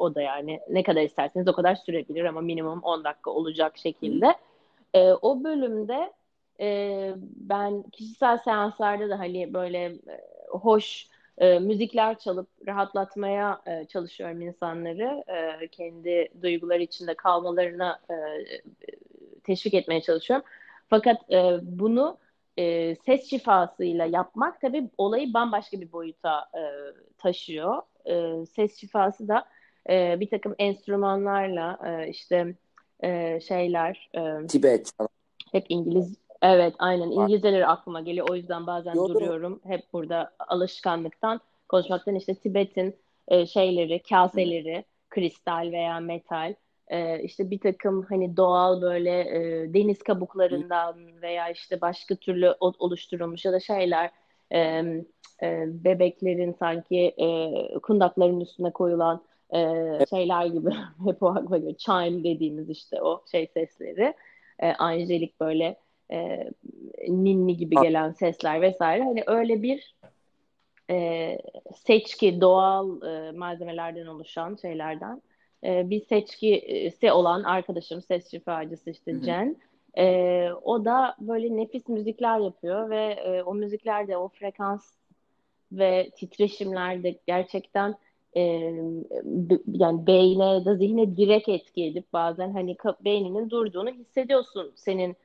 O 0.03 0.15
da 0.15 0.21
yani 0.21 0.59
ne 0.69 0.83
kadar 0.83 1.01
isterseniz 1.01 1.47
o 1.47 1.53
kadar 1.53 1.75
sürebilir 1.75 2.25
ama 2.25 2.41
minimum 2.41 2.79
10 2.83 3.03
dakika 3.03 3.31
olacak 3.31 3.77
şekilde. 3.77 4.35
E, 4.93 5.11
o 5.11 5.43
bölümde 5.43 6.13
e, 6.59 7.11
ben 7.35 7.83
kişisel 7.83 8.37
seanslarda 8.37 9.09
da 9.09 9.19
hani 9.19 9.53
böyle 9.53 9.85
e, 9.85 10.19
hoş 10.49 11.07
e, 11.37 11.59
müzikler 11.59 12.19
çalıp 12.19 12.47
rahatlatmaya 12.67 13.61
e, 13.65 13.85
çalışıyorum 13.85 14.41
insanları. 14.41 15.23
E, 15.27 15.67
kendi 15.67 16.29
duyguları 16.41 16.81
içinde 16.81 17.13
kalmalarına 17.13 17.99
e, 18.09 18.15
teşvik 19.43 19.73
etmeye 19.73 20.01
çalışıyorum. 20.01 20.45
Fakat 20.89 21.31
e, 21.31 21.59
bunu 21.61 22.17
e, 22.57 22.95
ses 22.95 23.29
şifasıyla 23.29 24.05
yapmak 24.05 24.61
tabii 24.61 24.89
olayı 24.97 25.33
bambaşka 25.33 25.81
bir 25.81 25.91
boyuta 25.91 26.49
e, 26.55 26.61
taşıyor. 27.17 27.81
E, 28.05 28.45
ses 28.45 28.79
şifası 28.79 29.27
da 29.27 29.45
e, 29.89 30.19
bir 30.19 30.29
takım 30.29 30.55
enstrümanlarla 30.59 31.79
e, 31.85 32.09
işte 32.09 32.55
e, 33.03 33.39
şeyler 33.41 34.09
e, 34.15 34.47
Tibet 34.47 34.91
hep 35.51 35.65
İngiliz 35.69 36.17
evet 36.41 36.75
aynen 36.79 37.11
İngilizceleri 37.11 37.67
aklıma 37.67 38.01
geliyor. 38.01 38.27
O 38.29 38.35
yüzden 38.35 38.67
bazen 38.67 38.93
Yok, 38.93 39.09
duruyorum 39.09 39.61
hep 39.63 39.93
burada 39.93 40.31
alışkanlıktan 40.39 41.41
konuşmaktan. 41.69 42.15
İşte 42.15 42.35
Tibet'in 42.35 42.95
e, 43.27 43.45
şeyleri 43.45 44.01
kaseleri 44.03 44.85
kristal 45.09 45.71
veya 45.71 45.99
metal 45.99 46.53
e, 46.87 47.23
işte 47.23 47.49
bir 47.51 47.59
takım 47.59 48.03
hani 48.09 48.37
doğal 48.37 48.81
böyle 48.81 49.19
e, 49.19 49.73
deniz 49.73 50.03
kabuklarından 50.03 51.21
veya 51.21 51.49
işte 51.49 51.81
başka 51.81 52.15
türlü 52.15 52.55
oluşturulmuş 52.59 53.45
ya 53.45 53.53
da 53.53 53.59
şeyler 53.59 54.11
e, 54.51 54.59
e, 55.43 55.65
bebeklerin 55.67 56.55
sanki 56.59 57.13
e, 57.17 57.53
kundakların 57.79 58.39
üstüne 58.39 58.71
koyulan 58.71 59.21
e, 59.55 59.59
şeyler 60.09 60.45
gibi 60.45 60.69
hep 61.05 61.23
o 61.23 61.27
aklıma 61.27 61.57
geliyor. 61.57 61.77
Chime 61.77 62.23
dediğimiz 62.23 62.69
işte 62.69 63.01
o 63.01 63.23
şey 63.31 63.47
sesleri. 63.47 64.13
E, 64.59 64.71
angelik 64.71 65.39
böyle 65.39 65.75
e, 66.11 66.49
ninni 67.07 67.57
gibi 67.57 67.75
gelen 67.81 68.11
sesler 68.11 68.61
vesaire. 68.61 69.03
Hani 69.03 69.23
öyle 69.27 69.63
bir 69.63 69.95
e, 70.89 71.37
seçki 71.75 72.41
doğal 72.41 73.01
e, 73.01 73.31
malzemelerden 73.31 74.05
oluşan 74.05 74.55
şeylerden 74.61 75.21
e, 75.63 75.89
bir 75.89 76.01
seçkisi 76.01 77.11
olan 77.11 77.43
arkadaşım 77.43 78.01
ses 78.01 78.31
şifacısı 78.31 78.89
işte 78.89 79.19
Jen. 79.21 79.57
E, 79.97 80.49
o 80.63 80.85
da 80.85 81.15
böyle 81.19 81.57
nefis 81.57 81.87
müzikler 81.87 82.39
yapıyor 82.39 82.89
ve 82.89 83.03
e, 83.03 83.43
o 83.43 83.53
müziklerde 83.53 84.17
o 84.17 84.27
frekans 84.27 84.93
ve 85.71 86.09
titreşimlerde 86.15 87.19
gerçekten 87.27 87.95
e, 88.35 88.41
yani 89.67 90.07
beyne 90.07 90.45
ya 90.45 90.65
da 90.65 90.75
zihne 90.75 91.17
direkt 91.17 91.49
etki 91.49 91.85
edip 91.85 92.13
bazen 92.13 92.53
hani 92.53 92.75
beyninin 93.05 93.49
durduğunu 93.49 93.89
hissediyorsun. 93.89 94.71
Senin 94.75 95.15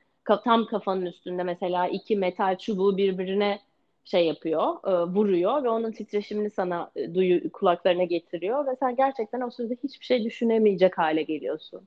tam 0.43 0.65
kafanın 0.65 1.05
üstünde 1.05 1.43
mesela 1.43 1.87
iki 1.87 2.15
metal 2.15 2.57
çubuğu 2.57 2.97
birbirine 2.97 3.59
şey 4.05 4.25
yapıyor, 4.25 4.75
e, 4.87 4.91
vuruyor 4.91 5.63
ve 5.63 5.69
onun 5.69 5.91
titreşimini 5.91 6.49
sana 6.49 6.91
e, 6.95 7.13
duyu 7.13 7.51
kulaklarına 7.51 8.03
getiriyor 8.03 8.67
ve 8.67 8.75
sen 8.79 8.95
gerçekten 8.95 9.41
o 9.41 9.49
sırada 9.51 9.73
hiçbir 9.83 10.05
şey 10.05 10.23
düşünemeyecek 10.23 10.97
hale 10.97 11.23
geliyorsun. 11.23 11.81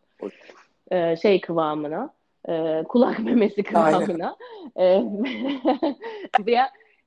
E, 0.90 1.16
şey 1.16 1.40
kıvamına, 1.40 2.14
e, 2.48 2.82
kulak 2.88 3.18
memesi 3.18 3.62
kıvamına. 3.62 4.36
E, 4.76 5.02
ve 6.46 6.58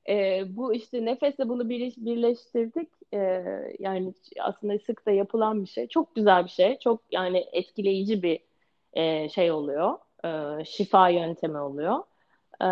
e, 0.08 0.44
bu 0.56 0.74
işte 0.74 1.04
nefesle 1.04 1.48
bunu 1.48 1.68
bir, 1.68 1.94
birleştirdik. 1.96 2.88
E, 3.14 3.18
yani 3.78 4.14
aslında 4.40 4.78
sık 4.78 5.06
da 5.06 5.10
yapılan 5.10 5.62
bir 5.62 5.68
şey. 5.68 5.86
Çok 5.86 6.14
güzel 6.14 6.44
bir 6.44 6.50
şey. 6.50 6.78
Çok 6.78 7.00
yani 7.10 7.46
etkileyici 7.52 8.22
bir 8.22 8.40
e, 8.92 9.28
şey 9.28 9.52
oluyor. 9.52 9.98
E, 10.24 10.64
şifa 10.64 11.08
yöntemi 11.08 11.58
oluyor. 11.58 11.98
E, 12.60 12.66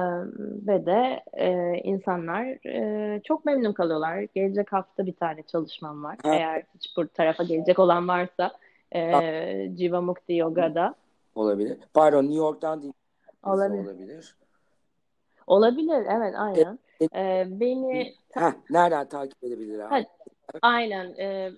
ve 0.67 0.87
de 0.87 1.23
e, 1.33 1.75
insanlar 1.85 2.67
e, 2.67 3.21
çok 3.25 3.45
memnun 3.45 3.73
kalıyorlar. 3.73 4.27
Gelecek 4.35 4.73
hafta 4.73 5.07
bir 5.07 5.15
tane 5.15 5.43
çalışmam 5.43 6.05
var. 6.05 6.17
Ha. 6.23 6.35
Eğer 6.35 6.63
hiç 6.75 6.97
bu 6.97 7.09
tarafa 7.09 7.43
gelecek 7.43 7.79
olan 7.79 8.09
varsa 8.09 8.53
e, 8.95 9.71
Jiva 9.79 10.01
Mukti 10.01 10.35
Yoga'da. 10.35 10.95
Olabilir. 11.35 11.79
Pardon 11.95 12.23
New 12.23 12.39
York'tan 12.39 12.83
değil. 12.83 12.93
Olabilir. 13.45 13.85
Olabilir. 13.85 14.37
Olabilir 15.47 16.07
evet 16.09 16.35
aynen. 16.39 16.79
E, 17.01 17.45
beni 17.49 18.15
ha, 18.35 18.55
nereden 18.71 19.09
takip 19.09 19.45
edebilirler? 19.45 19.87
Ha, 19.87 20.05
aynen. 20.63 21.15
E, 21.19 21.51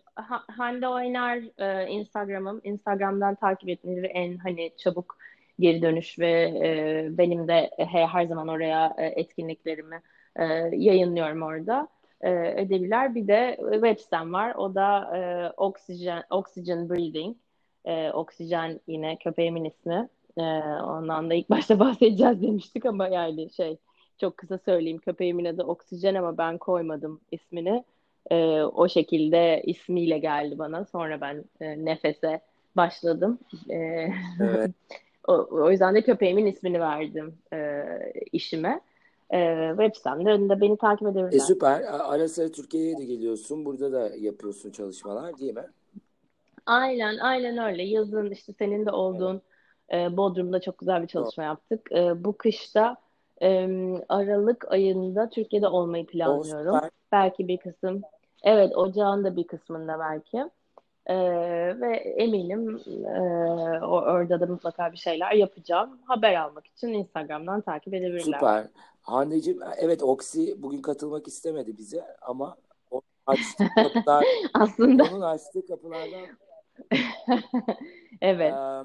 Hande 0.56 0.88
Oynar 0.88 1.42
e, 1.58 1.88
Instagram'ım. 1.88 2.60
Instagram'dan 2.64 3.34
takip 3.34 3.68
etmeleri 3.68 4.06
en 4.06 4.36
hani 4.36 4.70
çabuk 4.76 5.18
geri 5.60 5.82
dönüş 5.82 6.18
ve 6.18 6.30
e, 6.64 7.08
benim 7.18 7.48
de 7.48 7.70
he, 7.78 8.06
her 8.06 8.26
zaman 8.26 8.48
oraya 8.48 8.94
e, 8.98 9.06
etkinliklerimi 9.06 10.02
e, 10.36 10.44
yayınlıyorum 10.72 11.42
orada 11.42 11.88
e, 12.20 12.30
edebilir. 12.56 13.14
Bir 13.14 13.28
de 13.28 13.58
web 13.72 13.98
sitem 13.98 14.32
var. 14.32 14.54
O 14.54 14.74
da 14.74 15.16
e, 15.16 15.50
Oxygen, 15.56 16.24
Oxygen 16.30 16.88
Breathing. 16.88 17.36
E, 17.84 18.10
oksijen 18.10 18.80
yine 18.86 19.16
köpeğimin 19.16 19.64
ismi. 19.64 20.08
E, 20.38 20.42
ondan 20.82 21.30
da 21.30 21.34
ilk 21.34 21.50
başta 21.50 21.78
bahsedeceğiz 21.80 22.42
demiştik 22.42 22.86
ama 22.86 23.08
yani 23.08 23.50
şey 23.50 23.78
çok 24.20 24.36
kısa 24.36 24.58
söyleyeyim. 24.58 24.98
Köpeğimin 24.98 25.44
adı 25.44 25.62
Oksijen 25.62 26.14
ama 26.14 26.38
ben 26.38 26.58
koymadım 26.58 27.20
ismini. 27.32 27.84
E, 28.30 28.62
o 28.62 28.88
şekilde 28.88 29.62
ismiyle 29.66 30.18
geldi 30.18 30.58
bana. 30.58 30.84
Sonra 30.84 31.20
ben 31.20 31.44
e, 31.60 31.84
nefese 31.84 32.40
başladım. 32.76 33.38
E, 33.70 33.76
evet. 34.40 34.70
o, 35.28 35.32
o 35.50 35.70
yüzden 35.70 35.94
de 35.94 36.02
köpeğimin 36.02 36.46
ismini 36.46 36.80
verdim 36.80 37.34
e, 37.52 37.84
işime. 38.32 38.80
E, 39.30 39.68
web 39.70 39.94
sitemde 39.94 40.60
beni 40.60 40.76
takip 40.76 41.08
edebilirler. 41.08 41.36
E, 41.36 41.40
süper. 41.40 41.82
Ara 41.82 42.28
sıra 42.28 42.48
Türkiye'ye 42.48 42.98
de 42.98 43.04
geliyorsun. 43.04 43.64
Burada 43.64 43.92
da 43.92 44.10
yapıyorsun 44.16 44.70
çalışmalar 44.70 45.38
değil 45.38 45.54
mi? 45.54 45.66
Aynen, 46.66 47.18
aynen 47.18 47.58
öyle. 47.58 47.82
Yazın 47.82 48.30
işte 48.30 48.52
senin 48.58 48.86
de 48.86 48.90
olduğun 48.90 49.42
evet. 49.88 50.12
e, 50.12 50.16
Bodrum'da 50.16 50.60
çok 50.60 50.78
güzel 50.78 51.02
bir 51.02 51.06
çalışma 51.06 51.44
evet. 51.44 51.50
yaptık. 51.50 51.92
E, 51.92 52.24
bu 52.24 52.32
kışta 52.32 52.96
e, 53.42 53.68
Aralık 54.08 54.72
ayında 54.72 55.30
Türkiye'de 55.30 55.68
olmayı 55.68 56.06
planlıyorum. 56.06 56.74
Oh, 56.74 56.88
belki 57.12 57.48
bir 57.48 57.56
kısım, 57.56 58.02
evet 58.42 58.76
ocağın 58.76 59.24
da 59.24 59.36
bir 59.36 59.46
kısmında 59.46 59.98
belki. 59.98 60.50
E, 61.06 61.16
ve 61.80 61.96
eminim 61.96 62.80
e, 63.06 63.20
orada 63.84 64.40
da 64.40 64.46
mutlaka 64.46 64.92
bir 64.92 64.96
şeyler 64.96 65.32
yapacağım. 65.32 65.98
Haber 66.04 66.34
almak 66.34 66.66
için 66.66 66.88
Instagram'dan 66.88 67.60
takip 67.60 67.94
edebilirler. 67.94 68.38
Süper. 68.38 68.66
Hande'cim 69.02 69.60
evet 69.78 70.02
Oksi 70.02 70.62
bugün 70.62 70.82
katılmak 70.82 71.28
istemedi 71.28 71.78
bize 71.78 72.04
ama 72.22 72.56
açtığı 73.26 73.68
kapılar 73.74 74.24
aslında 74.54 75.04
onun 75.04 75.20
açtığı 75.20 75.66
kapılardan 75.66 76.26
evet. 78.20 78.52
Ee, 78.52 78.82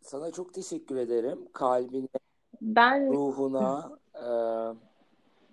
sana 0.00 0.30
çok 0.32 0.54
teşekkür 0.54 0.96
ederim. 0.96 1.48
Kalbine, 1.52 2.08
ben 2.62 3.08
ruhuna, 3.08 3.98
e, 4.14 4.26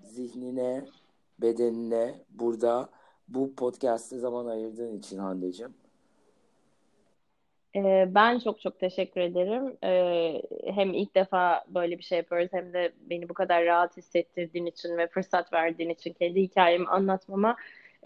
zihnine, 0.03 0.85
bedenine 1.41 2.15
burada 2.29 2.89
bu 3.27 3.55
podcast'te 3.55 4.19
zaman 4.19 4.45
ayırdığın 4.45 4.97
için 4.97 5.17
Hande'cim. 5.17 5.73
Ee, 7.75 8.05
ben 8.15 8.39
çok 8.39 8.61
çok 8.61 8.79
teşekkür 8.79 9.21
ederim. 9.21 9.77
Ee, 9.83 10.41
hem 10.73 10.93
ilk 10.93 11.15
defa 11.15 11.65
böyle 11.67 11.97
bir 11.97 12.03
şey 12.03 12.17
yapıyoruz 12.17 12.49
hem 12.51 12.73
de 12.73 12.91
beni 13.09 13.29
bu 13.29 13.33
kadar 13.33 13.65
rahat 13.65 13.97
hissettirdiğin 13.97 14.65
için 14.65 14.97
ve 14.97 15.07
fırsat 15.07 15.53
verdiğin 15.53 15.89
için 15.89 16.13
kendi 16.13 16.41
hikayemi 16.41 16.87
anlatmama 16.87 17.55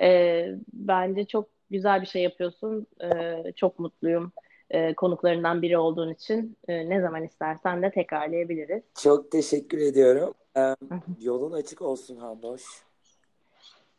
e, 0.01 0.45
bence 0.73 1.25
çok 1.25 1.49
güzel 1.71 2.01
bir 2.01 2.05
şey 2.05 2.23
yapıyorsun. 2.23 2.87
E, 3.01 3.43
çok 3.55 3.79
mutluyum 3.79 4.31
e, 4.73 4.93
konuklarından 4.93 5.61
biri 5.61 5.77
olduğun 5.77 6.13
için. 6.13 6.57
E, 6.67 6.89
ne 6.89 7.01
zaman 7.01 7.23
istersen 7.23 7.81
de 7.81 7.91
tekrarlayabiliriz. 7.91 8.83
Çok 9.03 9.31
teşekkür 9.31 9.77
ediyorum. 9.77 10.33
E, 10.57 10.75
yolun 11.19 11.51
açık 11.51 11.81
olsun 11.81 12.17
Handoş. 12.17 12.61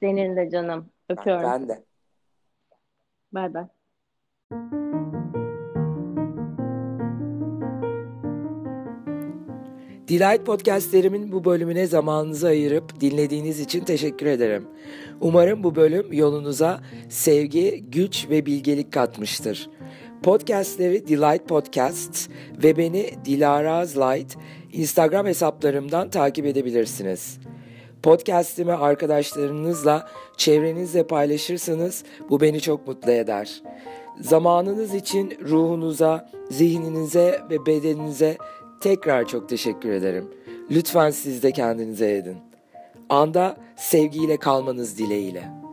Senin 0.01 0.37
de 0.37 0.51
canım. 0.51 0.87
Öpüyorum. 1.09 1.45
Ben, 1.45 1.61
ben 1.63 1.69
de. 1.69 1.83
Bay 3.33 3.55
bay. 3.55 3.65
Delight 10.09 10.47
podcastlerimin 10.47 11.33
bu 11.33 11.45
bölümüne 11.45 11.87
zamanınızı 11.87 12.49
ayırıp 12.49 13.01
dinlediğiniz 13.01 13.61
için 13.61 13.85
teşekkür 13.85 14.27
ederim. 14.27 14.69
Umarım 15.21 15.65
bu 15.65 15.77
bölüm 15.77 16.13
yolunuza 16.13 16.81
sevgi, 17.09 17.85
güç 17.91 18.31
ve 18.31 18.47
bilgelik 18.47 18.93
katmıştır. 18.93 19.71
Podcastleri 20.25 21.09
Delight 21.09 21.49
Podcasts 21.49 22.29
ve 22.63 22.77
beni 22.77 23.11
Dilara 23.25 23.79
Light 23.81 24.37
Instagram 24.73 25.27
hesaplarımdan 25.27 26.11
takip 26.11 26.47
edebilirsiniz. 26.47 27.39
Podcast'imi 28.03 28.73
arkadaşlarınızla, 28.73 30.09
çevrenizle 30.37 31.07
paylaşırsanız 31.07 32.05
bu 32.31 32.41
beni 32.41 32.61
çok 32.61 32.87
mutlu 32.87 33.11
eder. 33.11 33.63
Zamanınız 34.21 34.95
için 34.95 35.39
ruhunuza, 35.49 36.31
zihninize 36.51 37.41
ve 37.51 37.67
bedeninize 37.67 38.37
tekrar 38.81 39.29
çok 39.29 39.49
teşekkür 39.49 39.91
ederim. 39.91 40.31
Lütfen 40.71 41.11
siz 41.11 41.43
de 41.43 41.53
kendinize 41.53 42.17
edin. 42.17 42.37
Anda 43.09 43.57
sevgiyle 43.77 44.37
kalmanız 44.37 44.99
dileğiyle. 44.99 45.64